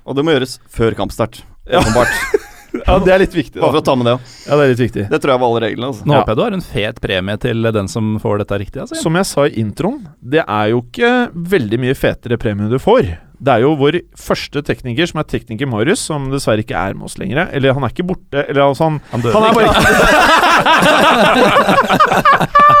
Og 0.06 0.16
det 0.16 0.24
må 0.26 0.32
gjøres 0.34 0.56
før 0.72 0.96
kampstart. 0.98 1.42
Ja. 1.70 1.82
Åpenbart. 1.82 2.14
Ja, 2.70 3.00
det 3.02 3.10
er 3.10 3.18
litt 3.18 3.32
viktig. 3.34 3.58
Bare 3.58 3.72
for 3.74 3.80
å 3.80 3.82
ta 3.82 3.96
med 3.98 4.06
det 4.06 4.12
òg. 4.14 4.26
Ja, 4.46 4.54
det 4.54 4.62
er 4.62 4.68
litt 4.70 4.78
viktig. 4.84 5.02
Det 5.10 5.18
tror 5.18 5.32
jeg 5.32 5.40
var 5.42 5.48
alle 5.50 5.60
reglene. 5.64 5.88
Altså. 5.90 6.04
Nå 6.06 6.12
Ja. 6.14 6.18
håper 6.20 6.30
jeg 6.30 6.38
du 6.38 6.42
har 6.44 6.54
en 6.54 6.62
fet 6.62 7.00
premie 7.02 7.40
til 7.42 7.66
den 7.74 7.88
som 7.90 8.12
får 8.22 8.38
dette 8.44 8.58
riktig. 8.62 8.78
Altså. 8.84 8.94
Som 9.00 9.16
jeg 9.18 9.26
sa 9.26 9.46
i 9.48 9.56
introen, 9.58 9.96
det 10.22 10.44
er 10.46 10.68
jo 10.70 10.78
ikke 10.84 11.10
veldig 11.50 11.80
mye 11.82 11.96
fetere 11.98 12.38
premie 12.38 12.70
du 12.70 12.78
får. 12.78 13.08
Det 13.40 13.52
er 13.54 13.62
jo 13.64 13.70
vår 13.80 13.96
første 14.20 14.60
tekniker, 14.68 15.06
som 15.08 15.20
er 15.22 15.26
tekniker 15.30 15.68
Marius, 15.70 16.02
som 16.10 16.26
dessverre 16.32 16.60
ikke 16.60 16.76
er 16.76 16.92
med 16.98 17.06
oss 17.08 17.16
lenger. 17.20 17.46
Eller 17.56 17.72
han 17.72 17.84
er 17.86 17.92
ikke 17.94 18.04
borte, 18.10 18.42
eller 18.46 18.62
altså 18.66 18.84
han 18.90 18.98
Han 19.12 19.20
Han 19.32 19.42
er 19.44 19.50
ikke. 19.50 19.60
bare 19.64 19.70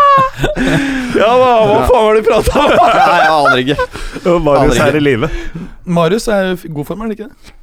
Ja 1.20 1.30
da, 1.36 1.48
hva 1.68 1.78
faen 1.88 2.04
var 2.06 2.12
det 2.16 2.20
du 2.22 2.28
prata 2.28 2.50
om? 2.60 2.70
Nei, 2.80 3.16
jeg 3.20 3.30
aner 3.36 3.58
ikke. 3.62 3.76
Marius 4.44 4.78
er 4.84 4.96
i 4.96 5.02
live. 5.02 5.28
Marius 5.84 6.28
er 6.32 6.52
i 6.54 6.72
god 6.76 6.86
form, 6.88 7.00
er 7.00 7.04
han 7.08 7.16
ikke 7.16 7.28
det? 7.30 7.54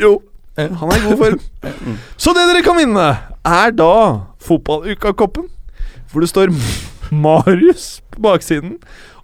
Jo, 0.00 0.12
han 0.56 0.92
er 0.92 0.96
i 0.96 1.02
god 1.06 1.18
form. 1.20 1.40
Så 2.22 2.32
det 2.36 2.44
dere 2.50 2.62
kan 2.64 2.78
vinne, 2.78 3.08
er 3.44 3.74
da 3.76 3.90
fotballuka-koppen. 4.46 5.48
Hvor 6.12 6.20
det 6.24 6.28
står 6.28 6.52
Marius 7.12 8.02
på 8.12 8.20
baksiden, 8.24 8.76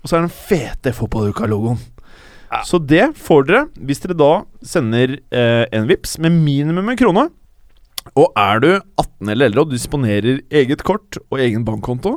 og 0.03 0.09
så 0.09 0.17
er 0.19 0.21
den 0.27 0.33
fete 0.33 0.93
fotballuka-logoen. 0.97 1.79
Så 2.65 2.81
det 2.81 3.11
får 3.19 3.49
dere 3.49 3.65
hvis 3.89 4.01
dere 4.05 4.17
da 4.19 4.33
sender 4.65 5.19
eh, 5.35 5.65
en 5.75 5.89
vips 5.89 6.17
med 6.23 6.37
minimum 6.37 6.89
en 6.89 6.99
krone. 7.01 7.27
Og 8.17 8.33
er 8.39 8.63
du 8.65 8.71
18 8.73 9.33
eller 9.35 9.51
eldre 9.51 9.67
og 9.67 9.75
disponerer 9.75 10.41
eget 10.49 10.85
kort 10.87 11.19
og 11.29 11.43
egen 11.45 11.67
bankkonto, 11.67 12.17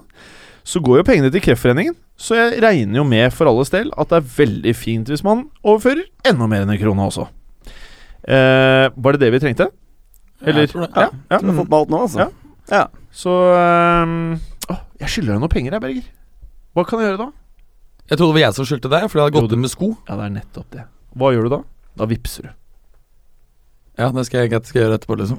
så 0.63 0.79
går 0.83 1.01
jo 1.01 1.07
pengene 1.07 1.31
til 1.33 1.43
Kreftforeningen. 1.43 1.97
Så 2.21 2.37
jeg 2.37 2.61
regner 2.63 3.01
jo 3.01 3.05
med 3.07 3.33
for 3.33 3.49
alles 3.49 3.73
del 3.73 3.89
at 3.99 4.11
det 4.11 4.21
er 4.21 4.33
veldig 4.37 4.73
fint 4.77 5.09
hvis 5.09 5.23
man 5.25 5.47
overfører 5.65 6.05
enda 6.29 6.47
mer 6.47 6.63
enn 6.63 6.73
en 6.75 6.81
krone 6.81 7.07
også. 7.09 7.27
Eh, 8.21 8.87
var 8.93 9.17
det 9.17 9.23
det 9.25 9.31
vi 9.33 9.41
trengte? 9.41 9.71
Eller? 10.45 10.67
Jeg 10.67 10.73
tror 10.73 10.85
det. 10.85 10.91
Ja. 10.95 11.09
ja. 11.33 11.41
Du 11.41 11.49
har 11.49 11.59
fått 11.63 11.71
med 11.71 11.77
alt 11.79 11.93
nå, 11.93 12.01
altså. 12.05 12.25
Ja. 12.27 12.29
Ja. 12.71 12.85
Så 13.11 13.33
um, 14.05 14.37
å, 14.71 14.77
Jeg 15.01 15.11
skylder 15.11 15.35
deg 15.35 15.43
noen 15.43 15.51
penger, 15.51 15.75
jeg, 15.75 15.83
Berger. 15.83 16.09
Hva 16.77 16.85
kan 16.87 17.01
jeg 17.01 17.09
gjøre 17.09 17.25
da? 17.25 17.29
Jeg 18.11 18.19
trodde 18.19 18.31
det 18.33 18.39
var 18.41 18.43
jeg 18.49 18.57
som 18.59 18.65
skyldte 18.67 18.89
deg, 18.91 19.05
for 19.07 19.17
jeg 19.21 19.23
hadde 19.29 19.37
gått 19.39 19.53
ut 19.55 19.61
med 19.65 19.71
sko. 19.71 19.93
Ja, 20.09 20.17
det 20.19 20.25
er 20.27 20.33
nettopp 20.41 20.67
det. 20.75 20.83
Hva 21.15 21.31
gjør 21.31 21.47
du 21.47 21.53
da? 21.55 21.61
Da 22.01 22.07
vipser 22.11 22.49
du. 22.49 22.57
Ja, 23.99 24.07
det 24.15 24.23
skal 24.25 24.47
jeg, 24.47 24.49
skal 24.65 24.79
jeg 24.79 24.85
gjøre 24.87 24.95
etterpå, 24.97 25.15
liksom. 25.19 25.37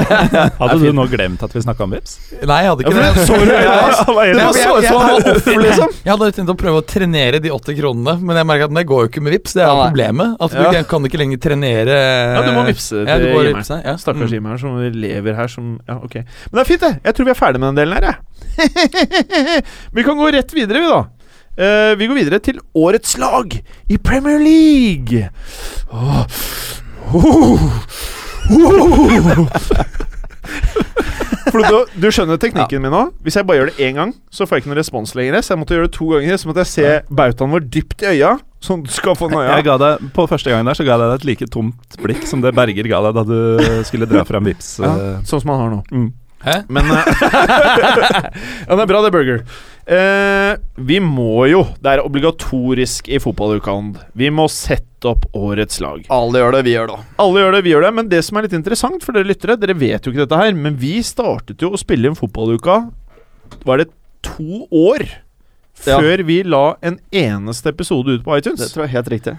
Hadde 0.60 0.74
du 0.82 0.88
nå 0.92 1.04
glemt 1.08 1.40
at 1.46 1.52
vi 1.54 1.60
snakka 1.62 1.86
om 1.86 1.92
Vips? 1.94 2.16
Nei, 2.42 2.56
jeg 2.66 2.72
hadde 2.72 2.82
ikke 2.84 2.90
Ja, 2.92 3.12
det. 3.14 3.22
så 3.24 3.38
du- 3.38 3.46
Jeg- 3.54 4.34
ja, 4.34 5.54
liksom. 5.62 5.94
Hadde 6.04 6.28
tenkt 6.36 6.50
å 6.52 6.56
prøve 6.58 6.82
å 6.82 6.84
trenere 6.90 7.38
de 7.40 7.52
80 7.54 7.78
kronene, 7.78 8.16
men 8.20 8.36
jeg 8.40 8.48
merker 8.50 8.66
at 8.66 8.74
det 8.76 8.84
går 8.90 9.04
jo 9.06 9.10
ikke 9.12 9.22
med 9.24 9.36
vips. 9.38 9.54
Det 9.56 9.62
er 9.64 9.70
jo 9.70 9.78
problemet. 9.86 10.34
At 10.42 10.52
Ja. 10.58 10.66
du 10.74 10.90
kan 10.90 11.06
ikke 11.08 11.22
lenger 11.22 11.38
trenere 11.46 11.96
Ja, 12.34 12.42
du 12.44 12.50
må 12.58 12.66
vipse 12.66 12.98
til 12.98 13.06
ja, 13.08 13.16
vippse, 13.54 13.80
ja. 13.86 13.94
Stakkars 13.96 14.28
Mm. 14.30 14.34
Jimmer'n 14.36 14.60
som 14.60 14.76
lever 15.00 15.34
her 15.38 15.48
som 15.48 15.78
Ja, 15.88 15.94
ok. 16.02 16.14
Men 16.18 16.58
det 16.58 16.60
er 16.66 16.70
fint, 16.74 16.80
det. 16.84 16.92
Jeg 17.04 17.14
tror 17.14 17.24
vi 17.24 17.30
er 17.30 17.40
ferdig 17.40 17.60
med 17.62 17.74
den 17.74 17.78
delen 17.84 17.94
her, 17.94 18.10
jeg. 18.10 18.16
vi 19.94 20.02
kan 20.04 20.18
gå 20.18 20.32
rett 20.34 20.52
videre, 20.52 20.82
vi, 20.82 20.88
da. 20.90 21.04
Eh, 21.54 21.94
vi 21.98 22.08
går 22.10 22.18
videre 22.18 22.40
til 22.42 22.58
årets 22.74 23.14
lag 23.18 23.52
i 23.88 23.98
Premier 23.98 24.40
League. 24.42 25.28
Oh. 25.92 26.24
Oh. 27.14 27.60
Oh. 28.50 29.46
For 31.54 31.62
du, 31.62 31.76
du 32.02 32.08
skjønner 32.10 32.40
teknikken 32.42 32.82
min 32.82 32.90
nå? 32.90 33.04
Hvis 33.22 33.38
jeg 33.38 33.46
bare 33.46 33.60
gjør 33.60 33.70
det 33.70 33.86
én 33.86 33.94
gang, 34.00 34.14
så 34.34 34.48
får 34.48 34.56
jeg 34.56 34.64
ikke 34.64 34.72
noen 34.72 34.80
respons 34.80 35.14
lenger. 35.14 35.38
Så 35.38 35.54
jeg 35.54 35.60
måtte 35.62 35.76
gjøre 35.76 35.86
det 35.86 35.94
to 35.94 36.08
ganger. 36.10 36.40
Så 36.40 36.50
måtte 36.50 36.64
jeg 36.64 36.72
se 36.72 36.90
bautaen 37.14 37.54
vår 37.54 37.68
dypt 37.76 38.02
i 38.02 38.10
øya, 38.16 38.32
sånn 38.64 38.82
du 38.82 38.90
skal 38.90 39.14
få 39.18 39.30
noia. 39.30 39.54
Jeg 39.60 39.68
ga 39.68 39.78
deg, 39.84 40.10
På 40.16 40.26
første 40.30 40.50
gangen 40.50 40.66
der 40.66 40.80
så 40.80 40.86
ga 40.88 40.96
jeg 40.96 41.04
deg 41.04 41.14
et 41.20 41.28
like 41.30 41.50
tomt 41.54 41.98
blikk 42.02 42.26
som 42.26 42.42
det 42.42 42.54
Berger 42.58 42.90
ga 42.90 43.04
deg 43.06 43.20
da 43.20 43.26
du 43.30 43.38
skulle 43.86 44.10
dra 44.10 44.26
fram 44.26 44.50
Vips. 44.50 44.74
Ja, 44.82 44.90
eh. 44.90 45.16
sånn 45.28 45.44
som 45.44 45.54
han 45.54 45.62
har 45.62 45.74
nå. 45.76 45.82
Mm. 45.94 46.10
Hæ? 46.44 46.56
Men 46.68 46.90
uh, 46.90 46.98
Ja, 48.68 48.76
det 48.76 48.82
er 48.84 48.90
bra, 48.90 49.00
det, 49.04 49.12
Burger. 49.14 49.40
Uh, 49.84 50.56
vi 50.80 50.96
må 51.04 51.44
jo 51.50 51.58
Det 51.82 51.92
er 51.92 52.00
obligatorisk 52.04 53.08
i 53.12 53.18
fotballukaen. 53.20 53.92
Vi 54.16 54.30
må 54.32 54.46
sette 54.52 55.10
opp 55.10 55.26
årets 55.36 55.80
lag. 55.84 56.06
Alle 56.12 56.40
gjør 56.40 56.56
det, 56.56 56.62
vi 56.64 56.72
gjør 56.76 56.92
det. 56.94 57.00
Alle 57.20 57.42
gjør 57.42 57.56
det, 57.58 57.62
vi 57.66 57.74
gjør 57.74 57.84
det. 57.88 57.92
Men 57.98 58.08
det 58.12 58.22
som 58.24 58.38
er 58.40 58.46
litt 58.46 58.56
interessant 58.56 59.04
for 59.04 59.16
dere 59.16 59.28
lyttere, 59.28 59.58
dere 59.60 59.76
vet 59.76 60.06
jo 60.06 60.14
ikke 60.14 60.24
dette 60.24 60.40
her, 60.40 60.56
men 60.56 60.78
vi 60.80 60.94
startet 61.04 61.60
jo 61.64 61.74
å 61.76 61.80
spille 61.80 62.08
inn 62.08 62.16
fotballuka 62.18 62.78
Var 63.68 63.82
det 63.82 63.90
to 64.24 64.64
år 64.72 65.04
Ja. 65.84 65.98
før 65.98 66.22
vi 66.24 66.38
la 66.46 66.76
en 66.86 66.96
eneste 67.12 67.68
episode 67.74 68.14
ut 68.14 68.24
på 68.24 68.36
iTunes? 68.38 68.60
Det 68.62 68.70
tror 68.72 68.84
jeg 68.86 68.92
er 68.92 68.96
helt 69.02 69.10
riktig. 69.12 69.34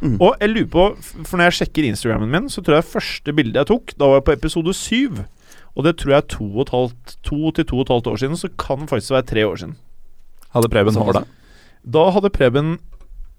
Mm. 0.00 0.16
Og 0.18 0.34
jeg 0.40 0.50
lurer 0.50 0.70
på, 0.72 0.84
for 1.24 1.36
når 1.38 1.50
jeg 1.52 1.56
sjekker 1.60 1.86
Instagrammen 1.88 2.32
min, 2.32 2.48
så 2.50 2.64
tror 2.64 2.80
jeg 2.80 2.88
første 2.96 3.34
bildet 3.36 3.60
jeg 3.62 3.68
tok, 3.70 3.92
da 4.00 4.08
var 4.10 4.18
jeg 4.18 4.26
på 4.26 4.34
episode 4.34 4.74
syv. 4.74 5.22
Og 5.74 5.86
det 5.86 5.96
tror 5.98 6.14
jeg 6.14 6.22
er 6.22 6.28
to, 6.30 6.46
og 6.54 6.64
et 6.66 6.72
halvt, 6.74 7.14
to 7.26 7.50
til 7.56 7.66
to 7.66 7.78
og 7.80 7.86
et 7.86 7.92
halvt 7.96 8.10
år 8.12 8.18
siden, 8.22 8.38
så 8.38 8.50
kan 8.60 8.84
det 8.84 8.90
faktisk 8.92 9.14
være 9.16 9.28
tre 9.30 9.46
år 9.46 9.62
siden. 9.62 9.76
Hadde 10.54 10.70
Preben 10.70 10.98
hår 11.00 11.16
da? 11.16 11.22
Da 11.96 12.04
hadde 12.14 12.30
Preben 12.34 12.76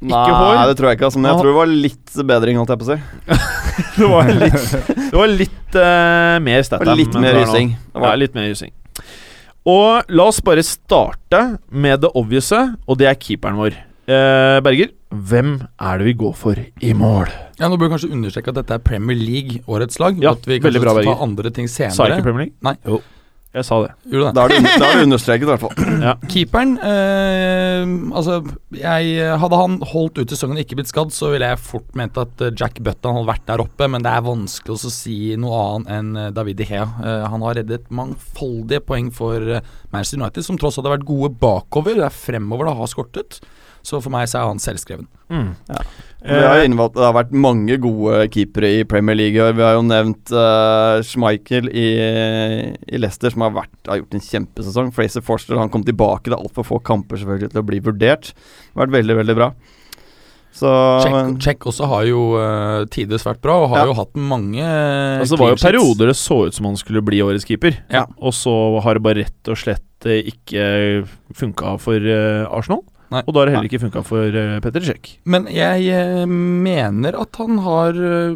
ikke 0.04 0.12
Nei, 0.12 0.32
hår. 0.36 0.58
det 0.68 0.76
tror 0.78 0.90
jeg 0.90 0.98
ikke. 0.98 1.08
Altså, 1.08 1.20
men 1.22 1.32
jeg 1.32 1.40
tror 1.40 1.50
det 1.50 1.58
var 1.58 1.70
litt 1.72 2.18
bedring, 2.32 2.58
holdt 2.60 2.74
jeg 2.74 2.82
på 2.82 2.88
å 2.88 2.96
si. 2.96 3.52
Det 3.96 4.08
var 4.08 4.30
litt, 4.32 4.74
det 5.12 5.16
var 5.20 5.32
litt 5.32 5.74
uh, 5.76 6.36
mer 6.44 6.62
Det 6.62 6.68
stat 6.68 6.84
var 6.88 6.96
litt 6.96 7.16
mer 7.16 7.26
det 7.36 7.42
er 7.42 7.42
rysing. 7.42 7.74
Ja, 7.92 8.12
litt 8.16 8.36
mer 8.38 8.46
rysing 8.48 8.72
Og 9.68 10.14
la 10.16 10.28
oss 10.32 10.40
bare 10.44 10.64
starte 10.64 11.42
med 11.72 12.06
det 12.06 12.12
obviouse, 12.16 12.62
og 12.88 13.00
det 13.02 13.10
er 13.12 13.18
keeperen 13.20 13.60
vår. 13.60 13.76
Eh, 14.06 14.60
Berger, 14.64 14.94
hvem 15.30 15.56
er 15.80 16.00
det 16.02 16.08
vi 16.10 16.16
går 16.20 16.38
for 16.38 16.60
i 16.60 16.94
mål? 16.98 17.32
Ja, 17.60 17.70
Nå 17.70 17.80
bør 17.80 17.88
vi 17.88 17.96
kanskje 17.96 18.14
understreke 18.16 18.52
at 18.52 18.62
dette 18.62 18.78
er 18.78 18.84
Premier 18.84 19.20
League, 19.20 19.62
årets 19.72 20.00
lag. 20.04 20.18
Ja, 20.22 20.36
at 20.36 20.48
vi 20.48 20.60
kanskje 20.60 20.84
bra, 20.84 20.96
skal 20.98 21.12
ta 21.12 21.20
andre 21.26 21.52
ting 21.56 21.70
senere. 21.72 21.96
Sa 21.98 22.10
jeg 22.10 22.20
ikke 22.20 22.30
Premier 22.32 22.50
League? 22.50 22.58
Nei. 22.66 22.76
Jo. 22.86 23.02
Jeg 23.56 23.64
sa 23.64 23.78
det. 23.86 23.92
Gjorde 24.12 24.28
det? 24.28 24.36
Da 24.36 24.44
er 24.44 24.52
det 24.52 24.72
er 24.84 24.98
det 25.00 25.04
understreket, 25.06 25.46
i 25.46 25.48
hvert 25.48 25.62
fall. 25.64 26.18
Keeperen 26.28 26.74
eh, 26.84 27.94
Altså, 28.20 28.42
jeg 28.76 29.30
Hadde 29.40 29.60
han 29.62 29.78
holdt 29.94 30.20
ut 30.20 30.34
sesongen 30.34 30.60
og 30.60 30.64
ikke 30.66 30.76
blitt 30.82 30.92
skadd, 30.92 31.14
så 31.16 31.30
ville 31.32 31.48
jeg 31.54 31.62
fort 31.64 31.96
ment 31.96 32.20
at 32.20 32.44
eh, 32.44 32.52
Jack 32.52 32.82
Button 32.84 33.16
hadde 33.16 33.30
vært 33.30 33.46
der 33.48 33.64
oppe, 33.64 33.88
men 33.92 34.04
det 34.04 34.12
er 34.12 34.26
vanskelig 34.28 34.76
å 34.76 34.92
si 34.92 35.18
noe 35.40 35.62
annet 35.70 35.94
enn 35.96 36.12
eh, 36.20 36.32
David 36.36 36.60
De 36.60 36.68
Eh, 36.76 37.24
han 37.32 37.44
har 37.46 37.56
reddet 37.56 37.86
mangfoldige 37.94 38.82
poeng 38.84 39.08
for 39.14 39.40
eh, 39.40 39.64
Manchester 39.94 40.20
United, 40.20 40.44
som 40.44 40.58
tross 40.60 40.76
hadde 40.82 40.92
vært 40.92 41.08
gode 41.08 41.32
bakover. 41.40 41.96
Det 41.96 42.10
er 42.10 42.18
fremover 42.18 42.68
det 42.68 42.76
har 42.82 42.92
skortet. 42.92 43.40
Så 43.86 44.00
for 44.02 44.10
meg 44.14 44.26
så 44.32 44.40
er 44.42 44.50
han 44.50 44.62
selvskreven. 44.62 45.06
Mm. 45.30 45.52
Vi 46.26 46.34
har 46.42 46.58
Eh, 46.58 46.66
innvalgt, 46.66 46.96
det 46.98 47.06
har 47.06 47.14
vært 47.14 47.34
mange 47.38 47.76
gode 47.84 48.24
keepere 48.34 48.72
i 48.80 48.84
Premier 48.90 49.14
League 49.20 49.38
i 49.38 49.44
år. 49.46 49.54
Vi 49.54 49.62
har 49.62 49.76
jo 49.78 49.84
nevnt 49.86 50.32
uh, 50.34 50.98
Schmeichel 51.06 51.70
i, 51.70 51.86
i 52.90 52.98
Leicester, 52.98 53.30
som 53.30 53.46
har, 53.46 53.54
vært, 53.54 53.76
har 53.86 54.02
gjort 54.02 54.18
en 54.18 54.26
kjempesesong. 54.26 54.90
Fraser 54.96 55.22
Forster 55.26 55.62
han 55.62 55.70
kom 55.70 55.86
tilbake. 55.86 56.32
Det 56.32 56.34
er 56.34 56.42
altfor 56.42 56.66
få 56.66 56.80
kamper 56.82 57.22
selvfølgelig 57.22 57.54
til 57.54 57.62
å 57.62 57.68
bli 57.70 57.82
vurdert. 57.86 58.32
Det 58.34 58.74
har 58.74 58.88
vært 58.88 58.98
veldig, 58.98 59.20
veldig 59.22 59.38
bra. 59.38 59.52
Check, 60.56 61.16
Check 61.44 61.66
også 61.68 61.88
har 61.92 62.06
jo 62.08 62.20
uh, 62.40 62.86
tidvis 62.88 63.26
vært 63.28 63.42
bra, 63.44 63.58
og 63.66 63.74
har 63.74 63.82
Ja. 63.84 63.90
jo 63.92 63.96
hatt 63.98 64.16
mange 64.16 64.64
uh, 64.64 65.20
altså, 65.20 65.36
det 65.36 65.42
var 65.42 65.52
jo 65.52 65.60
perioder 65.60 66.08
det 66.14 66.16
så 66.16 66.38
ut 66.48 66.56
som 66.56 66.70
han 66.70 66.78
skulle 66.80 67.04
bli 67.04 67.20
årets 67.26 67.44
keeper, 67.46 67.76
Ja. 67.92 68.06
og 68.18 68.32
så 68.34 68.54
har 68.86 68.96
det 68.96 69.04
bare 69.04 69.26
rett 69.26 69.52
og 69.52 69.60
slett 69.60 70.08
eh, 70.08 70.24
ikke 70.32 71.06
funka 71.36 71.76
for 71.84 72.00
uh, 72.00 72.48
Arsenal. 72.56 72.86
Nei. 73.16 73.24
Og 73.26 73.34
da 73.36 73.42
har 73.44 73.50
det 73.50 73.56
heller 73.58 73.70
ikke 73.72 73.84
funka 73.86 74.04
for 74.08 74.36
uh, 74.36 74.58
Petter 74.66 74.84
Cech. 74.86 75.16
Men 75.30 75.48
jeg 75.52 75.88
eh, 75.96 76.26
mener 76.30 77.16
at 77.22 77.40
han 77.42 77.62
har 77.64 77.96
eh, 77.96 78.36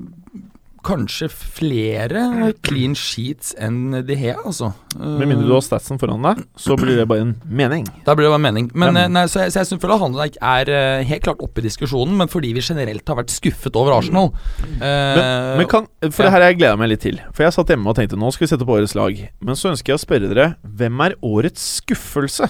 kanskje 0.86 1.28
flere 1.34 2.22
clean 2.66 2.94
sheets 2.98 3.52
enn 3.60 3.98
De 4.08 4.16
Hea, 4.16 4.38
altså. 4.48 4.70
Eh, 4.96 5.18
Med 5.20 5.28
mindre 5.28 5.48
du 5.50 5.54
har 5.54 5.64
statsen 5.66 6.00
foran 6.02 6.24
deg, 6.24 6.40
så 6.60 6.78
blir 6.80 6.96
det 7.00 7.08
bare 7.10 7.26
en 7.26 7.34
mening. 7.46 7.84
Da 8.08 8.16
blir 8.16 8.30
det 8.30 8.34
bare 8.34 8.44
mening. 8.46 8.70
Men, 8.80 8.98
eh, 8.98 9.10
nei, 9.12 9.26
så 9.32 9.44
jeg, 9.46 9.54
så 9.58 9.66
jeg 9.76 9.82
føler 9.84 10.00
han 10.02 10.16
er 10.24 10.72
eh, 10.72 11.04
helt 11.10 11.26
klart 11.28 11.44
oppe 11.46 11.62
i 11.62 11.68
diskusjonen, 11.68 12.16
men 12.22 12.32
fordi 12.32 12.54
vi 12.56 12.64
generelt 12.64 13.08
har 13.12 13.20
vært 13.20 13.34
skuffet 13.36 13.76
over 13.80 13.98
Arsenal. 13.98 14.32
Eh, 14.80 15.58
Men 15.60 15.68
kan, 15.70 15.90
For 16.08 16.24
ja. 16.24 16.30
det 16.30 16.34
her 16.34 16.40
har 16.40 16.48
jeg 16.54 16.62
gleda 16.62 16.80
meg 16.80 16.94
litt 16.94 17.04
til. 17.04 17.20
For 17.36 17.44
jeg 17.46 17.58
satt 17.58 17.76
hjemme 17.76 17.92
og 17.92 18.00
tenkte 18.00 18.20
nå 18.20 18.32
skal 18.34 18.48
vi 18.48 18.52
sette 18.54 18.66
opp 18.66 18.74
årets 18.78 18.96
lag. 18.98 19.20
Men 19.44 19.60
så 19.60 19.74
ønsker 19.74 19.94
jeg 19.94 20.00
å 20.00 20.06
spørre 20.06 20.32
dere 20.32 20.50
hvem 20.64 21.06
er 21.10 21.20
årets 21.26 21.68
skuffelse 21.82 22.48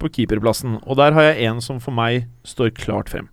på 0.00 0.10
keeperplassen? 0.12 0.78
Og 0.86 0.98
der 1.00 1.14
har 1.16 1.28
jeg 1.30 1.50
en 1.50 1.60
som 1.64 1.80
for 1.82 1.94
meg 1.96 2.26
står 2.48 2.72
klart 2.76 3.12
frem. 3.12 3.28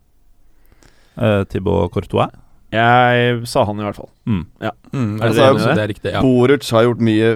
Uh, 1.17 1.41
Thibaut 1.49 1.91
Courtois? 1.95 2.29
Jeg 2.73 3.47
sa 3.47 3.63
han 3.65 3.79
i 3.79 3.85
hvert 3.85 3.95
fall. 3.95 4.09
Mm. 4.27 4.41
mm, 4.91 5.13
Er 5.23 5.31
det, 5.31 5.37
det? 5.37 5.75
det 5.77 5.83
er 5.83 5.91
riktig, 5.93 6.11
ja. 6.17 6.21
Boruc 6.21 6.67
har 6.75 6.83
gjort 6.89 7.03
mye 7.03 7.29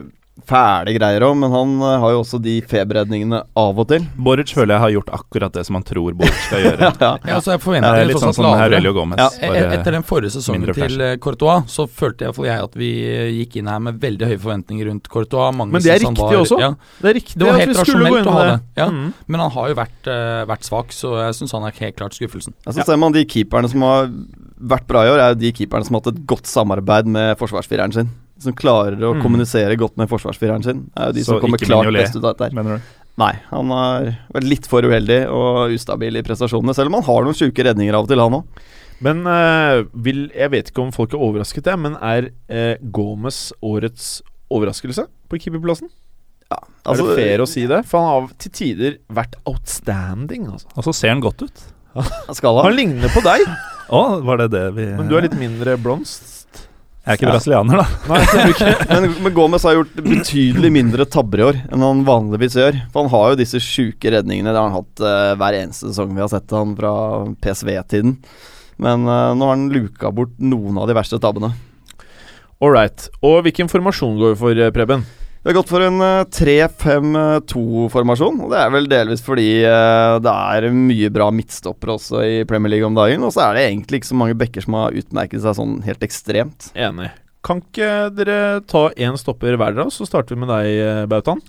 fæle 0.48 0.94
greier 0.96 1.22
òg, 1.28 1.36
men 1.38 1.52
han 1.54 1.72
eh, 1.86 1.98
har 2.02 2.14
jo 2.16 2.22
også 2.24 2.40
de 2.42 2.54
feberredningene 2.66 3.42
av 3.60 3.78
og 3.84 3.88
til. 3.92 4.06
Boric 4.18 4.54
føler 4.56 4.74
jeg 4.78 4.82
har 4.84 4.94
gjort 4.96 5.10
akkurat 5.18 5.54
det 5.54 5.64
som 5.68 5.76
han 5.78 5.84
tror 5.86 6.16
Boric 6.18 6.38
skal 6.48 6.64
gjøre. 6.66 6.88
Ja, 6.88 7.10
Ja, 7.28 7.36
altså 7.36 7.52
jeg 7.54 7.60
Det 7.60 7.66
forventer 7.66 8.00
er 8.00 8.08
litt 8.10 8.22
sånn 8.24 8.34
som 8.38 8.48
Aurelio 8.50 8.94
Gomez. 8.96 9.20
Ja, 9.22 9.28
E- 9.52 9.68
Etter 9.78 9.98
den 9.98 10.06
forrige 10.08 10.32
sesongen 10.38 10.72
til 10.74 11.04
eh, 11.04 11.18
Courtois, 11.22 11.68
så 11.72 11.86
følte 11.88 12.26
iallfall 12.26 12.48
jeg 12.50 12.66
at 12.70 12.78
vi 12.80 12.90
eh, 13.06 13.28
gikk 13.42 13.60
inn 13.62 13.70
her 13.72 13.84
med 13.84 14.00
veldig 14.02 14.32
høye 14.32 14.40
forventninger 14.48 14.90
rundt 14.90 15.12
Courtois. 15.12 15.52
Mange 15.56 15.76
Men 15.78 15.84
det 15.86 15.94
er 15.98 16.02
riktig 16.06 16.24
var- 16.26 16.40
også. 16.42 16.60
Ja, 16.64 16.72
Det 17.04 17.12
er 17.12 17.18
riktig 17.20 17.38
Det 17.38 17.46
var 17.48 17.54
at 17.54 17.64
helt 17.66 17.74
vi 17.76 17.78
skulle 17.84 17.92
gå 17.92 18.16
rasjonelt 18.16 18.24
inn 18.26 18.32
å 18.32 18.38
ha 18.38 18.44
med 18.46 18.52
det. 18.52 18.82
Ja. 18.82 18.90
Mm. 18.92 19.14
men 19.28 19.40
han 19.46 19.52
har 19.52 19.70
jo 19.70 19.76
vært, 19.84 20.02
uh, 20.08 20.46
vært 20.50 20.66
svak, 20.72 20.96
så 20.96 21.14
jeg 21.28 21.38
syns 21.42 21.52
han 21.60 21.68
er 21.70 21.78
helt 21.84 21.96
klart 22.00 22.18
skuffelsen. 22.18 22.54
Ja, 22.66 22.72
så 22.72 22.88
ser 22.88 22.98
man 23.04 23.12
de 23.16 23.26
keeperne 23.26 23.70
som 23.72 23.84
har 23.86 24.10
vært 24.62 24.88
bra 24.90 25.04
i 25.06 25.12
år, 25.12 25.20
er 25.20 25.36
jo 25.36 25.42
de 25.44 25.52
keeperne 25.60 25.86
som 25.86 25.96
har 25.98 26.02
hatt 26.06 26.16
et 26.16 26.26
godt 26.30 26.48
samarbeid 26.50 27.06
med 27.10 27.38
forsvarsfireren 27.40 27.94
sin. 27.94 28.10
Som 28.42 28.56
klarer 28.58 28.98
å 29.06 29.14
Mm. 29.16 29.22
kommunisere 29.22 29.78
godt 29.78 29.98
med 30.02 30.10
forsvarsfireren 30.10 30.64
sin. 30.66 30.80
Er 30.98 31.12
jo 31.12 31.14
de 31.20 31.24
Så 31.24 31.34
som 31.36 31.40
kommer 31.44 31.62
klart 31.62 31.92
best 31.94 32.16
ut 32.16 32.24
av 32.26 32.34
dette. 32.36 32.50
her. 32.50 32.56
Mener 32.58 32.78
du? 32.80 32.82
Nei, 33.22 33.34
han 33.52 33.70
har 33.70 34.06
vært 34.34 34.48
litt 34.50 34.66
for 34.66 34.82
uheldig 34.88 35.28
og 35.30 35.74
ustabil 35.76 36.16
i 36.18 36.24
prestasjonene. 36.26 36.74
Selv 36.74 36.88
om 36.88 36.94
han 37.00 37.04
har 37.04 37.24
noen 37.28 37.38
sjuke 37.38 37.64
redninger 37.68 37.94
av 37.94 38.04
og 38.08 38.08
til, 38.10 38.20
han 38.24 38.34
òg. 38.40 38.44
Men 39.02 39.26
eh, 39.28 39.84
vil, 39.94 40.30
jeg 40.34 40.50
vet 40.54 40.70
ikke 40.72 40.82
om 40.86 40.92
folk 40.94 41.14
er 41.14 41.18
overrasket, 41.22 41.66
jeg, 41.66 41.78
men 41.82 41.96
er 42.02 42.30
eh, 42.50 42.78
Gomez 42.92 43.52
årets 43.62 44.22
overraskelse 44.50 45.06
på 45.30 45.40
keeperplassen? 45.42 45.90
Altså, 46.86 47.06
er 47.06 47.16
det 47.16 47.18
fair 47.24 47.40
å 47.44 47.48
si 47.48 47.66
det? 47.68 47.86
For 47.88 48.00
han 48.02 48.10
har 48.28 48.34
til 48.42 48.52
tider 48.52 48.98
vært 49.14 49.36
outstanding. 49.48 50.48
Altså. 50.52 50.68
Og 50.76 50.84
så 50.84 50.94
ser 50.96 51.10
han 51.14 51.22
godt 51.24 51.44
ut. 51.46 51.62
Skal 52.34 52.56
Han 52.58 52.66
han? 52.72 52.76
ligner 52.76 53.10
på 53.12 53.22
deg, 53.24 53.46
Å, 53.92 54.22
var 54.24 54.38
det 54.38 54.52
det 54.54 54.66
vi 54.76 54.86
men 54.96 55.10
du 55.10 55.18
er 55.18 55.26
litt 55.26 55.36
mindre 55.36 55.74
blomst. 55.82 56.41
Jeg 57.02 57.16
er 57.16 57.18
ikke 57.18 57.26
Ja. 57.26 57.34
brasilianer, 57.34 57.80
da. 57.82 57.86
Nei. 58.12 58.20
Men, 58.92 59.16
men 59.26 59.34
Gomez 59.34 59.64
har 59.66 59.74
gjort 59.74 59.96
betydelig 60.06 60.70
mindre 60.76 61.06
tabber 61.10 61.42
i 61.42 61.46
år 61.48 61.58
enn 61.74 61.82
han 61.82 62.04
vanligvis 62.06 62.54
gjør. 62.60 62.78
For 62.94 63.02
han 63.02 63.10
har 63.14 63.32
jo 63.32 63.40
disse 63.40 63.58
sjuke 63.64 64.12
redningene. 64.14 64.54
Det 64.54 64.60
har 64.62 64.70
han 64.70 64.78
hatt 64.78 65.02
uh, 65.02 65.32
hver 65.42 65.58
eneste 65.64 65.90
sesong 65.90 66.14
vi 66.14 66.22
har 66.22 66.30
sett 66.30 66.54
han 66.54 66.76
fra 66.78 66.92
PSV-tiden. 67.42 68.14
Men 68.82 69.08
uh, 69.10 69.34
nå 69.34 69.50
har 69.50 69.56
han 69.58 69.66
luka 69.74 70.12
bort 70.14 70.38
noen 70.38 70.78
av 70.78 70.86
de 70.92 70.98
verste 70.98 71.18
tabbene. 71.22 71.50
All 72.62 72.70
right. 72.76 73.08
Og 73.26 73.40
hvilken 73.48 73.72
formasjon 73.72 74.20
går 74.22 74.36
vi 74.36 74.40
for, 74.44 74.62
eh, 74.62 74.70
Preben? 74.76 75.02
Vi 75.42 75.50
har 75.50 75.56
gått 75.58 75.72
for 75.72 75.82
en 75.82 75.98
eh, 76.06 76.26
3-5-2-formasjon. 76.38 78.36
Og 78.46 78.52
Det 78.54 78.60
er 78.62 78.74
vel 78.76 78.86
delvis 78.92 79.24
fordi 79.26 79.48
eh, 79.66 80.20
det 80.22 80.34
er 80.34 80.68
mye 80.76 81.10
bra 81.14 81.32
midtstopper 81.34 81.96
også 81.96 82.22
i 82.22 82.36
Premier 82.50 82.76
League 82.76 82.86
om 82.86 82.94
dagen. 82.98 83.26
Og 83.26 83.34
så 83.34 83.48
er 83.48 83.58
det 83.58 83.64
egentlig 83.72 84.02
ikke 84.02 84.12
så 84.12 84.20
mange 84.22 84.38
backer 84.38 84.62
som 84.66 84.78
har 84.78 84.94
utmerket 85.02 85.42
seg 85.42 85.58
sånn 85.58 85.80
helt 85.88 86.06
ekstremt. 86.06 86.70
Enig. 86.78 87.10
Kan 87.42 87.64
ikke 87.64 87.90
dere 88.14 88.62
ta 88.70 88.84
én 88.94 89.18
stopper 89.18 89.58
hver 89.58 89.74
dag, 89.80 89.90
så 89.90 90.06
starter 90.06 90.38
vi 90.38 90.44
med 90.44 90.52
deg, 90.54 90.66
eh, 90.78 91.06
Bautan? 91.10 91.42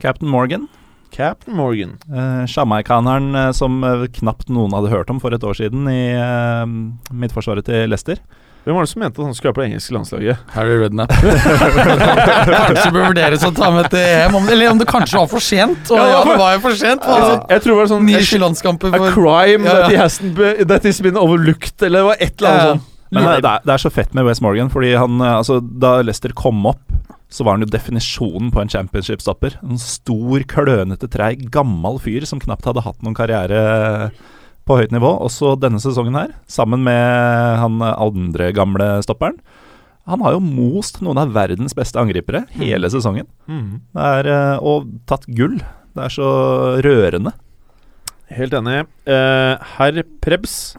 Captain 0.00 0.30
Morgan. 0.32 0.64
Captain 1.12 1.56
Morgan. 1.56 1.98
Eh, 2.08 2.44
Sjamaikaneren 2.48 3.34
eh, 3.36 3.52
som 3.56 3.84
eh, 3.84 4.06
knapt 4.22 4.48
noen 4.48 4.72
hadde 4.72 4.92
hørt 4.92 5.12
om 5.12 5.20
for 5.20 5.36
et 5.36 5.44
år 5.44 5.56
siden 5.60 5.84
i 5.92 6.00
eh, 6.16 6.64
midtforsvaret 7.12 7.68
til 7.68 7.92
Leicester. 7.92 8.16
Hvem 8.68 8.76
var 8.76 8.84
det 8.84 8.90
som 8.90 9.00
mente 9.00 9.16
at 9.16 9.24
han 9.24 9.32
skulle 9.32 9.48
være 9.48 9.56
på 9.56 9.62
det 9.62 9.66
engelske 9.70 9.94
landslaget? 9.96 10.40
Harry 10.52 10.74
Rednap. 10.76 11.12
kanskje 12.68 12.90
bør 12.92 13.06
vurderes 13.06 13.46
å 13.46 13.50
ta 13.56 13.70
med 13.72 13.88
til 13.94 14.02
EM, 14.04 14.36
om, 14.36 14.50
eller 14.52 14.74
om 14.74 14.82
det 14.82 14.86
kanskje 14.90 15.22
var 15.22 15.30
for 15.30 15.40
sent. 15.40 15.88
Og 15.88 15.96
ja, 15.96 16.18
det 16.28 16.34
var 16.36 16.52
jo 16.52 16.60
for 16.66 16.76
sent. 16.76 17.06
for 17.06 17.46
Jeg, 17.48 17.62
tror 17.64 17.72
det 17.72 17.78
var 17.78 17.88
sånn 17.94 18.04
Ni 18.04 18.18
a, 18.18 18.20
a 18.20 18.52
for 18.92 19.16
crime 19.16 19.64
Ja, 19.64 19.72
ja. 19.72 19.72
That, 19.72 19.88
he 19.88 19.96
hasn't 19.96 20.36
be, 20.36 20.52
that 20.68 20.84
has 20.84 21.00
been 21.00 21.16
overlooked, 21.16 21.80
eller 21.80 22.04
det 22.04 22.10
var 22.10 22.20
et 22.20 22.34
eller 22.36 22.50
annet 22.50 22.60
Ja, 22.66 22.70
sånt. 22.74 22.94
Men 23.08 23.30
det, 23.30 23.38
er, 23.40 23.64
det 23.64 23.72
er 23.72 23.84
så 23.86 23.94
fett 24.02 24.12
med 24.20 24.28
West 24.28 24.44
Morgan, 24.44 24.68
fordi 24.76 24.92
han 25.00 25.16
eh, 25.16 25.38
Altså, 25.38 25.62
da 25.64 25.94
Leicester 26.04 26.36
kom 26.36 26.60
opp, 26.68 26.84
så 27.32 27.48
var 27.48 27.56
han 27.56 27.64
jo 27.64 27.72
definisjonen 27.72 28.52
på 28.52 28.60
en 28.60 28.76
championship-stopper. 28.76 29.62
En 29.64 29.80
stor, 29.80 30.44
klønete, 30.52 31.08
treig, 31.08 31.48
gammel 31.56 31.96
fyr 32.04 32.28
som 32.28 32.44
knapt 32.44 32.68
hadde 32.68 32.84
hatt 32.84 33.00
noen 33.00 33.16
karriere 33.16 34.10
på 34.68 34.76
høyt 34.78 34.92
nivå. 34.94 35.14
Også 35.24 35.54
denne 35.60 35.80
sesongen 35.82 36.16
her, 36.18 36.34
sammen 36.50 36.84
med 36.84 37.58
han 37.62 37.80
andre 37.88 38.50
gamle 38.56 38.98
stopperen. 39.04 39.40
Han 40.08 40.22
har 40.24 40.36
jo 40.36 40.40
most 40.44 41.02
noen 41.04 41.18
av 41.20 41.32
verdens 41.36 41.74
beste 41.76 42.00
angripere 42.00 42.46
hele 42.56 42.88
sesongen. 42.92 43.26
Mm. 43.48 43.80
Det 43.96 44.06
er, 44.20 44.28
eh, 44.32 44.62
og 44.64 44.86
tatt 45.08 45.26
gull. 45.36 45.58
Det 45.96 46.04
er 46.06 46.14
så 46.14 46.28
rørende. 46.84 47.32
Helt 48.32 48.52
enig. 48.52 48.82
Uh, 49.08 49.56
Herr 49.76 50.02
Prebz, 50.20 50.76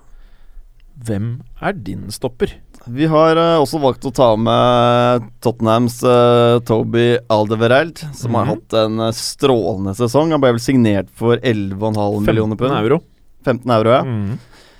hvem 1.06 1.40
er 1.66 1.74
din 1.74 2.08
stopper? 2.14 2.52
Vi 2.90 3.06
har 3.10 3.38
uh, 3.38 3.60
også 3.62 3.80
valgt 3.82 4.06
å 4.08 4.12
ta 4.16 4.32
med 4.40 5.26
Tottenhams 5.44 6.00
uh, 6.06 6.60
Toby 6.66 7.18
Aldevereld, 7.30 8.02
som 8.18 8.38
har 8.38 8.46
Mhm. 8.46 8.54
hatt 8.54 8.78
en 8.84 9.14
strålende 9.14 9.94
sesong. 9.98 10.32
Han 10.34 10.42
ble 10.42 10.54
vel 10.56 10.64
signert 10.64 11.10
for 11.14 11.38
11,5 11.38 12.26
millioner 12.26 12.56
15 12.56 12.58
pund. 12.58 12.78
euro. 12.80 13.02
15 13.46 13.72
euro, 13.80 13.90
ja. 14.00 14.04
Mm. 14.04 14.38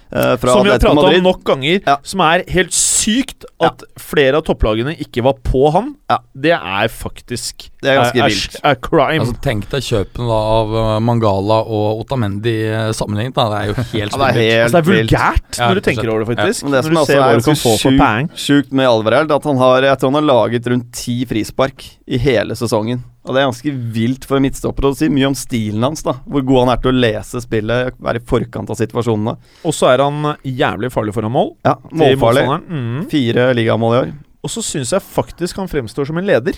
Uh, 0.10 0.34
fra 0.42 0.56
Som 0.56 0.64
vi 0.66 0.72
har 0.72 0.80
prata 0.82 1.06
om 1.06 1.22
nok 1.22 1.44
ganger, 1.46 1.84
Ja. 1.86 2.00
som 2.02 2.20
er 2.26 2.42
helt 2.50 2.74
sykt 2.74 3.46
at 3.62 3.84
flere 4.02 4.40
av 4.40 4.42
topplagene 4.48 4.96
ikke 4.98 5.22
var 5.22 5.36
på 5.46 5.70
han. 5.72 5.92
Ja. 6.10 6.18
Det 6.34 6.52
er 6.58 6.88
faktisk 6.90 7.68
Det 7.80 7.92
er 7.92 8.00
ganske 8.00 8.18
er, 8.18 8.34
vilt. 8.34 8.56
er 8.66 8.76
crime. 8.82 9.20
Altså, 9.22 9.36
tenk 9.46 9.68
deg 9.70 9.86
kjøpene 9.86 10.26
da, 10.32 10.40
av 10.56 10.74
eh, 10.82 11.00
Mangala 11.06 11.60
og 11.62 12.02
Otamendi 12.02 12.56
eh, 12.72 12.90
sammenlignet. 12.98 13.36
Da. 13.38 13.46
Det 13.54 13.60
er 13.60 13.70
jo 13.70 13.76
helt 13.94 14.18
Ja, 14.18 14.18
det 14.18 14.32
er 14.32 14.40
helt 14.40 14.64
altså, 14.64 14.74
det 14.74 14.82
er 14.82 14.90
vulgært 14.90 15.60
Ja, 15.62 15.68
når 15.70 15.76
du 15.76 15.82
tenker 15.92 16.10
over 16.10 16.26
det, 16.26 16.30
faktisk. 16.34 16.64
Men 16.66 16.72
det 16.74 16.84
som 16.88 16.98
hva 16.98 17.06
er 17.06 17.38
du 17.38 17.46
kan 17.52 17.62
få 17.62 17.76
så 17.78 17.86
for 17.86 18.02
peng. 18.02 18.32
sjukt 18.34 18.74
med 18.82 18.90
Alvereld, 18.90 19.32
at 19.38 19.44
han 19.52 19.62
har 19.62 19.88
Jeg 19.92 20.00
tror 20.02 20.10
han 20.16 20.20
har 20.24 20.28
laget 20.34 20.74
rundt 20.74 20.90
ti 21.06 21.20
frispark 21.30 21.86
i 22.10 22.18
hele 22.18 22.58
sesongen. 22.58 23.06
Og 23.30 23.36
det 23.36 23.44
er 23.44 23.46
ganske 23.52 23.72
vilt 23.94 24.24
for 24.26 24.40
en 24.40 24.46
midtstopper. 24.48 24.88
Og 24.88 24.96
det 24.96 25.04
sier 25.04 25.14
mye 25.14 25.28
om 25.30 25.36
stilen 25.38 25.84
hans, 25.86 26.02
da. 26.06 26.16
Hvor 26.26 26.42
god 26.48 26.64
han 26.64 26.72
er 26.74 26.80
til 26.82 26.90
å 26.90 27.02
lese 27.06 27.42
spillet, 27.44 28.00
være 28.02 28.18
i 28.18 28.26
forkant 28.32 28.72
av 28.74 28.80
situasjonene. 28.80 29.36
Og 29.70 29.76
så 29.78 29.92
er 29.92 30.02
han 30.02 30.32
jævlig 30.42 30.90
farlig 30.96 31.14
foran 31.14 31.36
mål. 31.36 31.52
Ja, 31.68 31.76
målfarlig. 31.94 32.48
Mm. 32.66 33.04
Fire 33.12 33.52
ligamål 33.54 33.94
i 33.94 34.00
år. 34.00 34.16
Og 34.42 34.54
så 34.54 34.64
syns 34.66 34.96
jeg 34.96 35.06
faktisk 35.06 35.62
han 35.62 35.70
fremstår 35.70 36.10
som 36.10 36.18
en 36.18 36.26
leder. 36.26 36.58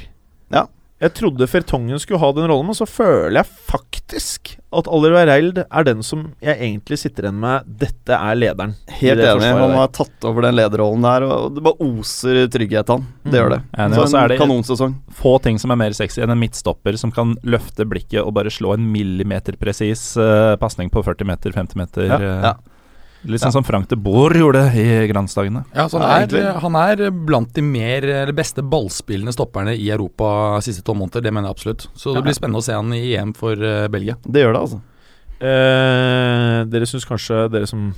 Ja. 0.53 0.63
Jeg 1.01 1.13
trodde 1.17 1.47
Fertongen 1.49 1.97
skulle 1.99 2.19
ha 2.21 2.27
den 2.37 2.45
rollen, 2.51 2.67
men 2.69 2.77
så 2.77 2.85
føler 2.85 3.39
jeg 3.41 3.49
faktisk 3.67 4.51
at 4.71 4.87
Oliver 4.87 5.25
Reild 5.27 5.57
er 5.65 5.83
den 5.87 6.03
som 6.05 6.27
jeg 6.45 6.55
egentlig 6.61 6.99
sitter 7.01 7.25
igjen 7.25 7.39
med 7.41 7.65
Dette 7.81 8.13
er 8.15 8.37
lederen. 8.37 8.75
Helt 9.01 9.19
enig. 9.19 9.49
Han 9.57 9.73
har 9.79 9.89
tatt 9.97 10.27
over 10.29 10.45
den 10.45 10.55
lederrollen 10.59 11.01
der, 11.03 11.25
og 11.25 11.55
det 11.57 11.63
bare 11.65 11.81
oser 11.89 12.43
trygghet, 12.53 12.93
han. 12.93 13.07
Det 13.25 13.41
gjør 13.41 13.55
det. 13.55 13.59
Enig, 13.81 13.97
Så 13.97 14.05
så 14.13 14.19
er 14.21 14.23
en 14.23 14.29
det- 14.35 14.39
kanonsesong. 14.43 14.95
Få 15.23 15.33
ting 15.41 15.57
som 15.59 15.73
er 15.73 15.81
mer 15.81 15.97
sexy 15.97 16.21
enn 16.21 16.31
en 16.31 16.39
midtstopper 16.39 16.95
som 17.01 17.11
kan 17.11 17.33
løfte 17.43 17.83
blikket 17.89 18.21
og 18.21 18.33
bare 18.37 18.53
slå 18.53 18.75
en 18.77 18.85
millimeterpresis 18.93 20.05
uh, 20.21 20.55
pasning 20.61 20.89
på 20.93 21.03
40 21.03 21.25
meter, 21.27 21.51
50 21.57 21.75
meter. 21.81 22.05
Ja, 22.07 22.17
Uh, 22.21 22.43
ja. 22.45 22.53
Litt 23.29 23.43
sånn 23.43 23.53
som 23.53 23.65
Frank 23.65 23.85
de 23.91 23.97
Boer 24.01 24.33
gjorde 24.39 24.63
i 24.81 24.85
Gransdagene. 25.11 25.63
Ja, 25.75 25.85
så 25.91 25.99
han, 26.01 26.25
er, 26.25 26.55
han 26.63 26.77
er 26.79 27.03
blant 27.13 27.51
de 27.53 27.63
mer 27.65 28.05
eller 28.07 28.33
beste 28.33 28.63
ballspillende 28.65 29.33
stopperne 29.35 29.75
i 29.77 29.91
Europa 29.93 30.59
siste 30.65 30.81
tolv 30.85 31.03
måneder. 31.03 31.21
Det 31.25 31.33
mener 31.33 31.51
jeg 31.51 31.57
absolutt. 31.59 31.85
Så 31.93 32.15
det 32.17 32.23
blir 32.25 32.37
spennende 32.37 32.63
å 32.63 32.65
se 32.65 32.77
han 32.77 32.95
i 32.97 33.11
EM 33.19 33.35
for 33.37 33.61
eh, 33.61 33.85
Belgia. 33.93 34.17
Det 34.25 34.41
gjør 34.41 34.57
det, 34.57 34.63
altså. 34.65 34.81
Eh, 35.41 36.57
dere 36.73 36.89
syns 36.89 37.05
kanskje, 37.09 37.45
dere 37.53 37.69
som 37.69 37.91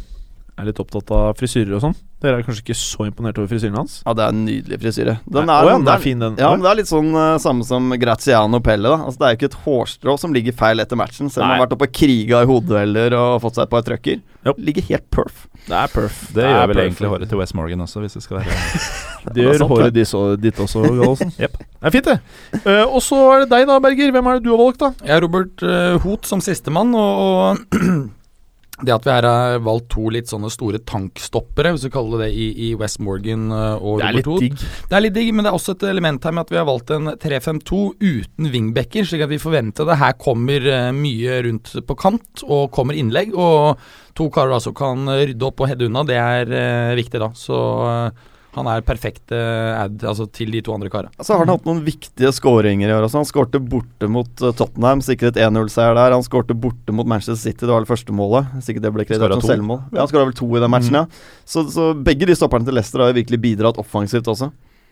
er 0.59 0.67
litt 0.69 0.79
opptatt 0.81 1.09
av 1.13 1.37
frisyrer 1.39 1.73
og 1.77 1.81
sånn, 1.81 1.95
dere 2.23 2.39
er 2.39 2.45
kanskje 2.45 2.61
ikke 2.63 2.75
så 2.77 3.07
imponert 3.07 3.39
over 3.41 3.49
frisyren 3.51 3.75
hans? 3.75 3.97
Ja, 4.05 4.13
det 4.15 4.23
er 4.23 4.35
en 4.35 4.43
nydelig 4.45 4.77
frisyre. 4.79 5.15
Den 5.25 5.49
er, 5.49 5.65
ja, 5.65 5.73
den 5.73 5.83
den 5.83 5.93
er 5.93 6.03
fin, 6.03 6.21
den. 6.21 6.37
Ja, 6.39 6.51
men 6.53 6.63
det 6.63 6.69
er 6.69 6.77
litt 6.79 6.91
sånn 6.91 7.09
uh, 7.11 7.35
samme 7.41 7.65
som 7.67 7.89
Graziano 7.99 8.61
Pelle. 8.63 8.91
da 8.93 9.07
Altså 9.07 9.19
Det 9.19 9.27
er 9.27 9.33
jo 9.33 9.39
ikke 9.39 9.49
et 9.49 9.57
hårstrå 9.65 10.15
som 10.21 10.35
ligger 10.35 10.55
feil 10.55 10.83
etter 10.83 10.99
matchen, 10.99 11.31
selv 11.33 11.43
om 11.43 11.49
han 11.49 11.57
har 11.57 11.65
vært 11.65 11.75
oppe 11.75 11.89
og 11.89 11.97
kriga 11.97 12.43
i 12.45 12.49
hodedueller 12.49 13.17
og 13.19 13.41
fått 13.43 13.59
seg 13.59 13.67
et 13.67 13.73
par 13.73 13.83
trøkker. 13.89 14.23
Yep. 14.43 14.63
Ligger 14.69 14.87
helt 14.91 15.09
perf. 15.15 15.43
Det 15.65 15.75
er 15.79 15.91
perf. 15.91 16.23
Det, 16.29 16.39
det 16.39 16.47
gjør 16.47 16.63
vel 16.63 16.75
perf. 16.77 16.85
egentlig 16.85 17.11
håret 17.15 17.33
til 17.33 17.43
West 17.43 17.57
Morgan 17.59 17.85
også, 17.87 18.03
hvis 18.03 18.17
det 18.19 18.23
skal 18.25 18.39
være 18.41 18.57
Det 19.35 19.45
gjør 19.45 19.61
sant, 19.61 19.69
håret 19.71 19.93
ditt 19.95 20.09
også, 20.09 20.23
ditt 20.47 20.63
også 20.63 20.87
Gallosen. 20.87 21.35
Jepp. 21.43 21.59
Det 21.59 21.91
er 21.91 21.95
fint, 21.97 22.11
det. 22.11 22.17
Uh, 22.63 22.83
og 22.87 22.99
så 23.03 23.21
er 23.33 23.43
det 23.43 23.53
deg, 23.57 23.67
da, 23.67 23.79
Berger. 23.83 24.15
Hvem 24.15 24.27
er 24.31 24.39
det 24.39 24.47
du 24.47 24.51
har 24.55 24.63
valgt, 24.63 24.83
da? 24.83 24.93
Jeg 25.03 25.17
er 25.17 25.23
Robert 25.23 25.63
uh, 25.63 25.95
Hoth 26.03 26.27
som 26.29 26.43
sistemann, 26.43 26.95
og, 26.95 27.23
og 27.23 27.79
det 28.81 28.93
at 28.95 29.05
vi 29.05 29.11
her 29.13 29.25
har 29.27 29.59
valgt 29.61 29.91
to 29.93 30.07
litt 30.09 30.31
sånne 30.31 30.49
store 30.51 30.79
tankstoppere, 30.89 31.75
hvis 31.75 31.85
vi 31.85 31.91
kaller 31.93 32.23
det 32.23 32.23
det, 32.23 32.31
i, 32.33 32.47
i 32.69 32.69
West 32.79 32.99
Morgan 33.03 33.51
eh, 33.53 33.75
og 33.77 34.01
Det 34.01 34.07
er 34.07 34.17
Robert 34.17 34.41
litt 34.41 34.43
digg. 34.43 34.65
Det 34.89 34.97
er 34.97 35.05
litt 35.05 35.15
digg, 35.17 35.31
men 35.35 35.45
det 35.45 35.51
er 35.51 35.57
også 35.59 35.75
et 35.77 35.85
element 35.91 36.25
her 36.25 36.35
med 36.35 36.45
at 36.47 36.53
vi 36.53 36.59
har 36.59 36.67
valgt 36.69 36.93
en 36.95 37.13
3-5-2 37.21 37.81
uten 38.01 38.51
wingbacker, 38.53 39.07
slik 39.07 39.25
at 39.25 39.31
vi 39.31 39.41
forventer 39.41 39.87
det. 39.89 39.99
Her 40.01 40.17
kommer 40.19 40.69
eh, 40.73 40.89
mye 40.95 41.39
rundt 41.47 41.73
på 41.87 41.99
kant, 41.99 42.45
og 42.47 42.71
kommer 42.75 42.97
innlegg. 42.97 43.35
Og 43.37 43.79
to 44.17 44.29
karer 44.33 44.61
som 44.63 44.75
kan 44.77 45.07
rydde 45.09 45.47
opp 45.47 45.63
og 45.63 45.71
heade 45.71 45.89
unna, 45.89 46.05
det 46.07 46.19
er 46.19 46.53
eh, 46.57 46.93
viktig, 46.99 47.21
da. 47.21 47.31
Så 47.37 47.57
han 48.53 48.67
er 48.69 48.83
perfekt 48.85 49.33
eh, 49.33 49.71
ad 49.73 50.03
altså, 50.05 50.27
til 50.29 50.51
de 50.53 50.61
to 50.65 50.73
andre 50.75 50.91
karene. 50.93 51.13
Så 51.19 51.33
har 51.33 51.43
han 51.43 51.51
hatt 51.55 51.65
noen 51.67 51.81
viktige 51.85 52.29
skåringer 52.35 52.91
i 52.91 52.95
år 52.95 53.07
også. 53.07 53.23
Han 53.23 53.29
skårte 53.29 53.61
borte 53.61 54.09
mot 54.11 54.43
eh, 54.43 54.53
Tottenham, 54.59 55.01
sikret 55.05 55.39
1-0-seier 55.41 55.97
der. 55.97 56.13
Han 56.15 56.25
skårte 56.25 56.57
borte 56.57 56.93
mot 56.95 57.09
Manchester 57.09 57.39
City, 57.39 57.65
det 57.65 57.73
var 57.73 57.85
det 57.85 57.89
første 57.89 58.13
målet. 58.15 58.51
Sikkert 58.65 58.85
det 58.85 58.93
ble 58.97 59.07
kreditert 59.09 59.39
som 59.39 59.49
selvmål. 59.55 59.81
Ja, 59.91 60.03
han 60.03 60.11
skåra 60.11 60.27
vel 60.29 60.37
to 60.37 60.49
i 60.53 60.61
den 60.61 60.73
matchen, 60.73 60.99
ja. 61.01 61.07
Så, 61.49 61.65
så 61.73 61.91
begge 61.97 62.29
de 62.29 62.37
stopperne 62.37 62.67
til 62.67 62.77
Leicester 62.77 63.01
har 63.03 63.13
jo 63.13 63.17
virkelig 63.21 63.41
bidratt 63.43 63.81
offensivt 63.81 64.29
også. 64.29 64.51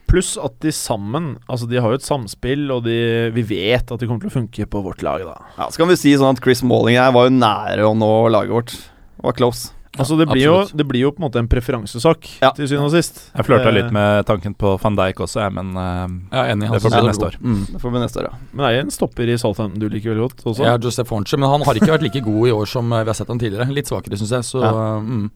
Pluss 0.10 0.34
at 0.42 0.58
de 0.64 0.72
sammen 0.76 1.36
Altså 1.46 1.68
de 1.70 1.78
har 1.80 1.94
jo 1.94 2.00
et 2.00 2.06
samspill, 2.06 2.66
og 2.74 2.82
de, 2.88 2.96
vi 3.36 3.44
vet 3.54 3.86
at 3.94 4.02
de 4.02 4.08
kommer 4.10 4.26
til 4.26 4.32
å 4.32 4.38
funke 4.40 4.66
på 4.68 4.82
vårt 4.84 5.06
lag. 5.06 5.24
da 5.28 5.38
Ja, 5.60 5.70
Så 5.70 5.84
kan 5.84 5.92
vi 5.92 6.00
si 6.00 6.16
sånn 6.18 6.34
at 6.36 6.42
Chris 6.44 6.64
Malling 6.66 6.98
her 7.00 7.14
var 7.16 7.30
jo 7.30 7.38
nære 7.38 7.86
å 7.88 7.94
nå 7.98 8.12
laget 8.34 8.58
vårt. 8.58 8.74
Det 8.74 9.28
var 9.30 9.38
close. 9.38 9.70
Altså 10.00 10.16
Det 10.16 10.28
blir, 10.30 10.46
jo, 10.46 10.54
det 10.72 10.86
blir 10.88 11.02
jo 11.04 11.10
på 11.12 11.20
en 11.20 11.26
måte 11.26 11.40
en 11.42 11.50
preferansesak, 11.52 12.28
Ja. 12.40 12.52
til 12.56 12.68
syvende 12.70 12.88
og 12.88 12.94
sist. 12.96 13.18
Jeg 13.36 13.44
flørta 13.44 13.68
Eh, 13.68 13.76
litt 13.76 13.92
med 13.92 14.26
tanken 14.26 14.56
på 14.56 14.80
van 14.80 14.96
Dijk 14.96 15.20
også, 15.20 15.42
jeg, 15.44 15.52
men 15.52 15.76
eh, 15.76 16.08
Ja, 16.32 16.46
enig. 16.54 16.72
Det 16.72 16.82
får 16.82 16.96
bli 16.96 17.10
neste 17.10 17.28
år. 17.28 17.36
Mm. 17.42 17.66
Det 17.74 17.82
får 17.82 17.92
vi 17.92 18.00
neste 18.00 18.20
år, 18.22 18.30
ja. 18.32 18.38
Men 18.54 18.66
det 18.66 18.72
er 18.72 18.80
en 18.86 18.92
stopper 18.92 19.28
i 19.28 19.38
Southampton 19.38 19.80
du 19.80 19.90
liker 19.90 20.14
veldig 20.16 20.30
godt 20.30 20.46
også. 20.46 20.64
Ja, 20.64 20.78
Josef 20.78 21.10
Hornche, 21.12 21.38
men 21.38 21.50
han 21.50 21.62
har 21.68 21.76
ikke 21.76 21.92
vært 21.92 22.08
like 22.08 22.24
god 22.24 22.48
i 22.48 22.52
år 22.56 22.68
som 22.72 22.92
eh, 22.94 23.04
vi 23.04 23.12
har 23.12 23.20
sett 23.20 23.28
han 23.28 23.40
tidligere. 23.40 23.68
Litt 23.72 23.88
svakere, 23.92 24.16
syns 24.16 24.32
jeg. 24.32 24.48
Så 24.48 24.64
mm. 24.64 25.30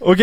Ok, 0.00 0.22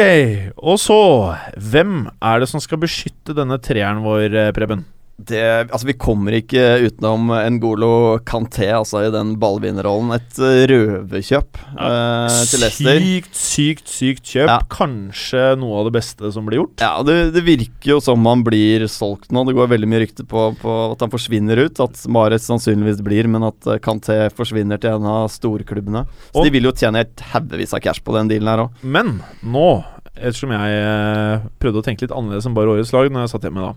og 0.56 0.78
så 0.80 1.36
Hvem 1.58 2.06
er 2.22 2.40
det 2.40 2.48
som 2.48 2.62
skal 2.64 2.78
beskytte 2.80 3.34
denne 3.36 3.58
treeren 3.60 4.06
vår, 4.06 4.54
Preben? 4.54 4.86
Det, 5.16 5.40
altså 5.72 5.88
Vi 5.88 5.94
kommer 5.96 6.36
ikke 6.36 6.60
utenom 6.84 7.30
Ngolo 7.56 8.20
Kanté 8.28 8.68
altså 8.76 9.00
i 9.08 9.12
den 9.14 9.36
ballvinnerrollen. 9.40 10.12
Et 10.18 10.40
røverkjøp 10.72 11.60
ja, 11.78 11.88
eh, 11.88 12.40
til 12.52 12.60
Leicester. 12.66 13.00
Sykt, 13.06 13.40
sykt, 13.40 13.88
sykt 13.96 14.28
kjøp. 14.34 14.50
Ja. 14.52 14.58
Kanskje 14.72 15.46
noe 15.62 15.80
av 15.80 15.88
det 15.88 15.96
beste 15.96 16.32
som 16.36 16.48
blir 16.50 16.60
gjort. 16.60 16.84
Ja, 16.84 17.00
det, 17.08 17.16
det 17.36 17.46
virker 17.48 17.94
jo 17.96 18.00
som 18.04 18.28
han 18.28 18.44
blir 18.46 18.84
solgt 18.92 19.32
nå. 19.32 19.46
Det 19.48 19.56
går 19.56 19.72
veldig 19.72 19.90
mye 19.94 20.04
rykter 20.04 20.28
på, 20.28 20.50
på 20.60 20.76
at 20.92 21.06
han 21.06 21.14
forsvinner 21.16 21.64
ut. 21.64 21.80
At 21.88 22.04
Mares 22.12 22.50
sannsynligvis 22.52 23.00
blir, 23.06 23.32
men 23.32 23.48
at 23.48 23.72
eh, 23.72 23.80
Kanté 23.84 24.20
forsvinner 24.36 24.82
til 24.84 24.98
en 25.00 25.10
av 25.16 25.32
storklubbene. 25.34 26.04
Så 26.34 26.42
Og- 26.44 26.50
de 26.50 26.54
vil 26.58 26.68
jo 26.68 26.76
tjene 26.76 27.06
helt 27.06 27.26
haugevis 27.32 27.74
av 27.74 27.80
cash 27.88 28.04
på 28.04 28.14
den 28.20 28.28
dealen 28.36 28.52
her 28.52 28.66
òg. 28.68 28.84
Men 28.84 29.16
nå, 29.48 29.68
ettersom 30.16 30.52
jeg 30.60 30.78
eh, 30.84 31.50
prøvde 31.64 31.80
å 31.82 31.88
tenke 31.88 32.04
litt 32.06 32.14
annerledes 32.16 32.46
enn 32.52 32.56
bare 32.60 32.76
årets 32.76 32.92
lag 32.96 33.08
når 33.12 33.26
jeg 33.26 33.34
satt 33.38 33.48
hjemme 33.48 33.64
da, 33.64 33.74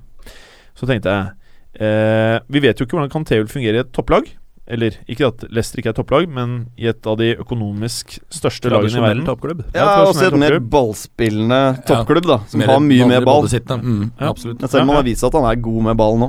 så 0.78 0.86
tenkte 0.88 1.10
jeg 1.10 1.82
eh, 1.82 2.38
Vi 2.48 2.62
vet 2.62 2.78
jo 2.78 2.86
ikke 2.86 2.96
hvordan 2.98 3.10
Kanté 3.12 3.40
vil 3.40 3.50
fungere 3.50 3.80
i 3.80 3.84
et 3.84 3.90
topplag. 3.96 4.30
Eller 4.68 4.98
ikke 5.08 5.24
at 5.30 5.44
Leicester 5.48 5.80
ikke 5.80 5.94
er 5.94 5.96
topplag, 5.96 6.26
men 6.28 6.66
i 6.76 6.90
et 6.90 7.06
av 7.08 7.16
de 7.16 7.30
økonomisk 7.40 8.18
største 8.28 8.68
lagene 8.68 8.98
i 9.00 9.00
verden. 9.00 9.22
toppklubb. 9.24 9.62
Ja, 9.72 9.86
ja 9.86 10.02
også 10.04 10.26
et 10.28 10.36
mer 10.36 10.58
ballspillende 10.60 11.60
toppklubb, 11.88 12.28
da. 12.28 12.36
Som 12.52 12.60
Mer 12.60 12.74
har 12.74 12.82
mye 12.84 13.06
mer 13.08 13.24
ball. 13.24 13.48
Mm, 13.48 14.10
Ja. 14.20 14.28
Absolutt. 14.28 14.60
Men 14.60 14.68
selv 14.68 14.82
om 14.84 14.92
han 14.92 15.00
har 15.00 15.06
vist 15.08 15.24
at 15.24 15.32
han 15.32 15.48
er 15.48 15.56
god 15.56 15.82
med 15.88 15.96
ball 15.96 16.20
nå. 16.20 16.28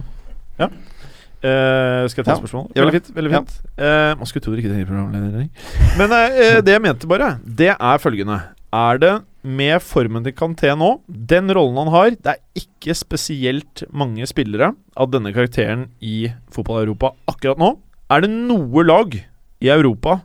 Eh, 0.60 2.04
skal 2.12 2.20
jeg 2.20 2.26
ta 2.28 2.34
Ja, 2.34 2.39
spørsmål? 2.39 2.66
Veldig 2.76 2.91
fint. 2.97 3.12
veldig 3.16 3.32
fint 3.32 3.52
Eh, 3.80 4.16
Man 4.16 4.26
skulle 4.28 4.43
tro 4.43 4.52
dere 4.52 4.60
ikke 4.60 4.74
trengte 4.74 4.89
programleder. 4.91 5.50
Men 5.97 6.12
eh, 6.12 6.62
det 6.62 6.74
jeg 6.74 6.82
mente 6.84 7.08
bare, 7.08 7.39
det 7.43 7.70
er 7.76 7.97
følgende. 8.04 8.41
Er 8.74 8.97
det 9.00 9.14
med 9.50 9.82
formen 9.82 10.26
til 10.26 10.36
Kanté 10.38 10.72
nå, 10.78 10.91
den 11.08 11.50
rollen 11.56 11.80
han 11.82 11.91
har 11.93 12.10
Det 12.14 12.34
er 12.34 12.62
ikke 12.62 12.95
spesielt 12.97 13.84
mange 13.89 14.28
spillere 14.30 14.74
av 15.00 15.10
denne 15.14 15.34
karakteren 15.36 15.88
i 16.02 16.30
fotball-Europa 16.54 17.14
akkurat 17.32 17.62
nå. 17.62 17.74
Er 18.10 18.26
det 18.26 18.32
noe 18.34 18.84
lag 18.86 19.16
i 19.60 19.72
Europa, 19.72 20.22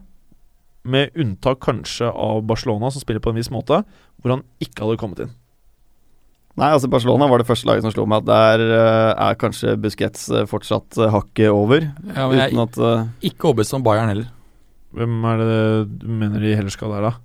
med 0.85 1.15
unntak 1.17 1.63
kanskje 1.65 2.11
av 2.11 2.43
Barcelona, 2.45 2.91
som 2.93 3.01
spiller 3.01 3.23
på 3.25 3.33
en 3.33 3.39
viss 3.41 3.51
måte, 3.53 3.81
hvor 4.21 4.35
han 4.35 4.45
ikke 4.63 4.85
hadde 4.85 5.01
kommet 5.01 5.23
inn? 5.25 5.33
Nei, 6.55 6.69
altså 6.71 6.87
Barcelona 6.91 7.27
var 7.27 7.43
det 7.43 7.49
første 7.49 7.67
laget 7.67 7.83
som 7.83 7.91
slo 7.91 8.05
meg 8.07 8.23
at 8.23 8.29
der 8.29 8.63
eh, 8.63 9.11
er 9.27 9.39
kanskje 9.41 9.75
Busquets 9.81 10.29
eh, 10.31 10.45
fortsatt 10.47 11.01
uh, 11.01 11.09
hakket 11.11 11.51
over. 11.51 11.89
Ja, 12.13 12.29
men 12.31 12.39
jeg 12.39 12.53
er 12.53 12.61
at 12.63 12.79
eh, 12.79 13.09
ikke 13.33 13.51
overbevist 13.51 13.75
om 13.75 13.87
Bayern 13.87 14.13
heller. 14.13 14.29
Hvem 14.95 15.17
er 15.33 15.43
det 15.43 15.57
du 16.05 16.07
mener 16.15 16.45
de 16.45 16.55
heller 16.55 16.71
skal 16.71 16.95
der, 16.95 17.09
da? 17.09 17.24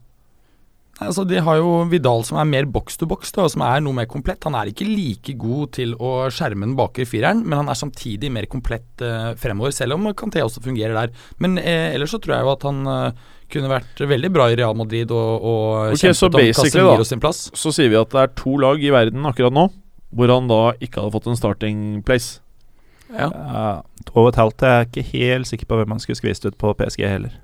Altså, 0.99 1.23
De 1.27 1.39
har 1.39 1.59
jo 1.61 1.85
Vidal 1.91 2.23
som 2.27 2.39
er 2.41 2.47
mer 2.49 2.67
box 2.67 2.97
to 2.99 3.07
box, 3.09 3.31
da, 3.35 3.45
som 3.51 3.63
er 3.63 3.79
noe 3.83 3.95
mer 3.95 4.07
komplett. 4.11 4.43
Han 4.47 4.57
er 4.59 4.71
ikke 4.71 4.87
like 4.87 5.35
god 5.39 5.73
til 5.77 5.93
å 5.95 6.27
skjerme 6.33 6.67
den 6.67 6.75
bakre 6.79 7.07
fireren, 7.07 7.45
men 7.45 7.61
han 7.61 7.71
er 7.71 7.79
samtidig 7.79 8.31
mer 8.35 8.49
komplett 8.51 9.03
eh, 9.05 9.31
fremover, 9.39 9.71
selv 9.75 9.95
om 9.95 10.09
Kanté 10.17 10.43
også 10.43 10.63
fungerer 10.65 10.97
der. 10.97 11.13
Men 11.39 11.57
eh, 11.61 11.93
ellers 11.95 12.11
så 12.15 12.19
tror 12.19 12.35
jeg 12.35 12.47
jo 12.47 12.53
at 12.55 12.65
han 12.67 12.81
eh, 12.93 13.21
kunne 13.49 13.71
vært 13.71 14.03
veldig 14.11 14.31
bra 14.35 14.49
i 14.51 14.57
Real 14.59 14.75
Madrid 14.77 15.11
og, 15.15 15.29
og 15.39 15.93
Ok, 15.95 16.03
så 16.03 16.27
kjempet 16.29 16.43
om 16.43 16.59
Casemiro 16.59 17.07
sin 17.07 17.23
plass. 17.23 17.45
så 17.57 17.71
sier 17.73 17.89
vi 17.89 17.97
at 17.99 18.11
det 18.13 18.25
er 18.25 18.35
to 18.37 18.57
lag 18.61 18.83
i 18.83 18.91
verden 18.93 19.25
akkurat 19.29 19.55
nå 19.55 19.69
hvor 20.09 20.31
han 20.33 20.47
da 20.49 20.61
ikke 20.81 20.99
hadde 21.03 21.13
fått 21.13 21.27
en 21.29 21.37
starting 21.37 21.81
place. 22.05 22.39
Ja. 23.13 23.27
Ja, 23.29 23.65
to 24.07 24.15
og 24.23 24.31
et 24.31 24.39
halvt. 24.41 24.63
Jeg 24.65 24.73
er 24.81 24.87
ikke 24.87 25.03
helt 25.13 25.49
sikker 25.49 25.69
på 25.69 25.77
hvem 25.79 25.93
han 25.93 26.01
skulle 26.01 26.17
skvist 26.17 26.45
ut 26.49 26.57
på 26.57 26.73
PSG 26.77 27.03
heller. 27.05 27.35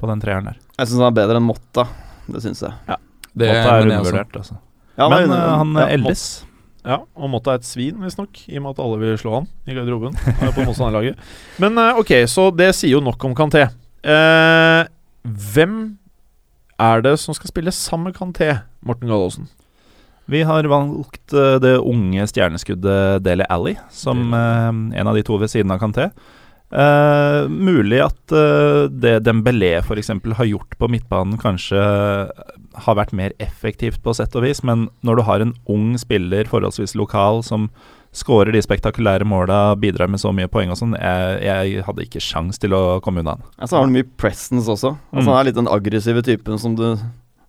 På 0.00 0.08
den 0.08 0.22
treeren 0.22 0.48
der. 0.48 0.56
Jeg 0.78 0.88
syns 0.88 1.02
han 1.02 1.10
er 1.10 1.18
bedre 1.18 1.40
enn 1.40 1.44
Motta. 1.48 1.84
Det 2.28 2.42
syns 2.44 2.64
jeg. 2.64 2.74
Ja. 2.88 2.98
Det 3.38 3.48
Motta 3.48 3.72
er 3.72 3.86
undervurdert, 3.86 4.38
altså. 4.40 4.58
Ja, 4.98 5.08
Men 5.08 5.28
men 5.28 5.34
uh, 5.36 5.58
han 5.60 5.76
ja, 5.78 5.86
eldes. 5.94 6.24
Ja, 6.88 6.98
og 7.14 7.30
Motta 7.30 7.54
er 7.54 7.60
et 7.60 7.68
svin, 7.68 7.98
visstnok, 8.02 8.40
i 8.48 8.58
og 8.58 8.64
med 8.64 8.74
at 8.74 8.82
alle 8.82 8.98
vil 9.02 9.18
slå 9.20 9.34
han 9.36 9.48
i 9.68 9.76
garderoben. 9.76 10.16
Er 10.38 10.54
på 10.56 10.64
motstanderlaget. 10.66 11.18
Men 11.62 11.78
uh, 11.78 12.00
ok, 12.00 12.14
så 12.30 12.48
det 12.54 12.72
sier 12.78 12.96
jo 12.96 13.04
nok 13.04 13.28
om 13.28 13.36
Kanté. 13.38 13.68
Uh, 14.02 14.88
hvem 15.22 15.98
er 16.78 17.02
det 17.04 17.18
som 17.20 17.36
skal 17.36 17.50
spille 17.50 17.74
sammen 17.74 18.10
med 18.10 18.18
Kanté, 18.18 18.52
Morten 18.86 19.10
Gallaasen? 19.10 19.48
Vi 20.28 20.42
har 20.44 20.66
valgt 20.68 21.32
eh, 21.32 21.56
det 21.62 21.78
unge 21.80 22.26
stjerneskuddet 22.28 23.22
Dele 23.24 23.46
Alli 23.48 23.72
som 23.88 24.34
eh, 24.36 24.68
en 25.00 25.08
av 25.08 25.16
de 25.16 25.22
to 25.24 25.38
ved 25.40 25.48
siden 25.48 25.72
av 25.72 25.80
Kanté. 25.80 26.10
Eh, 26.68 27.48
mulig 27.48 28.00
at 28.04 28.34
uh, 28.34 28.88
det 28.92 29.22
Dembélé 29.24 29.78
f.eks. 29.80 30.10
har 30.36 30.48
gjort 30.48 30.74
på 30.78 30.88
midtbanen, 30.92 31.38
kanskje 31.40 31.80
har 32.78 32.98
vært 32.98 33.14
mer 33.16 33.32
effektivt 33.42 34.02
på 34.04 34.12
sett 34.14 34.36
og 34.36 34.44
vis, 34.44 34.60
men 34.62 34.88
når 35.06 35.18
du 35.18 35.22
har 35.26 35.44
en 35.44 35.54
ung 35.72 35.94
spiller, 35.98 36.48
forholdsvis 36.50 36.94
lokal, 36.98 37.40
som 37.46 37.70
skårer 38.14 38.52
de 38.52 38.60
spektakulære 38.64 39.26
måla, 39.28 39.76
bidrar 39.80 40.10
med 40.12 40.20
så 40.20 40.32
mye 40.34 40.48
poeng 40.50 40.72
og 40.72 40.78
sånn, 40.80 40.94
jeg, 40.96 41.40
jeg 41.44 41.86
hadde 41.88 42.04
ikke 42.04 42.22
sjans 42.24 42.60
til 42.60 42.76
å 42.76 42.82
komme 43.04 43.24
unna 43.24 43.36
han. 43.36 43.48
Ja, 43.58 43.68
så 43.68 43.78
har 43.78 43.88
han 43.88 43.96
mye 43.96 44.08
presence 44.20 44.68
også. 44.68 44.94
Altså, 45.12 45.24
Mm. 45.24 45.32
Han 45.32 45.40
er 45.40 45.48
litt 45.48 45.58
den 45.58 45.72
aggressive 45.72 46.22
typen 46.24 46.60
som 46.60 46.76
du 46.76 46.84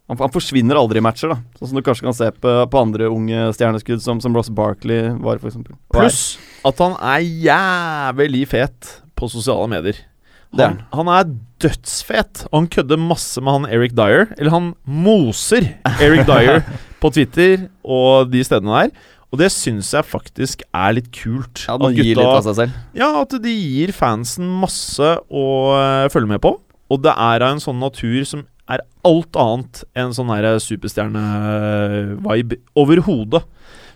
han, 0.09 0.17
han 0.17 0.31
forsvinner 0.33 0.79
aldri 0.79 0.97
i 0.97 1.05
matcher, 1.05 1.29
da. 1.29 1.37
Sånn 1.59 1.69
som 1.69 1.77
du 1.77 1.83
kanskje 1.85 2.07
kan 2.07 2.15
se 2.17 2.31
på, 2.33 2.53
på 2.65 2.79
andre 2.81 3.11
unge 3.13 3.51
stjerneskudd, 3.53 4.01
som, 4.01 4.17
som 4.23 4.33
Ross 4.33 4.49
Barkley 4.49 5.11
var, 5.21 5.37
f.eks. 5.37 5.59
Pluss 5.93 6.23
at 6.65 6.81
han 6.83 6.95
er 6.97 7.23
jævlig 7.23 8.47
fet 8.51 8.89
på 9.19 9.29
sosiale 9.31 9.67
medier. 9.71 9.99
Er 10.57 10.71
Han, 10.71 10.79
han 10.95 11.09
er 11.13 11.29
dødsfet, 11.61 12.47
og 12.49 12.55
han 12.63 12.67
kødder 12.73 12.97
masse 12.97 13.41
med 13.43 13.59
han 13.59 13.69
Eric 13.69 13.93
Dyer. 13.97 14.31
Eller 14.39 14.53
han 14.55 14.73
moser 14.85 15.67
Eric 16.01 16.25
Dyer 16.25 16.63
på 17.01 17.11
Twitter 17.13 17.67
og 17.83 18.31
de 18.31 18.43
stedene 18.47 18.73
der. 18.85 18.93
Og 19.29 19.37
det 19.37 19.51
syns 19.53 19.91
jeg 19.93 20.07
faktisk 20.09 20.63
er 20.73 20.95
litt 20.97 21.11
kult. 21.13 21.67
Ja, 21.67 21.75
At 21.77 21.93
gutta-. 21.93 22.69
Ja, 22.97 23.11
at 23.21 23.35
de 23.43 23.53
gir 23.53 23.93
fansen 23.93 24.49
masse 24.63 25.11
å 25.29 25.45
uh, 25.75 26.09
følge 26.09 26.31
med 26.31 26.41
på. 26.41 26.55
Og 26.89 27.03
det 27.03 27.13
er 27.13 27.45
av 27.45 27.53
en 27.53 27.61
sånn 27.61 27.77
natur 27.81 28.25
som 28.25 28.47
er 28.69 28.81
alt 29.05 29.37
annet 29.37 29.83
enn 29.97 30.13
sånn 30.13 30.33
superstjerne-vibe 30.65 32.57
overhodet. 32.77 33.43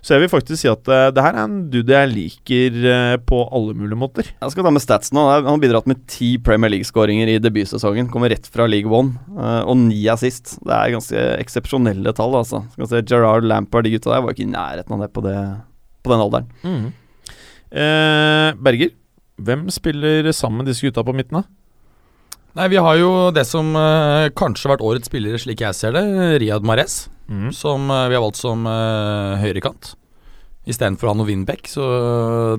Så 0.04 0.16
jeg 0.18 0.26
vil 0.26 0.32
faktisk 0.34 0.60
si 0.60 0.68
at 0.68 0.90
uh, 0.92 1.08
det 1.16 1.24
her 1.24 1.38
er 1.38 1.46
en 1.48 1.60
dude 1.72 1.96
jeg 1.96 2.10
liker 2.12 2.80
uh, 2.84 3.16
på 3.24 3.40
alle 3.56 3.76
mulige 3.80 4.00
måter. 4.00 4.28
Jeg 4.34 4.52
skal 4.52 4.68
ta 4.68 4.74
med 4.76 4.84
stats 4.84 5.14
nå. 5.16 5.24
Han 5.32 5.48
har 5.48 5.62
bidratt 5.64 5.88
med 5.88 6.02
ti 6.12 6.34
Premier 6.44 6.74
League-skåringer 6.74 7.32
i 7.32 7.38
debutsesongen. 7.40 8.10
Kommer 8.12 8.34
rett 8.34 8.50
fra 8.52 8.68
League 8.68 8.92
One. 8.92 9.16
Uh, 9.32 9.62
og 9.64 9.80
ni 9.86 10.02
sist 10.20 10.58
Det 10.60 10.76
er 10.76 10.92
ganske 10.98 11.24
eksepsjonelle 11.40 12.12
tall, 12.18 12.36
altså. 12.42 12.66
Skal 12.76 12.92
se, 12.92 13.06
Gerard 13.08 13.48
Lampard, 13.48 13.88
de 13.88 13.96
gutta 13.96 14.12
der, 14.12 14.26
var 14.26 14.36
ikke 14.36 14.44
i 14.44 14.52
nærheten 14.52 14.98
av 14.98 15.06
det 15.06 15.10
på, 15.16 15.24
det, 15.24 15.38
på 16.04 16.12
den 16.12 16.26
alderen. 16.28 16.92
Eh, 17.74 18.54
Berger, 18.62 18.92
hvem 19.42 19.66
spiller 19.74 20.30
sammen 20.36 20.68
disse 20.68 20.86
gutta 20.86 21.02
på 21.06 21.16
midten? 21.16 21.42
da? 21.42 21.44
Nei, 22.54 22.68
Vi 22.70 22.78
har 22.78 22.96
jo 23.00 23.32
det 23.34 23.48
som 23.50 23.74
eh, 23.76 24.30
kanskje 24.38 24.68
har 24.68 24.76
vært 24.76 24.86
årets 24.86 25.10
spillere, 25.10 25.42
slik 25.42 25.64
jeg 25.66 25.74
ser 25.74 25.96
det, 25.96 26.06
Riyad 26.44 26.62
Mahrez. 26.62 27.08
Som 27.56 27.90
eh, 27.90 28.08
vi 28.12 28.18
har 28.18 28.24
valgt 28.24 28.40
som 28.42 28.66
uh, 28.68 29.40
høyrekant. 29.42 29.96
Istedenfor 30.64 31.10
han 31.10 31.20
og 31.20 31.28
Winbeck, 31.28 31.68
Så 31.68 31.84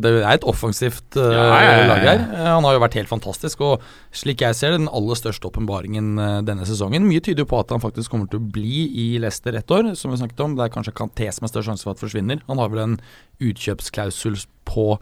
det 0.04 0.10
er 0.18 0.26
et 0.34 0.44
offensivt 0.44 1.16
uh, 1.16 1.24
Ja, 1.24 1.44
ja, 1.44 1.60
ja, 1.62 1.76
ja. 1.78 1.86
lag 1.88 2.02
her. 2.04 2.24
Han 2.52 2.66
har 2.66 2.76
jo 2.76 2.82
vært 2.82 2.96
helt 2.98 3.08
fantastisk. 3.08 3.62
Og 3.64 3.84
slik 4.12 4.44
jeg 4.44 4.56
ser 4.58 4.74
det, 4.74 4.82
den 4.82 4.92
aller 4.92 5.16
største 5.16 5.48
åpenbaringen 5.48 6.18
uh, 6.20 6.42
denne 6.44 6.66
sesongen. 6.68 7.06
Mye 7.08 7.24
tyder 7.24 7.44
jo 7.46 7.50
på 7.54 7.62
at 7.62 7.72
han 7.72 7.80
faktisk 7.80 8.12
kommer 8.12 8.28
til 8.28 8.42
å 8.42 8.50
bli 8.56 8.84
i 8.92 9.06
Leicester 9.22 9.56
ett 9.56 9.72
år, 9.72 9.94
som 9.96 10.12
vi 10.12 10.20
snakket 10.20 10.44
om. 10.44 10.58
Det 10.58 10.66
er 10.66 10.74
kanskje 10.74 10.96
Kanté 10.96 11.30
som 11.32 11.48
har 11.48 11.54
størst 11.54 11.70
sjanse 11.70 11.88
for 11.88 11.96
at 11.96 12.04
forsvinner. 12.04 12.44
Han 12.50 12.60
har 12.60 12.72
vel 12.74 12.84
en 12.84 12.98
utkjøpsklausul 13.40 14.36
på 14.68 14.98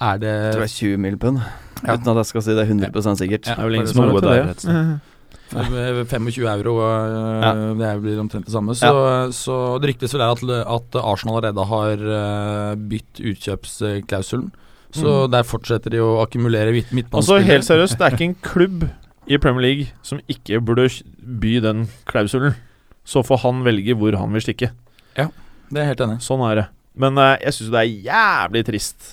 Er 0.00 0.18
det 0.22 0.30
Jeg 0.30 0.52
tror 0.54 0.62
det 0.62 0.70
er 0.70 0.78
20 0.78 0.98
mill. 1.04 1.16
pund. 1.18 1.44
Ja. 1.82 1.94
Uten 1.98 2.12
at 2.12 2.22
jeg 2.22 2.32
skal 2.32 2.42
si 2.46 2.54
det 2.56 2.66
100 2.68 3.16
sikkert. 3.18 3.46
Ja, 3.46 3.54
Det 3.54 3.58
er 3.58 3.68
vel 3.68 3.74
ingen 3.74 3.92
som 3.92 4.04
har 4.04 4.12
noe 4.12 4.20
råd 4.20 4.24
til 4.24 4.70
der, 4.70 4.84
det. 4.88 5.00
Rett 5.52 5.64
og 5.64 5.72
slett. 5.72 5.98
Eh, 5.98 6.04
25 6.12 6.46
euro, 6.52 6.74
eh, 6.84 7.42
Ja. 7.44 7.52
det 7.80 7.92
blir 8.02 8.20
omtrent 8.22 8.44
det 8.46 8.52
samme. 8.54 8.74
Så, 8.76 8.92
så 9.32 9.58
det 9.80 9.90
ryktes 9.94 10.12
vel 10.14 10.22
at, 10.26 10.42
at 10.76 10.98
Arsenal 11.02 11.38
allerede 11.40 11.64
har 11.70 11.96
uh, 11.96 12.74
bytt 12.76 13.20
utkjøpsklausulen. 13.32 14.50
Så 14.94 15.26
der 15.30 15.44
fortsetter 15.44 15.92
de 15.92 15.98
å 16.00 16.22
akkumulere 16.24 16.72
midt- 16.72 16.88
Altså 16.88 16.96
midtbanespillere. 16.96 17.44
Helt 17.50 17.64
seriøst, 17.66 17.98
det 17.98 18.06
er 18.06 18.16
ikke 18.16 18.28
en 18.30 18.38
klubb 18.42 18.86
i 19.28 19.36
Premier 19.36 19.60
League 19.66 19.86
som 20.02 20.20
ikke 20.32 20.60
burde 20.64 20.88
by 21.20 21.58
den 21.60 21.88
klausulen. 22.08 22.54
Så 23.04 23.20
får 23.24 23.42
han 23.44 23.62
velge 23.64 23.94
hvor 23.96 24.16
han 24.16 24.32
vil 24.32 24.40
stikke. 24.44 24.70
Ja, 25.16 25.28
Det 25.70 25.82
er 25.82 25.86
helt 25.92 26.00
enig. 26.00 26.20
Sånn 26.24 26.40
er 26.50 26.54
det. 26.62 26.66
Men 26.96 27.18
eh, 27.20 27.36
jeg 27.44 27.52
syns 27.58 27.70
det 27.70 27.80
er 27.82 27.92
jævlig 28.08 28.64
trist 28.66 29.08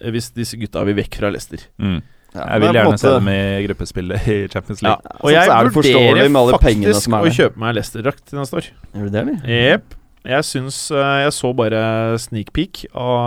eh, 0.00 0.10
hvis 0.14 0.30
disse 0.34 0.56
gutta 0.56 0.84
vil 0.86 0.94
vekk 0.94 1.18
fra 1.18 1.30
Leicester. 1.34 1.58
Mm. 1.82 1.98
Ja, 2.36 2.46
Jeg 2.52 2.62
vil 2.62 2.76
gjerne 2.76 2.92
måte... 2.92 3.02
se 3.02 3.12
dem 3.16 3.30
i 3.32 3.42
gruppespillet 3.66 4.26
i 4.28 4.38
Champions 4.52 4.82
League. 4.84 5.14
Og 5.22 5.32
jeg 5.32 5.52
er 5.56 5.70
vurderer 5.72 6.56
faktisk 6.56 7.14
å 7.16 7.36
kjøpe 7.40 7.62
meg 7.62 7.78
Leicester-drakt 7.78 8.26
til 8.28 8.40
neste 8.42 8.60
år. 8.60 8.68
Gjør 8.92 9.08
du 9.08 9.14
det, 9.14 9.22
eller? 9.24 9.54
Jepp. 9.56 9.96
Jeg 10.26 10.42
syns 10.42 10.76
eh, 10.90 11.16
Jeg 11.22 11.34
så 11.36 11.52
bare 11.54 11.80
sneak 12.18 12.48
peek 12.56 12.82
av 12.90 13.18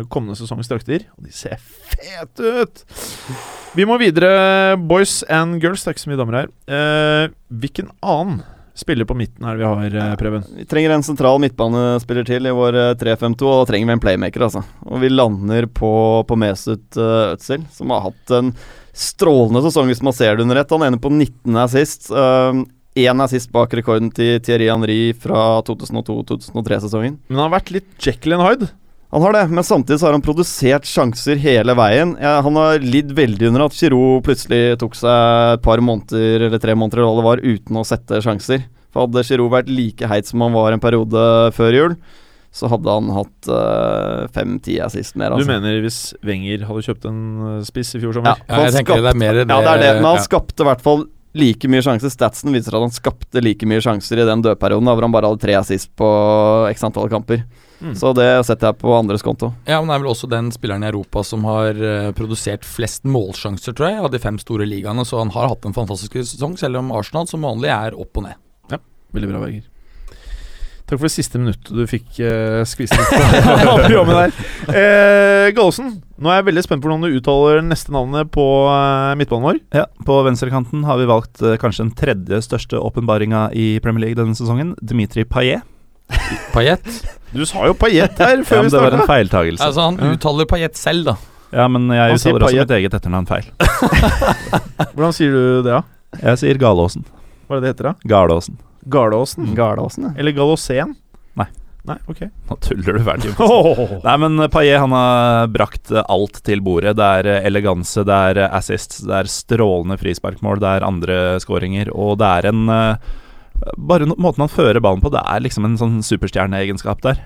eh, 0.00 0.06
kommende 0.12 0.38
sesongs 0.38 0.70
drakter, 0.70 1.04
og 1.18 1.26
de 1.28 1.34
ser 1.36 1.60
fete 1.60 2.54
ut! 2.62 2.84
Vi 3.76 3.86
må 3.86 4.00
videre, 4.00 4.74
boys 4.90 5.20
and 5.30 5.60
girls. 5.62 5.84
Det 5.84 5.92
er 5.92 5.94
ikke 5.94 6.06
så 6.06 6.10
mye 6.10 6.18
damer 6.18 6.38
her. 6.40 6.48
Uh, 6.66 7.34
hvilken 7.62 7.92
annen 8.02 8.40
spiller 8.80 9.06
på 9.08 9.16
midten 9.18 9.46
her 9.46 9.58
vi 9.60 9.66
har, 9.68 9.96
eh, 10.02 10.16
Preben? 10.20 10.44
Vi 10.56 10.66
trenger 10.68 10.94
en 10.94 11.04
sentral 11.06 11.40
midtbanespiller 11.42 12.26
til 12.28 12.48
i 12.48 12.54
vår 12.56 12.78
eh, 12.80 12.94
3-5-2, 13.00 13.46
og 13.46 13.62
da 13.62 13.70
trenger 13.70 13.90
vi 13.90 13.96
en 13.96 14.02
playmaker, 14.02 14.46
altså. 14.46 14.64
Og 14.88 15.04
vi 15.04 15.12
lander 15.12 15.68
på, 15.70 15.92
på 16.26 16.38
Mesut 16.40 16.98
uh, 16.98 17.36
Özil, 17.36 17.64
som 17.74 17.92
har 17.94 18.08
hatt 18.08 18.34
en 18.36 18.52
strålende 18.96 19.62
sesong, 19.66 19.90
hvis 19.92 20.02
man 20.04 20.16
ser 20.16 20.36
det 20.36 20.44
under 20.46 20.60
ett. 20.60 20.72
Han 20.74 20.88
ender 20.88 21.02
på 21.02 21.12
19 21.12 21.60
assist. 21.62 22.10
Én 22.10 23.22
assist 23.22 23.52
bak 23.54 23.72
rekorden 23.78 24.10
til 24.10 24.40
Thierry 24.42 24.66
Henry 24.66 24.98
fra 25.14 25.62
2002-2003-sesongen. 25.68 27.20
Men 27.28 27.38
han 27.38 27.46
har 27.46 27.60
vært 27.60 27.70
litt 27.76 27.90
Jekyll 28.02 28.34
and 28.34 28.44
Hyde. 28.48 28.70
Han 29.10 29.24
har 29.26 29.34
det, 29.34 29.42
men 29.50 29.64
samtidig 29.66 29.98
så 29.98 30.06
har 30.06 30.14
han 30.14 30.22
produsert 30.22 30.86
sjanser 30.86 31.38
hele 31.42 31.74
veien. 31.74 32.12
Ja, 32.22 32.36
han 32.46 32.54
har 32.54 32.78
lidd 32.78 33.10
veldig 33.18 33.48
under 33.50 33.64
at 33.66 33.74
Giroud 33.74 34.22
plutselig 34.26 34.76
tok 34.78 34.94
seg 34.94 35.56
et 35.56 35.64
par 35.64 35.82
måneder 35.82 36.44
eller 36.46 36.62
tre 36.62 36.76
måneder 36.78 37.02
eller 37.02 37.10
hva 37.10 37.18
det 37.18 37.26
var, 37.26 37.42
uten 37.58 37.80
å 37.80 37.86
sette 37.88 38.20
sjanser. 38.22 38.62
For 38.94 39.08
Hadde 39.08 39.24
Giroud 39.26 39.50
vært 39.54 39.70
like 39.70 40.06
heit 40.10 40.30
som 40.30 40.42
han 40.46 40.54
var 40.54 40.74
en 40.76 40.82
periode 40.82 41.24
før 41.58 41.74
jul, 41.74 41.96
så 42.54 42.66
hadde 42.70 42.90
han 42.90 43.10
hatt 43.14 43.50
uh, 43.50 44.24
fem-ti 44.34 44.78
assist 44.82 45.18
mer. 45.18 45.34
Du 45.34 45.42
Altså. 45.42 45.50
mener 45.52 45.82
hvis 45.84 45.98
Wenger 46.26 46.64
hadde 46.66 46.82
kjøpt 46.86 47.04
en 47.10 47.20
eh, 47.46 47.60
spiss 47.66 47.92
i 47.94 48.00
fjor 48.02 48.10
Ja, 48.10 48.18
sommer? 48.18 48.40
Ja, 48.46 48.56
jeg 48.56 48.72
han 48.72 48.78
tenker 48.78 49.02
det 49.04 49.12
er 49.12 49.20
mer 49.22 49.36
det 49.38 49.44
Ja, 49.46 49.58
det 49.62 49.70
er 49.74 49.82
det, 49.84 49.90
men 50.00 50.08
han 50.12 50.18
ja. 50.18 50.24
skapte 50.26 50.62
i 50.62 50.70
hvert 50.70 50.82
fall 50.86 51.04
like 51.36 51.70
mye 51.70 51.82
sjanser. 51.84 52.12
Statsen 52.12 52.54
viser 52.54 52.76
at 52.76 52.84
han 52.84 52.94
skapte 52.94 53.42
like 53.42 53.66
mye 53.68 53.82
sjanser 53.84 54.20
i 54.20 54.28
den 54.28 54.44
dødperioden, 54.44 54.88
da, 54.88 54.94
hvor 54.96 55.06
han 55.06 55.14
bare 55.14 55.30
hadde 55.30 55.44
tre 55.44 55.56
assist 55.58 55.92
på 55.98 56.08
x 56.70 56.86
antall 56.86 57.10
kamper. 57.12 57.44
Mm. 57.80 57.94
Så 57.96 58.12
det 58.12 58.28
setter 58.44 58.70
jeg 58.70 58.80
på 58.82 58.92
andres 58.92 59.24
konto. 59.24 59.54
Ja, 59.64 59.78
men 59.80 59.88
det 59.88 59.96
er 59.96 60.02
vel 60.02 60.12
også 60.12 60.28
den 60.28 60.50
spilleren 60.52 60.84
i 60.84 60.90
Europa 60.90 61.22
som 61.24 61.46
har 61.48 61.78
eh, 61.80 62.10
produsert 62.16 62.66
flest 62.68 63.08
målsjanser, 63.08 63.72
tror 63.72 63.88
jeg, 63.88 64.02
av 64.04 64.10
de 64.12 64.20
fem 64.20 64.36
store 64.42 64.68
ligaene. 64.68 65.06
Så 65.08 65.20
han 65.22 65.32
har 65.32 65.48
hatt 65.54 65.64
en 65.68 65.76
fantastisk 65.76 66.18
sesong, 66.20 66.58
selv 66.60 66.82
om 66.82 66.92
Arsenal 66.96 67.30
som 67.30 67.46
vanlig 67.46 67.72
er 67.72 67.96
opp 67.96 68.20
og 68.20 68.28
ned. 68.28 68.40
Ja, 68.72 68.82
Veldig 69.16 69.32
bra, 69.32 69.44
Berger. 69.46 69.68
Takk 70.90 70.98
for 70.98 71.06
det 71.06 71.14
siste 71.14 71.38
minuttet 71.38 71.68
du 71.70 71.84
fikk 71.86 72.16
uh, 72.18 72.64
skvist 72.66 72.96
ut 72.98 73.10
på 73.14 73.76
programmet 73.86 74.16
der. 74.18 74.32
Eh, 74.70 75.48
Gallosen, 75.56 75.88
nå 76.22 76.30
er 76.30 76.36
jeg 76.40 76.46
veldig 76.50 76.62
spent 76.62 76.82
på 76.82 76.86
hvordan 76.90 77.02
du 77.06 77.16
uttaler 77.18 77.60
neste 77.64 77.90
navnet 77.94 78.28
på 78.34 78.42
uh, 78.70 79.14
midtbanen 79.18 79.46
vår. 79.48 79.56
Ja, 79.74 79.84
På 80.06 80.20
venstrekanten 80.26 80.84
har 80.86 80.98
vi 81.00 81.06
valgt 81.10 81.42
uh, 81.42 81.54
kanskje 81.58 81.86
den 81.86 81.92
tredje 81.98 82.38
største 82.46 82.78
åpenbaringa 82.78 83.48
i 83.56 83.80
Premier 83.82 84.04
League 84.08 84.18
denne 84.20 84.34
sesongen, 84.38 84.76
Dimitri 84.82 85.24
Payet. 85.26 85.62
Paillet? 86.54 86.86
Du 87.30 87.44
sa 87.46 87.62
jo 87.68 87.74
Paillet 87.78 88.18
her 88.18 88.40
Ja, 88.40 88.46
før 88.46 88.64
men 88.64 88.66
vi 88.66 88.74
det 88.74 88.80
var 88.82 88.90
en 88.90 88.98
starta. 88.98 89.12
feiltagelse. 89.12 89.66
Altså, 89.68 89.84
han 89.86 89.98
Ja. 90.02 90.14
uttaler 90.16 90.48
Payet 90.50 90.78
selv, 90.78 91.04
da. 91.06 91.14
Ja, 91.54 91.68
men 91.70 91.86
jeg 91.94 92.02
Han 92.02 92.18
uttaler 92.18 92.46
også 92.48 92.64
mitt 92.64 92.74
eget 92.78 92.96
etternavn 92.98 93.28
feil. 93.30 93.46
Hvordan 94.94 95.14
sier 95.14 95.30
du 95.34 95.62
det, 95.62 95.70
da? 95.70 95.82
Jeg 96.24 96.42
sier 96.42 96.58
Galåsen. 96.58 97.06
Hva 97.46 97.58
er 97.58 97.62
det 97.62 97.68
det 97.68 97.72
heter, 97.76 97.90
da? 97.92 98.10
Garlåsen. 98.10 98.58
Garlåsen? 98.90 99.54
Gardasen, 99.56 100.10
ja. 100.10 100.12
Eller 100.20 100.34
Galosen? 100.36 100.94
Nei. 101.38 101.46
Nei, 101.88 101.96
ok. 102.12 102.20
Nå 102.50 102.56
tuller 102.60 102.98
du 102.98 103.04
veldig. 103.06 103.32
Jonas. 103.38 103.94
Nei, 104.04 104.16
men 104.24 104.44
Paillet 104.52 104.82
han 104.82 104.92
har 104.92 105.48
brakt 105.54 105.90
eh, 105.94 106.04
alt 106.12 106.42
til 106.46 106.60
bordet. 106.64 106.92
Det 106.98 107.08
er 107.20 107.30
eh, 107.36 107.46
eleganse, 107.48 108.04
det 108.04 108.18
er 108.30 108.42
eh, 108.44 108.52
assists, 108.58 109.00
det 109.08 109.16
er 109.22 109.30
strålende 109.32 109.96
frisparkmål, 110.00 110.60
det 110.60 110.74
er 110.76 110.86
andre 110.86 111.18
skåringer, 111.40 111.92
og 111.96 112.18
det 112.20 112.30
er 112.40 112.50
en 112.52 112.62
eh, 112.76 113.10
Bare 113.76 114.06
måten 114.08 114.40
han 114.40 114.48
fører 114.48 114.80
ballen 114.80 115.02
på, 115.04 115.10
det 115.12 115.20
er 115.20 115.42
liksom 115.44 115.66
en 115.68 115.74
sånn 115.76 115.98
superstjerneegenskap 116.06 117.02
der. 117.04 117.18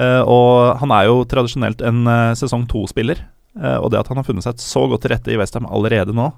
Eh, 0.00 0.22
og 0.24 0.78
han 0.80 0.92
er 0.96 1.10
jo 1.10 1.18
tradisjonelt 1.28 1.82
en 1.84 2.06
eh, 2.08 2.30
sesong 2.40 2.64
to-spiller, 2.70 3.18
eh, 3.60 3.76
og 3.76 3.90
det 3.92 4.00
at 4.00 4.08
han 4.08 4.20
har 4.20 4.24
funnet 4.24 4.46
seg 4.46 4.62
så 4.62 4.86
godt 4.88 5.04
til 5.04 5.12
rette 5.12 5.34
i 5.34 5.36
Westham 5.36 5.68
allerede 5.68 6.14
nå, 6.16 6.30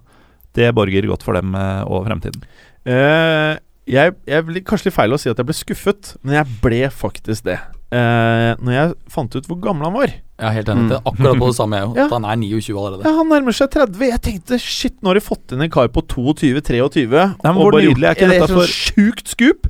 det 0.59 0.73
borger 0.75 1.07
godt 1.11 1.23
for 1.27 1.39
dem 1.39 1.55
eh, 1.59 1.83
og 1.87 2.03
fremtiden. 2.09 2.43
Eh, 2.83 3.53
jeg, 3.91 4.15
jeg 4.27 4.45
blir 4.49 4.63
kanskje 4.65 4.89
litt 4.91 4.97
feil 4.97 5.13
å 5.13 5.19
si 5.21 5.31
at 5.31 5.41
jeg 5.41 5.49
ble 5.49 5.57
skuffet, 5.57 6.15
men 6.25 6.39
jeg 6.39 6.59
ble 6.65 6.83
faktisk 6.95 7.45
det. 7.49 7.59
Uh, 7.95 8.57
når 8.65 8.73
jeg 8.75 8.95
fant 9.13 9.35
ut 9.37 9.47
hvor 9.47 9.59
gammel 9.63 9.87
han 9.87 9.95
var. 9.95 10.15
Er 10.43 10.55
helt 10.57 10.71
enig. 10.73 10.89
Det 10.91 10.97
er 10.97 11.05
akkurat 11.07 11.39
på 11.39 11.47
det 11.53 11.57
samme, 11.61 11.79
jeg 11.79 11.91
òg. 11.93 11.99
Ja. 12.01 12.07
Han 12.11 12.25
er 12.27 12.39
29 12.41 12.79
allerede. 12.81 13.05
Ja, 13.07 13.13
Han 13.21 13.29
nærmer 13.31 13.55
seg 13.55 13.71
30. 13.77 14.07
Jeg 14.11 14.23
tenkte 14.25 14.59
shit, 14.59 14.97
nå 14.99 15.13
har 15.13 15.21
de 15.21 15.23
fått 15.23 15.55
inn 15.55 15.63
en 15.63 15.71
kar 15.71 15.93
på 15.95 16.03
22-23. 16.11 17.05
Og 17.13 17.61
hvor 17.61 17.77
nydelig 17.79 18.09
er 18.09 18.17
ikke 18.19 18.31
dette 18.33 18.49
for 18.51 18.65
for- 18.65 18.73
Sjukt 18.75 19.31
skup! 19.37 19.69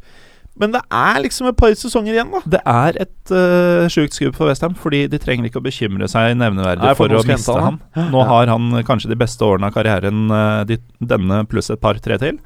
Men 0.61 0.71
det 0.71 0.81
er 0.95 1.17
liksom 1.25 1.49
et 1.51 1.57
par 1.59 1.73
sesonger 1.75 2.15
igjen, 2.15 2.31
da. 2.31 2.41
Det 2.47 2.61
er 2.71 2.99
et 3.03 3.33
uh, 3.35 3.89
sjukt 3.91 4.15
skudd 4.15 4.37
for 4.37 4.47
Westham, 4.47 4.77
fordi 4.79 5.01
de 5.11 5.19
trenger 5.19 5.49
ikke 5.49 5.59
å 5.59 5.65
bekymre 5.65 6.07
seg 6.11 6.37
nevneverdig 6.39 6.85
Nei, 6.87 6.93
for 6.95 7.11
for, 7.11 7.19
å 7.19 7.27
miste 7.27 7.57
han. 7.59 7.81
han, 7.97 8.13
Nå 8.13 8.23
har 8.29 8.53
han 8.53 8.69
kanskje 8.87 9.11
de 9.11 9.19
beste 9.19 9.43
årene 9.43 9.67
av 9.67 9.75
karrieren, 9.75 10.29
uh, 10.31 10.63
de, 10.69 10.79
denne 11.03 11.41
pluss 11.51 11.73
et 11.75 11.83
par-tre 11.83 12.21
til, 12.23 12.39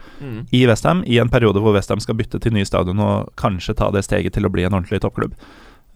i 0.56 0.62
Westham, 0.70 1.02
i 1.04 1.20
en 1.20 1.28
periode 1.32 1.61
hvor 1.61 1.76
Westham 1.76 2.00
skal 2.00 2.16
bytte 2.16 2.40
til 2.40 2.56
ny 2.56 2.64
stadion 2.64 3.04
og 3.04 3.28
kanskje 3.36 3.76
ta 3.76 3.90
det 3.92 4.06
steget 4.09 4.38
til 4.38 4.48
å 4.48 4.52
bli 4.54 4.64
en 4.64 4.72
ordentlig 4.78 5.02
toppklubb. 5.04 5.36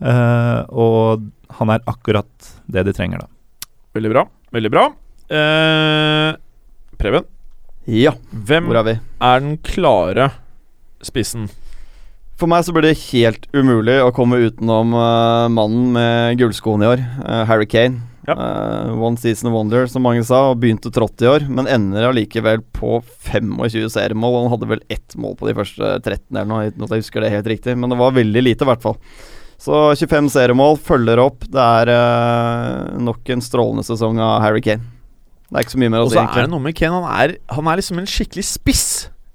Uh, 0.03 0.69
og 0.69 1.25
han 1.57 1.73
er 1.73 1.85
akkurat 1.89 2.53
det 2.69 2.85
de 2.91 2.93
trenger, 2.97 3.25
da. 3.25 3.69
Veldig 3.97 4.13
bra. 4.13 4.27
Veldig 4.53 4.73
bra. 4.73 4.85
Uh, 5.33 6.37
Preben, 7.01 7.25
Ja, 7.89 8.13
hvem 8.31 8.69
hvor 8.69 8.83
er 8.83 8.89
vi? 8.91 8.99
er 9.25 9.41
den 9.41 9.57
klare 9.65 10.29
spissen? 11.03 11.49
For 12.43 12.51
meg 12.51 12.65
så 12.67 12.73
blir 12.75 12.89
det 12.89 12.99
helt 13.13 13.45
umulig 13.55 14.01
å 14.03 14.11
komme 14.11 14.41
utenom 14.43 14.97
uh, 14.99 15.47
mannen 15.47 15.93
med 15.95 16.41
gullskoene 16.41 16.83
i 16.83 16.89
år, 16.91 17.03
uh, 17.23 17.45
Harry 17.47 17.69
Kane. 17.71 18.01
Ja. 18.27 18.35
Uh, 18.35 18.97
one 18.99 19.15
season 19.15 19.53
wonder, 19.55 19.87
som 19.87 20.03
mange 20.03 20.25
sa, 20.27 20.49
og 20.51 20.59
begynte 20.59 20.91
trått 20.91 21.23
i 21.23 21.29
år, 21.31 21.47
men 21.47 21.71
ender 21.71 22.09
allikevel 22.09 22.65
på 22.75 22.99
25 23.29 23.87
seriemål. 23.95 24.35
og 24.35 24.43
Han 24.43 24.53
hadde 24.57 24.71
vel 24.73 24.83
ett 24.91 25.15
mål 25.15 25.39
på 25.39 25.47
de 25.47 25.55
første 25.61 25.93
13 26.01 26.19
eller 26.33 26.51
noe, 26.51 26.67
uten 26.73 26.83
at 26.83 26.97
jeg 26.97 27.07
husker 27.07 27.23
det 27.23 27.31
helt 27.31 27.53
riktig, 27.55 27.79
men 27.79 27.95
det 27.95 28.03
var 28.03 28.19
veldig 28.19 28.43
lite, 28.43 28.67
i 28.67 28.73
hvert 28.73 28.83
fall. 28.91 28.99
Så 29.63 29.87
25 30.03 30.35
seriemål 30.35 30.81
følger 30.83 31.23
opp. 31.23 31.47
Det 31.47 31.63
er 31.63 31.95
nok 32.99 33.31
en 33.31 33.47
strålende 33.47 33.87
sesong 33.87 34.19
av 34.19 34.41
Harry 34.43 34.67
Kane. 34.67 34.83
Det 35.47 35.61
er 35.61 35.69
ikke 35.69 35.79
så 35.79 35.85
mye 35.85 35.95
mer 35.95 36.09
å 36.09 36.11
si. 36.11 36.19
Og 36.19 36.27
så 36.27 36.27
er 36.27 36.49
det 36.49 36.57
noe 36.57 36.67
med 36.67 36.75
Kane. 36.75 36.99
Han 36.99 37.21
er, 37.23 37.39
han 37.55 37.71
er 37.71 37.79
liksom 37.79 38.03
en 38.03 38.11
skikkelig 38.11 38.51
spiss. 38.51 38.87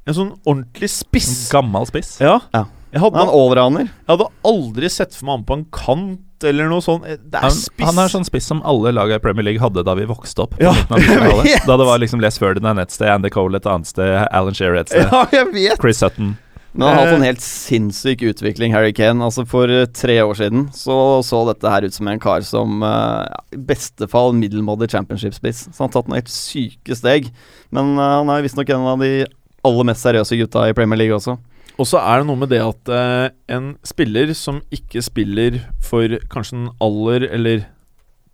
En 0.03 0.20
sånn 0.20 0.34
ordentlig 0.43 0.91
spiss. 0.91 1.38
En 1.45 1.62
Gammel 1.62 1.88
spiss. 1.88 2.18
Ja. 2.20 2.41
Ja. 2.51 2.68
Jeg 2.97 3.03
hadde, 3.05 3.19
Han 3.21 3.29
er 3.29 3.37
allrounder. 3.37 3.89
jeg 3.91 4.09
hadde 4.15 4.27
aldri 4.51 4.89
sett 4.89 5.13
for 5.15 5.29
meg 5.29 5.37
han 5.37 5.45
på 5.51 5.57
en 5.59 5.67
kant 5.77 6.23
eller 6.47 6.67
noe 6.69 6.81
sånt. 6.85 7.05
Det 7.05 7.33
er 7.37 7.45
Han, 7.47 7.53
spiss. 7.55 7.85
han 7.87 7.97
er 8.03 8.11
sånn 8.13 8.25
spiss 8.27 8.45
som 8.49 8.59
alle 8.65 8.91
lag 8.93 9.09
i 9.13 9.17
Premier 9.21 9.45
League 9.47 9.61
hadde 9.61 9.81
da 9.85 9.93
vi 9.97 10.05
vokste 10.09 10.43
opp. 10.45 10.57
Ja, 10.61 10.73
midten 10.73 10.93
av 10.93 10.99
jeg 11.05 11.13
90-tallet. 11.17 11.47
vet. 11.51 11.63
Da 11.69 11.77
det 11.81 11.87
var 11.89 12.01
liksom 12.03 12.21
Les 12.21 12.37
Ferdinand 12.41 12.81
et 12.83 12.91
sted, 12.93 13.09
Andy 13.09 13.29
Cole 13.33 13.57
et 13.57 13.65
annet 13.69 13.89
sted, 13.89 14.11
Alan 14.31 14.53
Shearer 14.57 14.81
et 14.83 14.89
sted, 14.91 15.07
Ja, 15.11 15.23
jeg 15.33 15.49
vet! 15.53 15.79
Chris 15.81 16.01
Sutton. 16.03 16.35
Men 16.77 16.83
han 16.91 16.93
har 16.99 17.05
hatt 17.07 17.13
Eh. 17.15 17.17
en 17.17 17.25
helt 17.25 17.41
sinnssyk 17.41 18.21
utvikling, 18.21 18.71
Harry 18.75 18.91
Kane. 18.93 19.17
Altså 19.25 19.47
For 19.49 19.65
eh, 19.65 19.87
tre 19.97 20.19
år 20.21 20.35
siden 20.37 20.67
så 20.77 21.23
så 21.25 21.39
dette 21.47 21.65
her 21.73 21.81
ut 21.87 21.93
som 21.95 22.07
en 22.11 22.19
kar 22.21 22.45
som 22.45 22.83
eh, 22.85 23.25
ja, 23.33 23.39
i 23.57 23.57
beste 23.57 24.05
fall 24.11 24.35
middelmådig 24.37 24.91
championship-spiss. 24.93 25.63
Så 25.73 25.81
han 25.81 25.89
har 25.89 25.95
tatt 25.95 26.07
noen 26.11 26.19
helt 26.21 26.29
syke 26.29 26.93
steg. 26.99 27.31
Men 27.73 27.95
uh, 27.97 28.19
han 28.21 28.29
er 28.29 28.45
visstnok 28.45 28.69
en 28.69 28.85
av 28.93 29.01
de 29.01 29.25
aller 29.65 29.83
mest 29.89 30.05
seriøse 30.05 30.37
gutta 30.37 30.67
i 30.69 30.75
Premier 30.77 31.01
League 31.01 31.17
også. 31.17 31.39
Og 31.78 31.86
så 31.86 31.99
er 32.01 32.21
det 32.21 32.28
noe 32.30 32.41
med 32.41 32.49
det 32.49 32.61
at 32.63 32.91
eh, 32.93 33.28
en 33.53 33.73
spiller 33.86 34.34
som 34.38 34.61
ikke 34.73 35.03
spiller 35.05 35.59
for 35.86 36.17
kanskje 36.32 36.57
den 36.57 36.71
aller 36.84 37.28
Eller 37.30 37.67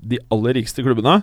de 0.04 0.20
aller 0.32 0.58
rikeste 0.60 0.84
klubbene 0.84 1.22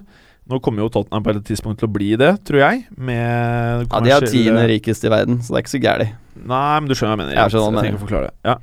Nå 0.51 0.59
kommer 0.64 0.83
jo 0.85 0.91
Tottenham 0.93 1.25
på 1.25 1.33
et 1.33 1.45
tidspunkt 1.47 1.79
til 1.79 1.87
å 1.87 1.93
bli 1.95 2.09
det, 2.18 2.31
tror 2.49 2.59
jeg. 2.59 2.81
Med 2.99 3.85
Ja, 3.85 4.01
De 4.03 4.14
er 4.16 4.25
tiende 4.27 4.64
rikeste 4.66 5.07
i 5.07 5.12
verden, 5.12 5.39
så 5.45 5.53
det 5.53 5.61
er 5.61 5.62
ikke 5.62 5.73
så 5.77 5.83
gærent. 5.85 6.16
Nei, 6.41 6.81
men 6.81 6.89
du 6.91 6.95
skjønner 6.97 7.12
hva 7.12 7.14
jeg 7.14 7.21
mener. 7.21 7.37
Jeg 7.37 7.53
hva 7.55 7.68
du 7.68 7.79
trenger 7.79 7.99
å 7.99 8.03
forklare 8.03 8.31
det. 8.31 8.35
Ja. 8.49 8.57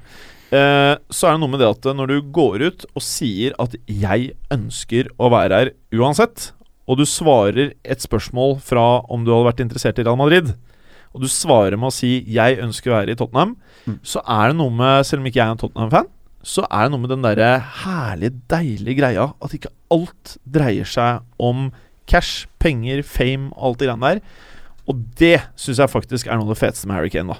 Eh, 0.57 0.93
så 1.13 1.29
er 1.29 1.37
det 1.37 1.41
noe 1.45 1.53
med 1.53 1.61
det 1.63 1.69
at 1.69 1.87
når 1.95 2.11
du 2.11 2.17
går 2.35 2.65
ut 2.65 2.85
og 2.91 3.03
sier 3.03 3.55
at 3.59 3.75
'jeg 3.87 4.33
ønsker 4.51 5.07
å 5.15 5.31
være 5.31 5.61
her 5.61 5.71
uansett', 5.93 6.51
og 6.87 6.97
du 6.97 7.05
svarer 7.05 7.73
et 7.83 8.03
spørsmål 8.03 8.59
fra 8.63 9.03
om 9.11 9.23
du 9.23 9.31
hadde 9.31 9.47
vært 9.51 9.63
interessert 9.63 9.99
i 9.99 10.03
Real 10.03 10.19
Madrid, 10.19 10.55
og 11.17 11.23
du 11.25 11.27
svarer 11.33 11.73
med 11.81 11.89
å 11.89 11.93
si 11.95 12.21
'jeg 12.21 12.59
ønsker 12.61 12.91
å 12.93 12.99
være 13.01 13.11
i 13.15 13.17
Tottenham', 13.17 13.55
Mm. 13.87 13.99
så 14.03 14.19
er 14.27 14.49
det 14.49 14.57
noe 14.57 14.69
med 14.69 15.05
Selv 15.05 15.21
om 15.21 15.25
ikke 15.27 15.39
jeg 15.39 15.47
er 15.47 15.51
en 15.51 15.57
Tottenham-fan, 15.57 16.07
så 16.43 16.63
er 16.69 16.83
det 16.83 16.91
noe 16.91 16.99
med 16.99 17.09
den 17.09 17.21
derre 17.23 17.59
herlige, 17.59 18.33
deilige 18.47 18.97
greia 18.99 19.33
at 19.41 19.51
ikke 19.55 19.71
alt 19.89 20.37
dreier 20.49 20.83
seg 20.85 21.21
om 21.39 21.71
cash, 22.05 22.45
penger, 22.59 23.01
fame 23.03 23.51
alt 23.57 23.77
det 23.79 23.87
greiene 23.87 24.01
der. 24.15 24.21
Og 24.87 24.95
det 25.15 25.41
syns 25.57 25.77
jeg 25.79 25.89
faktisk 25.89 26.27
er 26.27 26.35
noe 26.37 26.43
av 26.49 26.55
det 26.55 26.59
feteste 26.59 26.85
med 26.87 26.95
Harry 26.97 27.09
Kane. 27.09 27.27
da 27.33 27.39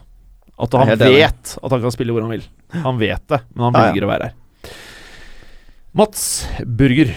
At 0.60 0.72
han 0.74 0.88
vet 0.88 1.00
enig. 1.00 1.24
at 1.64 1.72
han 1.72 1.82
kan 1.82 1.92
spille 1.92 2.12
hvor 2.12 2.22
han 2.22 2.32
vil. 2.32 2.44
Han 2.84 2.98
vet 2.98 3.28
det, 3.28 3.42
men 3.56 3.74
han 3.74 3.74
Ja, 3.74 3.94
ja. 3.94 4.02
å 4.08 4.10
være 4.10 4.24
her. 4.24 4.34
Mats 5.94 6.48
Burger. 6.66 7.14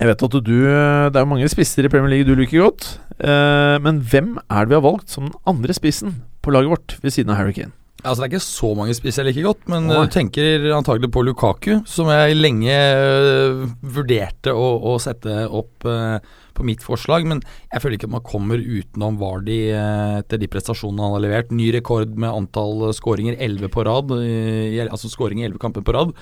Jeg 0.00 0.10
vet 0.10 0.24
at 0.26 0.34
du 0.34 0.40
Det 0.42 1.14
er 1.14 1.22
jo 1.22 1.30
mange 1.30 1.48
spisser 1.48 1.86
i 1.86 1.92
Premier 1.92 2.10
League 2.10 2.28
du 2.28 2.38
liker 2.38 2.64
godt. 2.66 2.88
Eh, 3.22 3.76
men 3.84 4.02
hvem 4.02 4.36
er 4.50 4.64
det 4.64 4.72
vi 4.72 4.78
har 4.80 4.84
valgt 4.84 5.12
som 5.14 5.28
den 5.28 5.38
andre 5.46 5.74
spissen 5.76 6.16
på 6.42 6.52
laget 6.54 6.72
vårt 6.72 6.96
ved 7.02 7.14
siden 7.14 7.30
av 7.30 7.38
Harry 7.38 7.54
Kane? 7.54 7.74
Altså 8.04 8.20
Det 8.20 8.26
er 8.26 8.32
ikke 8.34 8.44
så 8.44 8.70
mange 8.76 8.94
spisser 8.96 9.24
jeg 9.24 9.32
liker 9.32 9.46
godt, 9.48 9.68
men 9.70 9.86
Nei. 9.88 10.02
du 10.02 10.12
tenker 10.12 10.66
antagelig 10.76 11.08
på 11.14 11.22
Lukaku, 11.24 11.78
som 11.88 12.10
jeg 12.12 12.36
lenge 12.36 12.74
øh, 12.74 13.62
vurderte 13.80 14.52
å, 14.52 14.66
å 14.92 14.98
sette 15.00 15.46
opp 15.48 15.86
øh, 15.88 16.18
på 16.54 16.66
mitt 16.66 16.84
forslag. 16.84 17.26
Men 17.28 17.42
jeg 17.72 17.82
føler 17.82 17.98
ikke 17.98 18.08
at 18.10 18.16
man 18.16 18.26
kommer 18.26 18.62
utenom 18.62 19.18
Vardy 19.20 19.58
øh, 19.74 20.20
etter 20.22 20.40
de 20.40 20.50
prestasjonene 20.50 21.04
han 21.04 21.16
har 21.16 21.24
levert. 21.24 21.52
Ny 21.54 21.70
rekord 21.74 22.14
med 22.16 22.32
antall 22.32 22.88
skåringer, 22.96 23.36
11 23.38 23.70
på 23.74 23.84
rad. 23.86 24.14
øh, 24.14 24.80
altså 24.84 25.10
skåring 25.10 25.42
i 25.42 25.48
11 25.48 25.58
kamper 25.62 25.84
på 25.84 25.94
rad. 25.96 26.14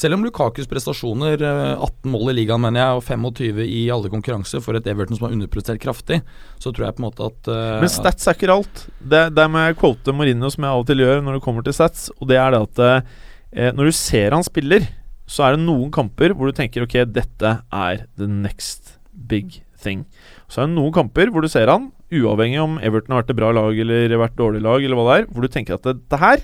Selv 0.00 0.16
om 0.16 0.24
Lukakus 0.24 0.68
prestasjoner, 0.70 1.42
øh, 1.42 1.82
18 1.82 2.10
mål 2.10 2.30
i 2.32 2.36
ligaen 2.40 2.62
mener 2.62 2.80
jeg, 2.80 3.00
og 3.00 3.04
25 3.04 3.66
i 3.66 3.88
alle 3.92 4.12
konkurranser 4.12 4.62
for 4.64 4.78
et 4.78 4.86
Everton 4.86 5.18
som 5.18 5.26
har 5.26 5.34
underprestert 5.34 5.80
kraftig, 5.82 6.22
så 6.58 6.72
tror 6.72 6.86
jeg 6.86 6.96
på 6.96 7.02
en 7.02 7.08
måte 7.08 7.26
at 7.26 7.50
uh, 7.50 7.80
Men 7.82 7.92
stats 7.92 8.28
er 8.28 8.38
ikke 8.38 8.54
alt. 8.54 8.86
Det, 9.00 9.26
der 9.36 9.50
må 9.50 9.66
jeg 9.66 9.76
quote 9.80 10.14
Marino, 10.16 10.48
som 10.52 10.64
jeg 10.64 10.72
av 10.72 10.84
og 10.84 10.88
til 10.88 11.04
gjør 11.04 11.20
når 11.26 11.36
det 11.36 11.44
kommer 11.44 11.66
til 11.66 11.76
stats. 11.76 12.08
Og 12.18 12.30
det 12.30 12.38
er 12.40 12.54
det 12.54 12.62
at 12.68 12.80
uh, 12.80 13.68
når 13.76 13.90
du 13.90 13.96
ser 13.96 14.36
han 14.36 14.46
spiller, 14.46 14.86
så 15.30 15.46
er 15.46 15.56
det 15.56 15.66
noen 15.66 15.90
kamper 15.94 16.34
hvor 16.34 16.50
du 16.50 16.56
tenker 16.56 16.86
ok, 16.86 17.02
dette 17.06 17.56
er 17.60 18.06
the 18.18 18.26
next 18.30 18.96
big 19.12 19.60
thing. 19.82 20.04
Så 20.50 20.62
er 20.62 20.68
det 20.70 20.76
noen 20.76 20.92
kamper 20.94 21.30
hvor 21.32 21.42
du 21.44 21.48
ser 21.52 21.70
han, 21.72 21.90
uavhengig 22.12 22.60
om 22.62 22.78
Everton 22.82 23.14
har 23.16 23.22
vært 23.22 23.30
et 23.34 23.40
bra 23.40 23.50
lag 23.54 23.78
eller 23.84 24.16
vært 24.18 24.34
et 24.36 24.40
dårlig 24.42 24.62
lag, 24.64 24.84
eller 24.84 24.98
hva 24.98 25.04
det 25.10 25.18
er, 25.22 25.28
hvor 25.32 25.46
du 25.46 25.48
tenker 25.52 25.76
at 25.78 25.82
det, 25.86 25.96
det 26.10 26.18
her 26.22 26.40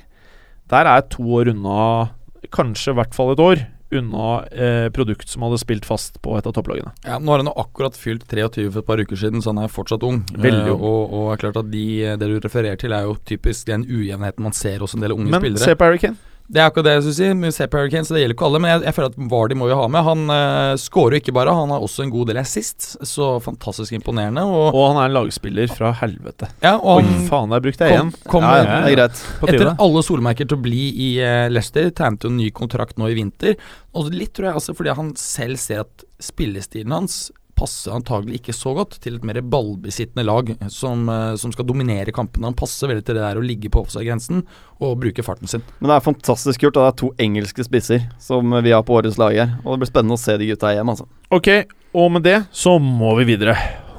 Der 0.70 0.86
er 0.90 1.00
to 1.10 1.22
år 1.38 1.52
unna, 1.52 2.10
kanskje 2.54 2.90
i 2.92 2.96
hvert 2.98 3.14
fall 3.14 3.32
et 3.36 3.42
år, 3.42 3.60
unna 3.94 4.30
eh, 4.50 4.88
produkt 4.90 5.28
som 5.30 5.44
hadde 5.46 5.60
spilt 5.62 5.84
fast 5.86 6.16
på 6.24 6.32
et 6.34 6.46
av 6.48 6.52
topplagene. 6.56 6.90
Ja, 7.06 7.20
Nå 7.22 7.30
har 7.30 7.38
han 7.44 7.50
akkurat 7.52 7.94
fylt 7.94 8.24
23 8.26 8.64
for 8.74 8.82
et 8.82 8.86
par 8.88 8.98
uker 8.98 9.16
siden, 9.20 9.38
så 9.44 9.52
han 9.54 9.60
er 9.62 9.70
fortsatt 9.70 10.02
ung. 10.02 10.24
Veldig 10.34 10.64
Eh, 10.66 10.72
ung. 10.74 10.82
og, 10.82 11.12
og 11.14 11.28
er 11.36 11.38
klart 11.44 11.60
at 11.62 11.70
de, 11.70 11.84
det 12.18 12.30
du 12.32 12.40
refererer 12.42 12.80
til, 12.82 12.90
er 12.92 13.06
jo 13.06 13.14
typisk 13.30 13.68
den 13.70 13.84
ujevnheten 13.86 14.42
man 14.42 14.52
ser 14.58 14.82
hos 14.82 14.94
en 14.98 15.04
del 15.06 15.14
unge 15.14 15.30
Men 15.30 15.38
spillere. 15.40 15.62
se 15.70 15.76
på 15.78 15.86
Harry 15.86 16.02
Kane. 16.02 16.18
Det 16.46 16.60
er 16.60 16.68
akkurat 16.68 16.86
det 16.86 16.92
jeg 16.94 17.04
skulle 17.06 17.16
si. 17.50 17.52
Se 17.56 17.66
på 17.70 17.80
Hurricane, 17.80 18.06
så 18.06 18.14
det 18.14 18.22
gjelder 18.22 18.36
ikke 18.36 18.46
alle. 18.48 18.60
Men 18.62 18.70
jeg, 18.70 18.82
jeg 18.86 18.96
føler 18.96 19.12
at 19.12 19.30
Vardy 19.32 19.56
må 19.58 19.68
vi 19.70 19.78
ha 19.78 19.86
med. 19.90 20.06
Han 20.06 20.22
uh, 20.30 20.74
skårer 20.78 21.16
jo 21.16 21.22
ikke 21.24 21.34
bare, 21.36 21.54
han 21.58 21.72
har 21.74 21.86
også 21.86 22.04
en 22.04 22.12
god 22.14 22.30
del 22.30 22.40
assist. 22.42 22.88
Så 23.06 23.30
fantastisk 23.44 23.96
imponerende. 23.96 24.44
Og, 24.46 24.68
Og 24.70 24.84
han 24.92 25.00
er 25.02 25.10
en 25.10 25.16
lagspiller 25.16 25.72
fra 25.72 25.90
helvete. 26.02 26.50
ja, 26.62 26.76
og 26.76 27.02
Oi, 27.02 27.16
faen, 27.30 27.54
der 27.54 27.64
brukte 27.64 27.88
jeg 27.88 27.98
igjen. 27.98 28.12
kom 28.30 28.46
Ja, 28.46 28.60
ja, 28.60 28.68
det 28.84 28.92
er 28.92 28.98
greit. 29.00 29.24
Etter 29.46 29.72
alle 29.74 30.04
solmerker 30.06 30.48
til 30.48 30.58
å 30.58 30.64
bli 30.68 30.84
i 31.08 31.10
uh, 31.22 31.46
Leicester, 31.52 31.90
tegnet 31.90 32.26
jo 32.26 32.32
en 32.32 32.38
ny 32.40 32.52
kontrakt 32.54 33.00
nå 33.00 33.10
i 33.10 33.18
vinter. 33.18 33.58
Og 33.96 34.12
litt 34.14 34.34
tror 34.36 34.50
jeg 34.50 34.60
altså 34.60 34.76
fordi 34.76 34.94
han 34.98 35.10
selv 35.18 35.58
ser 35.62 35.82
at 35.86 36.06
spillestilen 36.22 36.94
hans 36.94 37.26
passer 37.56 37.94
antagelig 37.96 38.40
ikke 38.40 38.54
så 38.56 38.74
godt 38.76 38.98
til 39.02 39.16
et 39.18 39.24
mer 39.26 39.40
ballbesittende 39.40 40.24
lag 40.26 40.52
som, 40.72 41.08
eh, 41.08 41.34
som 41.40 41.52
skal 41.54 41.66
dominere 41.68 42.14
kampene. 42.14 42.50
Han 42.50 42.58
passer 42.58 42.90
veldig 42.90 43.04
til 43.06 43.18
det 43.18 43.24
der 43.24 43.40
å 43.40 43.44
ligge 43.44 43.70
på 43.72 43.82
offside-grensen 43.84 44.44
og 44.80 45.00
bruke 45.00 45.24
farten 45.24 45.50
sin. 45.50 45.64
Men 45.80 45.90
det 45.90 45.96
er 45.96 46.06
fantastisk 46.06 46.66
gjort. 46.66 46.76
og 46.76 46.86
Det 46.86 46.92
er 46.92 47.00
to 47.00 47.10
engelske 47.26 47.64
spisser 47.66 48.06
som 48.20 48.52
vi 48.62 48.74
har 48.76 48.84
på 48.86 49.00
årets 49.00 49.18
lag 49.18 49.34
her. 49.34 49.58
Og 49.64 49.74
det 49.74 49.84
blir 49.84 49.92
spennende 49.92 50.18
å 50.18 50.22
se 50.22 50.36
de 50.36 50.50
gutta 50.52 50.74
hjem, 50.76 50.92
altså. 50.92 51.08
Ok, 51.32 51.48
og 51.94 52.12
med 52.12 52.22
det 52.22 52.46
så 52.52 52.78
må 52.78 53.16
vi 53.18 53.24
videre. 53.34 53.56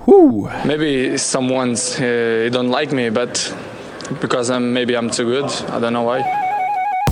Woo. 0.07 0.47
Maybe 0.65 1.17
someone's 1.17 1.99
uh, 1.99 2.49
don't 2.49 2.71
like 2.71 2.93
me, 2.93 3.09
but 3.09 3.53
because 4.21 4.49
I'm 4.49 4.71
maybe 4.71 4.95
I'm 4.95 5.09
too 5.09 5.25
good. 5.25 5.51
I 5.69 5.79
don't 5.79 5.91
know 5.91 6.03
why. 6.03 6.46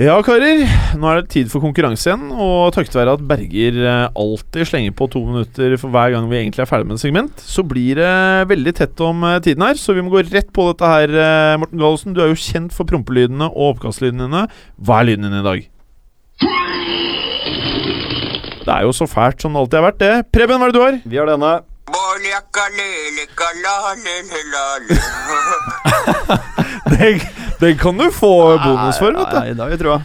Ja, 0.00 0.14
karer. 0.24 0.62
Nå 0.96 1.08
er 1.10 1.20
det 1.20 1.30
tid 1.34 1.50
for 1.52 1.60
konkurranse 1.64 2.08
igjen. 2.08 2.30
Og 2.32 2.72
takket 2.74 2.96
være 2.96 3.16
at 3.18 3.24
Berger 3.28 3.80
eh, 3.82 4.06
alltid 4.18 4.68
slenger 4.68 4.94
på 4.96 5.08
to 5.12 5.22
minutter 5.26 5.76
for 5.80 5.92
hver 5.92 6.14
gang 6.14 6.28
vi 6.30 6.38
egentlig 6.40 6.64
er 6.64 6.70
ferdig 6.70 6.88
med 6.88 6.96
et 6.96 7.04
segment, 7.04 7.42
så 7.44 7.64
blir 7.66 8.00
det 8.00 8.12
veldig 8.50 8.74
tett 8.80 9.02
om 9.04 9.24
eh, 9.28 9.40
tiden 9.44 9.66
her. 9.66 9.76
Så 9.80 9.96
vi 9.96 10.04
må 10.04 10.12
gå 10.14 10.22
rett 10.30 10.48
på 10.56 10.70
dette 10.70 10.92
her, 10.92 11.12
eh, 11.12 11.58
Morten 11.60 11.82
Gallosen. 11.82 12.16
Du 12.16 12.22
er 12.24 12.32
jo 12.32 12.40
kjent 12.40 12.72
for 12.76 12.88
prompelydene 12.88 13.50
og 13.50 13.74
oppkastlydene 13.74 14.28
dine. 14.28 14.46
Hva 14.80 15.02
er 15.02 15.10
lyden 15.10 15.28
din 15.28 15.40
i 15.42 15.46
dag? 15.46 15.68
Det 18.60 18.72
er 18.76 18.86
jo 18.86 18.92
så 18.94 19.06
fælt 19.08 19.42
som 19.42 19.52
det 19.56 19.60
alltid 19.64 19.80
har 19.80 19.88
vært, 19.90 20.00
det. 20.00 20.14
Preben, 20.32 20.60
hva 20.60 20.68
er 20.68 20.72
det 20.72 20.78
du 20.78 20.84
har? 20.84 20.96
Vi 21.04 21.20
har 21.20 21.28
denne. 21.28 21.52
Det, 26.90 27.08
det 27.60 27.74
kan 27.80 27.98
du 27.98 28.10
få 28.12 28.32
bonus 28.64 28.98
for, 28.98 29.12
vet 29.16 29.30
du. 29.30 29.38
Nei, 29.40 29.52
det 29.54 29.60
har 29.64 29.70
vi 29.70 29.76
trua. 29.80 29.98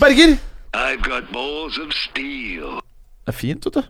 Berger! 0.00 0.36
I've 0.74 1.02
got 1.04 1.28
balls 1.32 1.78
of 1.78 1.92
steel. 1.92 2.78
Det 3.26 3.34
er 3.34 3.36
fint, 3.36 3.64
vet 3.66 3.74
du. 3.74 3.82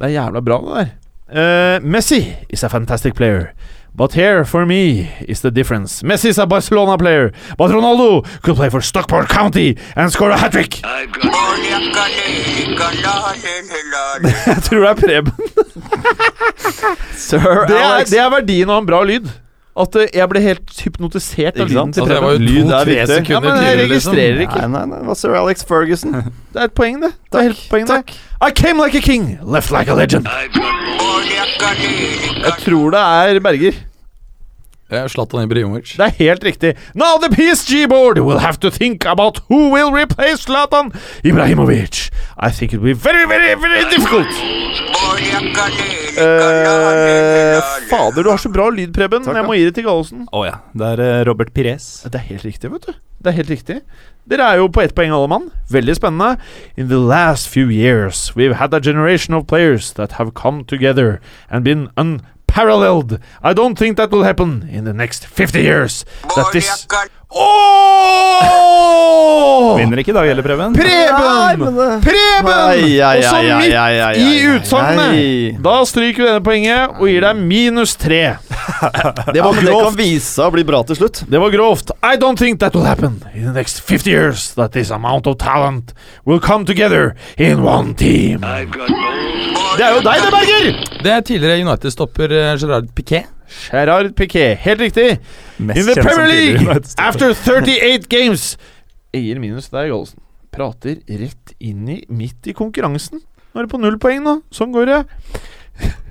Det 0.00 0.08
er 0.08 0.14
jævla 0.16 0.40
bra, 0.42 0.58
det 0.64 0.74
der. 0.76 0.86
Uh, 1.34 1.80
Messi 1.86 2.34
is 2.50 2.64
a 2.64 2.68
fantastic 2.68 3.14
player. 3.14 3.52
But 3.96 4.12
here, 4.14 4.44
for 4.44 4.66
me, 4.66 5.08
is 5.28 5.40
the 5.40 5.50
difference. 5.52 6.02
Messi 6.02 6.28
is 6.28 6.38
a 6.38 6.46
Barcelona 6.46 6.96
player, 6.98 7.30
but 7.56 7.70
Ronaldo 7.70 8.22
could 8.42 8.56
play 8.56 8.68
for 8.68 8.80
Stockport 8.80 9.28
County 9.28 9.76
and 9.96 10.10
score 10.10 10.30
a 10.32 10.36
hat 10.36 10.52
trick. 10.52 10.82
Jeg 14.46 14.62
tror 14.62 14.78
det 14.78 14.88
er 14.88 14.94
Preben. 14.94 15.32
Sir 17.26 17.38
Det 17.38 17.76
er, 17.76 17.94
Alex. 17.94 18.10
det 18.10 18.18
er 18.20 18.30
verdien 18.30 18.70
av 18.70 18.82
en 18.82 18.86
bra 18.88 19.02
lyd. 19.06 19.28
At 19.74 19.96
eh, 19.98 20.06
jeg 20.14 20.28
ble 20.30 20.40
helt 20.44 20.70
hypnotisert 20.84 21.56
av 21.58 21.66
lyden 21.66 21.90
til 21.92 22.04
Altså, 22.04 22.14
det 22.14 22.20
var 22.22 22.36
Preben. 22.36 22.46
jo 22.46 22.52
Lyd 22.52 22.70
er 22.70 22.84
viktig. 22.86 23.30
Ja, 23.34 23.40
men 23.40 23.48
jeg 23.50 23.58
tidligere, 23.58 23.88
liksom. 23.90 24.12
registrerer 24.14 24.44
ikke. 24.46 24.60
Nei, 24.60 24.68
nei, 24.74 24.84
nei, 24.92 25.00
Hva 25.08 25.16
sir 25.18 25.34
Alex 25.40 25.64
Ferguson. 25.66 26.12
Det 26.54 26.60
er 26.62 26.68
et 26.70 26.76
poeng, 26.78 27.00
det. 27.02 27.10
Det 27.32 27.40
er 27.40 27.48
helt 27.48 27.64
poeng, 27.72 27.88
det. 27.90 28.14
I 28.38 28.50
came 28.54 28.78
like 28.78 28.94
a 28.94 29.02
king, 29.02 29.24
left 29.42 29.72
like 29.74 29.90
a 29.90 29.94
legend. 29.98 30.28
Jeg 32.44 32.54
tror 32.62 32.94
det 32.94 33.00
er 33.02 33.40
Berger. 33.42 33.80
Ja, 34.90 35.08
Zlatan 35.08 35.44
Ibrahimovic. 35.46 35.94
Det 35.96 36.04
er 36.06 36.12
helt 36.18 36.44
riktig. 36.44 36.74
Now 36.94 37.16
the 37.22 37.30
PSG 37.32 37.88
board 37.88 38.18
will 38.18 38.38
have 38.38 38.58
to 38.60 38.70
think 38.70 39.06
about 39.06 39.40
who 39.48 39.70
will 39.72 39.90
replace 39.94 40.44
Zlatan 40.44 40.92
Ibrahimovic. 41.24 42.10
I 42.36 42.50
think 42.50 42.72
it 42.72 42.80
will 42.80 42.94
be 42.94 43.00
very, 43.00 43.26
very, 43.26 43.54
very 43.56 43.84
difficult. 43.90 44.28
Uh, 46.14 47.60
fader, 47.90 48.22
du 48.22 48.30
har 48.30 48.36
så 48.36 48.48
bra 48.52 48.68
lyd, 48.70 48.92
Preben. 48.94 49.24
Takk, 49.24 49.36
Jeg 49.36 49.46
må 49.48 49.56
gi 49.56 49.64
det 49.66 49.74
til 49.78 49.86
Gallosen. 49.88 50.26
Å 50.32 50.44
ja. 50.46 50.58
Det 50.76 50.92
er 50.94 51.02
eh, 51.04 51.24
Robert 51.28 51.52
Pires. 51.56 51.88
Det 52.04 52.20
er 52.20 52.26
helt 52.28 52.44
riktig, 52.46 52.70
vet 52.72 52.86
du. 52.88 52.92
Det 53.24 53.32
er 53.32 53.38
helt 53.40 53.50
riktig. 53.50 53.78
Dere 54.28 54.46
er 54.52 54.60
jo 54.60 54.68
på 54.72 54.82
ett 54.84 54.94
poeng 54.96 55.12
alle 55.16 55.28
mann. 55.32 55.48
Veldig 55.72 55.96
spennende. 55.96 56.36
In 56.76 56.88
the 56.92 57.00
last 57.00 57.48
few 57.48 57.68
years, 57.72 58.30
we've 58.36 58.56
had 58.60 58.74
a 58.74 58.80
generation 58.80 59.34
of 59.34 59.46
players 59.48 59.92
that 59.96 60.12
have 60.20 60.34
come 60.34 60.64
together 60.64 61.20
and 61.50 61.64
been 61.64 61.88
unparalleled. 62.54 63.18
I 63.42 63.52
don't 63.52 63.76
think 63.76 63.96
that 63.96 64.10
will 64.10 64.22
happen 64.22 64.68
in 64.68 64.84
the 64.84 64.92
next 64.92 65.26
50 65.26 65.60
years. 65.60 66.04
That 66.36 66.50
this... 66.52 66.86
Ååå! 67.34 68.74
Vinner 69.78 69.98
ikke 70.00 70.12
i 70.12 70.14
dag 70.14 70.26
heller, 70.28 70.44
Preben. 70.46 70.74
Preben! 70.76 71.64
Preben! 72.04 72.46
Og 72.46 73.24
så 73.26 73.38
midt 73.42 73.74
i 74.20 74.46
utsagnet. 74.52 75.58
Da 75.64 75.74
stryker 75.88 76.22
vi 76.22 76.28
denne 76.28 76.44
poenget 76.46 76.94
og 77.00 77.06
gir 77.10 77.20
deg 77.26 77.34
minus 77.42 77.96
tre. 77.98 78.22
Det 79.34 79.42
var 79.42 79.52
grovt. 79.58 79.66
det 79.66 79.74
kan 79.74 79.96
vise 79.98 80.28
seg 80.28 80.46
å 80.46 80.52
bli 80.54 80.64
bra 80.68 80.82
til 80.86 80.96
slutt. 80.98 81.24
Det 81.30 81.38
var 81.42 81.50
grovt. 81.54 81.90
I 82.06 82.14
don't 82.20 82.38
think 82.38 82.60
that 82.62 82.74
will 82.76 82.86
happen 82.86 83.18
in 83.34 83.44
the 83.48 83.52
next 83.56 83.80
50 83.82 84.10
years. 84.10 84.54
That 84.54 84.72
this 84.72 84.90
amount 84.94 85.26
of 85.26 85.38
talent 85.42 85.94
will 86.24 86.40
come 86.40 86.64
together 86.64 87.14
in 87.36 87.62
one 87.66 87.94
team. 87.94 88.40
Det 88.40 89.82
er 89.82 89.90
jo 89.96 90.00
deg, 90.06 90.22
det, 90.22 90.30
Berger! 90.30 90.66
Det 91.02 91.10
er 91.12 91.20
tidligere 91.26 91.64
United-stopper 91.66 92.30
eh, 92.30 92.54
Gerard 92.62 92.86
Piquet. 92.94 93.26
Gerard 93.70 94.14
Piquet. 94.16 94.56
Helt 94.64 94.80
riktig. 94.80 95.18
Mest 95.58 95.78
In 95.78 95.86
the 95.86 96.00
Premier 96.00 96.28
League, 96.28 96.80
after 96.98 97.34
38 97.34 98.08
games 98.10 98.56
Eier 99.14 99.38
minus 99.38 99.70
deg, 99.70 99.92
Gollesen. 99.92 100.18
Prater 100.54 100.98
rett 101.06 101.54
inn 101.62 101.86
i 101.90 102.00
midt 102.10 102.46
i 102.50 102.54
konkurransen. 102.54 103.22
Nå 103.54 103.60
er 103.60 103.66
det 103.66 103.70
på 103.70 103.78
null 103.78 103.98
poeng, 104.02 104.22
nå. 104.24 104.40
Sånn 104.54 104.74
går 104.74 104.90
det. 104.90 105.02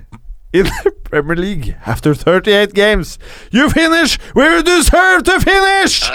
In 0.54 0.68
the 0.70 0.92
Premier 1.02 1.34
League, 1.34 1.74
after 1.84 2.14
38 2.14 2.72
games, 2.72 3.18
you 3.50 3.68
finish 3.70 4.20
where 4.34 4.54
you 4.54 4.62
deserve 4.62 5.24
to 5.24 5.40
finish! 5.42 6.12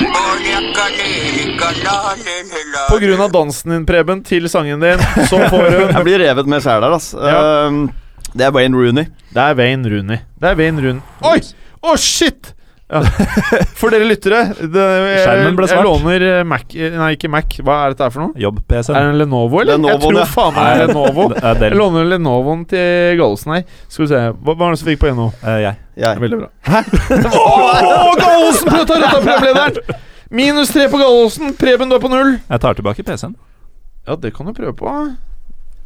På 2.90 2.98
grunn 3.02 3.22
av 3.22 3.32
dansen 3.32 3.72
din, 3.76 3.86
Preben, 3.86 4.24
til 4.24 4.48
sangen 4.50 4.80
din, 4.80 5.04
så 5.28 5.42
får 5.52 5.66
hun 5.66 5.92
Jeg 5.98 6.06
blir 6.08 6.24
revet 6.24 6.48
med 6.48 6.64
sjæl 6.64 6.86
her, 6.88 6.96
altså. 6.96 7.20
Ja. 7.20 7.42
Ehm, 7.68 7.82
Det 8.34 8.46
er 8.46 8.54
Wayne 8.54 8.78
Rooney. 8.78 9.10
Det 9.34 9.42
er 9.42 9.58
Wayne 9.58 9.90
Rooney. 9.90 10.24
Det 10.40 10.50
er 10.52 10.58
Wayne 10.60 10.84
Rooney. 10.84 11.02
Oi! 11.26 11.40
Å, 11.82 11.96
shit! 11.98 12.54
Ja. 12.90 13.04
For 13.80 13.94
dere 13.94 14.06
lyttere, 14.10 14.40
det, 14.58 14.82
jeg, 14.82 15.18
Skjermen 15.22 15.58
ble 15.60 15.68
jeg 15.70 15.84
låner 15.86 16.24
eh, 16.26 16.40
Mac 16.48 16.72
Nei, 16.74 17.10
ikke 17.14 17.30
Mac. 17.30 17.54
Hva 17.62 17.76
er 17.84 17.94
dette 17.94 18.08
her 18.08 18.14
for 18.16 18.24
noe? 18.24 18.34
Jobb-PC-en. 18.42 18.98
Er 18.98 19.06
det 19.06 19.12
en 19.14 19.20
Lenovo, 19.22 19.60
eller? 19.62 19.78
Lenovo, 19.78 19.94
jeg 19.94 20.02
tror 20.02 20.18
ja. 20.18 20.26
faen 20.32 20.56
meg 20.58 20.72
det 20.72 20.88
Lenovo. 20.90 21.28
Jeg 21.38 21.78
låner 21.78 22.10
Lenovoen 22.16 22.66
til 22.72 23.22
Gallosen 23.22 23.54
her. 23.54 23.64
Skal 23.86 24.06
vi 24.06 24.10
se. 24.10 24.24
Hva, 24.42 24.58
var 24.58 24.74
det 24.74 24.82
som 24.82 24.90
fikk 24.90 25.04
på 25.04 25.14
nå? 25.14 25.30
Uh, 25.44 25.56
jeg. 25.62 25.78
Jeg. 26.02 26.24
Veldig 26.26 26.42
bra. 26.42 26.50
Hæ? 26.66 26.82
Å, 27.44 28.18
Gallosen 28.24 28.74
prøvde 28.74 28.82
å 28.82 28.90
ta 28.90 29.00
retta 29.06 29.22
programlederen! 29.22 30.04
Minus 30.42 30.74
tre 30.74 30.90
på 30.90 30.98
Gallosen. 31.02 31.54
Preben, 31.62 31.94
du 31.94 32.00
er 32.00 32.02
på 32.02 32.10
null. 32.10 32.40
Jeg 32.42 32.66
tar 32.66 32.78
tilbake 32.78 33.06
PC-en. 33.06 33.38
Ja, 34.10 34.18
det 34.18 34.34
kan 34.34 34.50
du 34.50 34.58
prøve 34.58 34.74
på. 34.82 35.00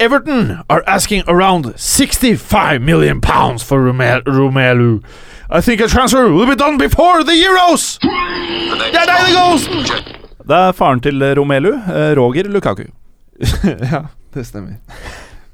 Everton 0.04 0.60
are 0.70 0.84
asking 0.88 1.24
around 1.28 1.74
65 1.78 2.82
million 2.82 3.22
pounds 3.22 3.64
for 3.64 3.82
Rome- 3.82 4.22
Romelu. 4.26 5.02
I 5.50 5.62
think 5.62 5.80
a 5.82 5.88
transfer 5.88 6.30
will 6.32 6.46
be 6.46 6.56
done 6.56 6.78
before 6.78 7.24
the 7.24 7.32
Euros! 7.32 8.00
Det 8.02 8.96
er 8.96 9.06
deg, 9.06 9.20
det, 9.28 9.36
goes! 9.38 9.68
Det 10.48 10.56
er 10.58 10.72
faren 10.76 11.00
til 11.00 11.24
Romelu, 11.38 11.72
eh, 11.74 12.18
Roger 12.20 12.44
Lukaku. 12.52 12.84
ja, 13.92 14.02
det 14.34 14.46
stemmer. 14.48 14.74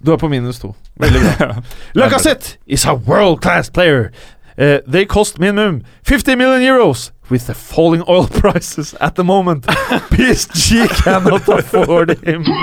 Du 0.06 0.12
er 0.14 0.18
på 0.18 0.28
minus 0.28 0.60
to. 0.60 0.74
Veldig 1.00 1.22
bra. 1.38 1.54
Lacassette 2.00 2.58
is 2.68 2.86
a 2.86 2.94
world 2.94 3.42
class 3.42 3.70
player. 3.70 4.10
Uh, 4.60 4.80
they 4.92 5.06
cost 5.06 5.40
minimum 5.40 5.84
50 6.04 6.36
million 6.36 6.62
euros. 6.62 7.12
With 7.32 7.46
the 7.48 7.54
falling 7.54 8.04
oil 8.10 8.28
prices 8.42 8.94
at 9.00 9.16
the 9.16 9.24
moment, 9.24 9.66
PSG 10.12 10.88
cannot 11.04 11.48
afford 11.48 12.18
him. 12.26 12.44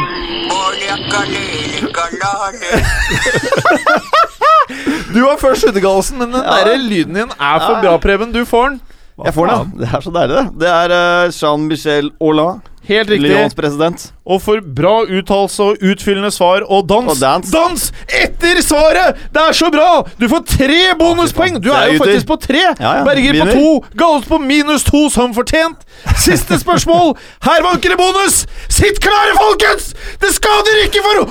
Du 5.14 5.20
var 5.22 5.36
først 5.40 5.64
ute, 5.68 5.80
Gallosen, 5.80 6.18
men 6.18 6.32
den 6.32 6.42
Ja. 6.42 6.64
der 6.66 6.76
lyden 6.76 7.14
din 7.14 7.30
er 7.40 7.58
for 7.62 7.80
bra, 7.82 7.96
Preben. 7.98 8.32
Du 8.32 8.44
får 8.44 8.68
den. 8.68 8.80
Jeg 9.24 9.34
får 9.34 9.46
den, 9.46 9.54
ja. 9.56 9.84
Det 9.84 9.94
er 9.94 10.00
så 10.00 10.10
deilig, 10.10 10.36
det. 10.36 10.46
Det 10.60 10.68
er 10.68 10.88
uh, 10.96 11.30
Jean-Michel 11.32 12.10
Aulin, 12.20 12.60
Helt 12.86 13.10
riktig. 13.10 13.30
Lyons 13.30 13.54
president. 13.58 14.12
Og 14.26 14.40
for 14.42 14.62
bra 14.78 15.00
uttalelse 15.06 15.62
og 15.62 15.82
utfyllende 15.82 16.30
svar 16.34 16.62
og 16.66 16.86
dans. 16.88 17.10
Og 17.10 17.18
dans. 17.20 17.50
Dans 17.50 17.86
etter 18.22 18.60
svaret! 18.62 19.18
Det 19.34 19.42
er 19.42 19.56
så 19.58 19.70
bra! 19.74 19.88
Du 20.20 20.28
får 20.30 20.44
tre 20.50 20.80
bonuspoeng! 20.98 21.58
Du 21.62 21.70
er 21.74 21.92
jo 21.92 22.00
faktisk 22.02 22.28
på 22.30 22.38
tre. 22.42 22.62
Ja, 22.78 22.92
ja. 23.00 23.04
Berger 23.06 23.40
på 23.42 23.48
to. 23.52 23.72
Gallos 23.98 24.28
på 24.30 24.38
minus 24.42 24.86
to, 24.86 25.06
som 25.10 25.34
fortjent. 25.34 25.82
Siste 26.22 26.58
spørsmål. 26.62 27.16
Her 27.46 27.62
vanker 27.66 27.94
det 27.94 27.98
bonus! 27.98 28.44
Sitt 28.70 29.00
klare, 29.02 29.34
folkens! 29.38 29.92
Det 30.22 30.30
skader 30.34 30.82
ikke 30.86 31.02
for 31.04 31.22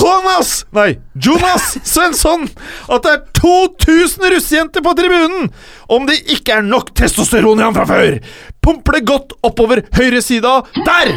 Jonas 0.00 0.50
Nei, 0.76 0.96
Jonas 1.22 1.76
Svensson 1.86 2.46
at 2.92 3.04
det 3.04 3.12
er 3.12 3.22
2000 3.38 4.28
russejenter 4.34 4.84
på 4.84 4.92
tribunen! 4.98 5.50
Om 5.92 6.08
det 6.08 6.18
ikke 6.34 6.58
er 6.58 6.66
nok 6.66 6.92
testosteron 6.98 7.60
i 7.60 7.66
han 7.66 7.76
fra 7.76 7.86
før! 7.88 8.18
Pumper 8.66 8.98
det 8.98 9.02
godt 9.06 9.34
oppover 9.46 9.84
høyresida. 9.94 10.58
Der! 10.74 11.12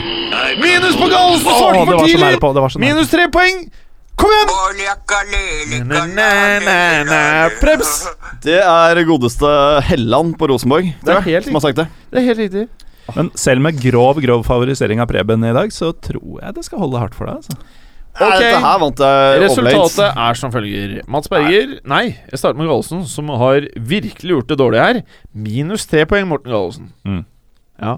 Minus 0.62 0.98
på 1.00 1.08
Gallosen! 1.10 1.48
Svarte 1.50 1.80
det 1.80 1.88
for 1.90 2.06
tidlig! 2.06 2.26
nære 2.26 2.42
på, 2.44 2.52
det 2.54 2.66
var 2.66 2.74
så. 2.76 2.82
Minus 2.84 3.10
tre 3.10 3.26
poeng. 3.34 3.64
Kom 4.20 4.34
igjen! 4.36 4.50
Prebz! 7.62 7.94
Det 8.44 8.60
er 8.60 9.02
godeste 9.08 9.50
Helland 9.88 10.36
på 10.38 10.50
Rosenborg, 10.52 10.92
Det 11.02 11.16
er 11.16 11.26
helt 11.26 11.48
som 11.48 11.58
har 11.58 11.66
sagt 11.70 11.82
det. 11.82 11.88
Det 12.12 12.22
er 12.22 12.28
helt 12.30 12.44
riktig. 12.46 12.68
Men 13.16 13.32
selv 13.40 13.64
med 13.66 13.80
grov 13.82 14.20
grov 14.22 14.44
favorisering 14.46 15.02
av 15.02 15.10
Preben 15.10 15.46
i 15.48 15.54
dag, 15.56 15.72
så 15.74 15.90
tror 15.98 16.44
jeg 16.44 16.58
det 16.58 16.66
skal 16.68 16.84
holde 16.84 17.02
hardt 17.02 17.16
for 17.18 17.30
deg. 17.30 17.42
Altså. 17.42 17.58
Nei, 18.20 18.28
Ok. 18.30 18.42
Dette 18.42 18.60
her 18.66 18.80
vant 18.82 19.00
jeg 19.00 19.08
overlegent. 19.16 19.80
Resultatet 19.80 20.22
er 20.28 20.40
som 20.40 20.52
følger. 20.52 20.96
Mats 21.08 21.30
Berger 21.32 21.76
Nei, 21.88 22.04
jeg 22.30 22.42
starter 22.42 22.60
med 22.60 22.68
Gallosen, 22.68 23.06
som 23.08 23.30
har 23.40 23.68
virkelig 23.78 24.34
gjort 24.36 24.50
det 24.52 24.58
dårlig 24.60 24.82
her. 24.84 25.02
Minus 25.34 25.88
tre 25.88 26.04
poeng, 26.10 26.28
Morten 26.28 26.52
Gallosen. 26.52 26.90
Mm. 27.08 27.22
Ja. 27.82 27.98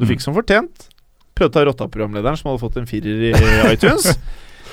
Du 0.00 0.06
fikk 0.08 0.20
som 0.24 0.34
fortjent. 0.36 0.88
Prøvde 1.36 1.50
å 1.50 1.54
ta 1.56 1.64
rotta-programlederen, 1.70 2.36
som 2.36 2.50
hadde 2.50 2.60
fått 2.62 2.76
en 2.80 2.88
firer 2.90 3.28
i 3.30 3.34
iTunes. 3.72 4.12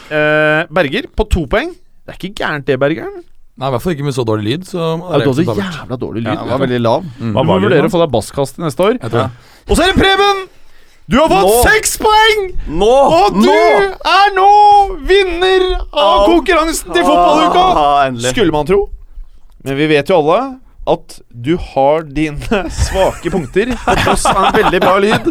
Eh, 0.10 0.64
Berger 0.74 1.06
på 1.14 1.22
to 1.30 1.44
poeng. 1.46 1.70
Det 2.02 2.16
er 2.16 2.16
ikke 2.18 2.40
gærent, 2.42 2.64
det, 2.66 2.80
Bergeren. 2.82 3.20
Nei, 3.62 3.68
I 3.68 3.74
hvert 3.76 3.84
fall 3.84 3.94
ikke 3.94 4.06
med 4.08 4.16
så 4.16 4.24
dårlig 4.26 4.46
lyd. 4.48 4.64
Så 4.66 4.80
Ja, 4.82 5.20
du 5.22 5.28
hadde 5.36 5.44
jævla 5.60 5.98
dårlig 6.02 6.24
lyd. 6.24 6.32
Ja, 6.32 6.40
den 6.40 6.50
var 6.50 6.62
veldig 6.64 6.80
lav. 6.82 7.04
Mm. 7.20 7.36
Du 7.36 7.44
må 7.46 7.58
vurdere 7.62 7.86
å 7.86 7.92
få 7.94 8.02
deg 8.02 8.10
basskast 8.16 8.56
til 8.58 8.66
neste 8.66 8.88
år. 8.88 8.98
Ja. 9.04 9.28
Og 9.68 9.78
så 9.78 9.84
er 9.86 9.92
det 9.94 10.00
Preben! 10.02 10.40
Du 11.14 11.20
har 11.22 11.30
fått 11.30 11.70
seks 11.70 11.94
poeng! 12.02 12.42
Nå! 12.82 12.90
Og 13.20 13.38
du 13.38 13.46
Nå! 13.46 13.60
er 14.16 14.34
nå 14.34 14.48
vinner 15.12 15.68
av 15.78 16.02
Av- 16.02 16.26
konkurransen 16.32 16.90
til 16.90 17.06
fotballuka! 17.06 17.68
Ah. 17.84 18.10
Skulle 18.32 18.56
man 18.58 18.66
tro. 18.66 18.80
Men 19.62 19.78
vi 19.78 19.92
vet 19.94 20.10
jo 20.10 20.24
alle 20.24 20.40
at 20.90 21.20
du 21.30 21.54
har 21.72 22.04
dine 22.04 22.62
svake 22.74 23.32
punkter 23.32 23.72
på 23.84 23.96
tross 24.04 24.26
av 24.30 24.40
en 24.50 24.56
veldig 24.58 24.82
bra 24.84 24.96
lyd. 25.04 25.30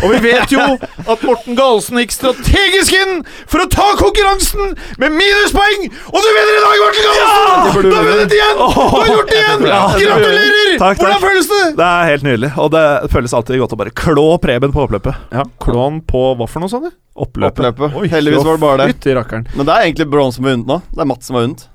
Og 0.00 0.14
vi 0.14 0.20
vet 0.24 0.54
jo 0.54 0.62
at 0.62 1.24
Morten 1.26 1.58
Galesen 1.58 2.00
gikk 2.00 2.14
strategisk 2.14 2.94
inn 2.96 3.20
for 3.50 3.64
å 3.64 3.68
ta 3.72 3.90
konkurransen 4.00 4.74
med 5.02 5.16
minuspoeng! 5.16 5.88
Og 6.12 6.18
du 6.18 6.30
vinner 6.36 6.54
i 6.54 6.62
dag, 6.64 6.84
Morten 6.84 7.08
Galesen! 7.08 7.90
du 7.90 7.96
har 7.96 8.08
vunnet 8.10 8.36
igjen! 8.38 8.62
Du 8.62 8.80
har 8.94 9.12
gjort 9.12 9.32
det 9.32 9.40
igjen! 9.40 9.66
Gratulerer! 9.66 10.72
Takk, 10.78 10.80
takk. 10.80 11.02
Hvordan 11.02 11.24
føles 11.26 11.50
det? 11.50 11.62
Det 11.80 11.90
er 11.90 12.10
helt 12.12 12.26
nydelig, 12.26 12.52
og 12.60 12.72
det 12.76 12.84
føles 13.12 13.36
alltid 13.36 13.60
godt 13.64 13.76
å 13.76 13.80
bare 13.82 13.94
klå 14.04 14.26
Preben 14.40 14.74
på 14.74 14.86
oppløpet. 14.86 15.28
Ja, 15.34 15.44
han 15.80 16.00
på 16.06 16.24
hva 16.38 16.48
for 16.48 16.62
noe, 16.62 16.72
sa 16.72 16.80
du? 16.82 16.90
Oppløpet. 17.20 17.66
Oppløpet. 17.74 18.10
Heldigvis 18.14 18.46
var 18.46 18.56
det 18.56 18.62
bare 18.64 18.88
det. 18.88 19.42
Men 19.56 19.66
det 19.66 19.74
er 19.74 19.88
egentlig 19.88 20.08
Brown 20.12 20.32
som 20.32 20.46
har 20.46 20.56
vunnet 20.56 20.70
nå. 20.70 20.80
Det 20.94 21.04
er 21.04 21.10
Mats 21.10 21.28
som 21.28 21.36
har 21.38 21.46
vunnet. 21.48 21.66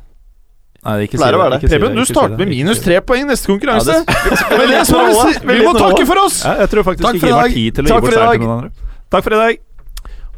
Nei, 0.86 0.96
ikke 1.08 1.18
Pleier 1.18 1.34
si 1.34 1.38
å 1.38 1.42
være 1.42 1.50
det. 1.56 1.58
ikke 1.64 1.70
Preben, 1.74 1.96
du 1.98 2.06
starter 2.06 2.38
med 2.38 2.48
minus 2.52 2.80
tre 2.86 3.00
poeng 3.02 3.26
neste 3.26 3.48
konkurranse. 3.50 3.96
Ja, 3.96 4.04
det- 4.06 4.06
Men 4.60 4.66
det 4.70 4.82
vi, 4.86 5.58
vi 5.58 5.66
må 5.66 5.72
takke 5.74 6.06
for 6.06 6.18
oss! 6.22 6.44
Ja, 6.46 6.54
jeg 6.62 6.70
tror 6.70 6.84
faktisk 6.86 7.06
Takk 7.08 7.16
ikke 7.18 7.26
for 7.26 7.32
i 7.32 7.40
har 7.40 7.48
tid 7.56 7.74
til 7.76 7.84
å 7.84 7.88
gi 7.88 7.92
bort 8.06 8.14
dag. 8.14 8.36
til 8.38 8.46
noen 8.46 8.58
andre. 8.58 8.70
Takk 9.16 9.24
for 9.26 9.34
i 9.34 9.40
dag. 9.42 9.54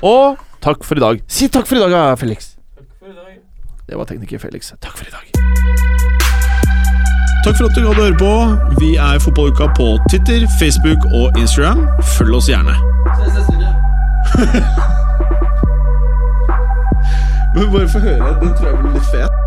Og 0.08 0.38
takk 0.64 0.80
for 0.88 0.96
i 0.96 1.04
dag. 1.04 1.20
Si 1.28 1.48
takk 1.52 1.68
for 1.68 1.76
i 1.76 1.80
dag, 1.84 1.92
da, 1.92 2.16
Felix. 2.16 2.54
Det 3.88 3.96
var 4.00 4.06
tekniker 4.08 4.40
Felix. 4.40 4.72
Takk 4.80 4.96
for 5.00 5.06
i 5.08 5.12
dag. 5.12 5.26
Takk 7.44 7.56
for 7.56 7.66
at 7.70 7.76
du 7.76 7.82
hadde 7.88 8.04
høre 8.04 8.18
på. 8.20 8.32
Vi 8.82 8.96
er 9.00 9.20
Fotballuka 9.24 9.68
på 9.78 9.90
Twitter, 10.12 10.48
Facebook 10.60 11.00
og 11.16 11.36
Instagram. 11.40 11.86
Følg 12.18 12.36
oss 12.40 12.48
gjerne. 12.52 12.76
Men 17.56 17.72
bare 17.74 17.88
få 17.90 18.00
høre. 18.00 18.32
Den 18.42 18.52
tror 18.58 18.68
jeg 18.68 18.78
blir 18.82 18.94
litt 18.98 19.12
fet. 19.12 19.47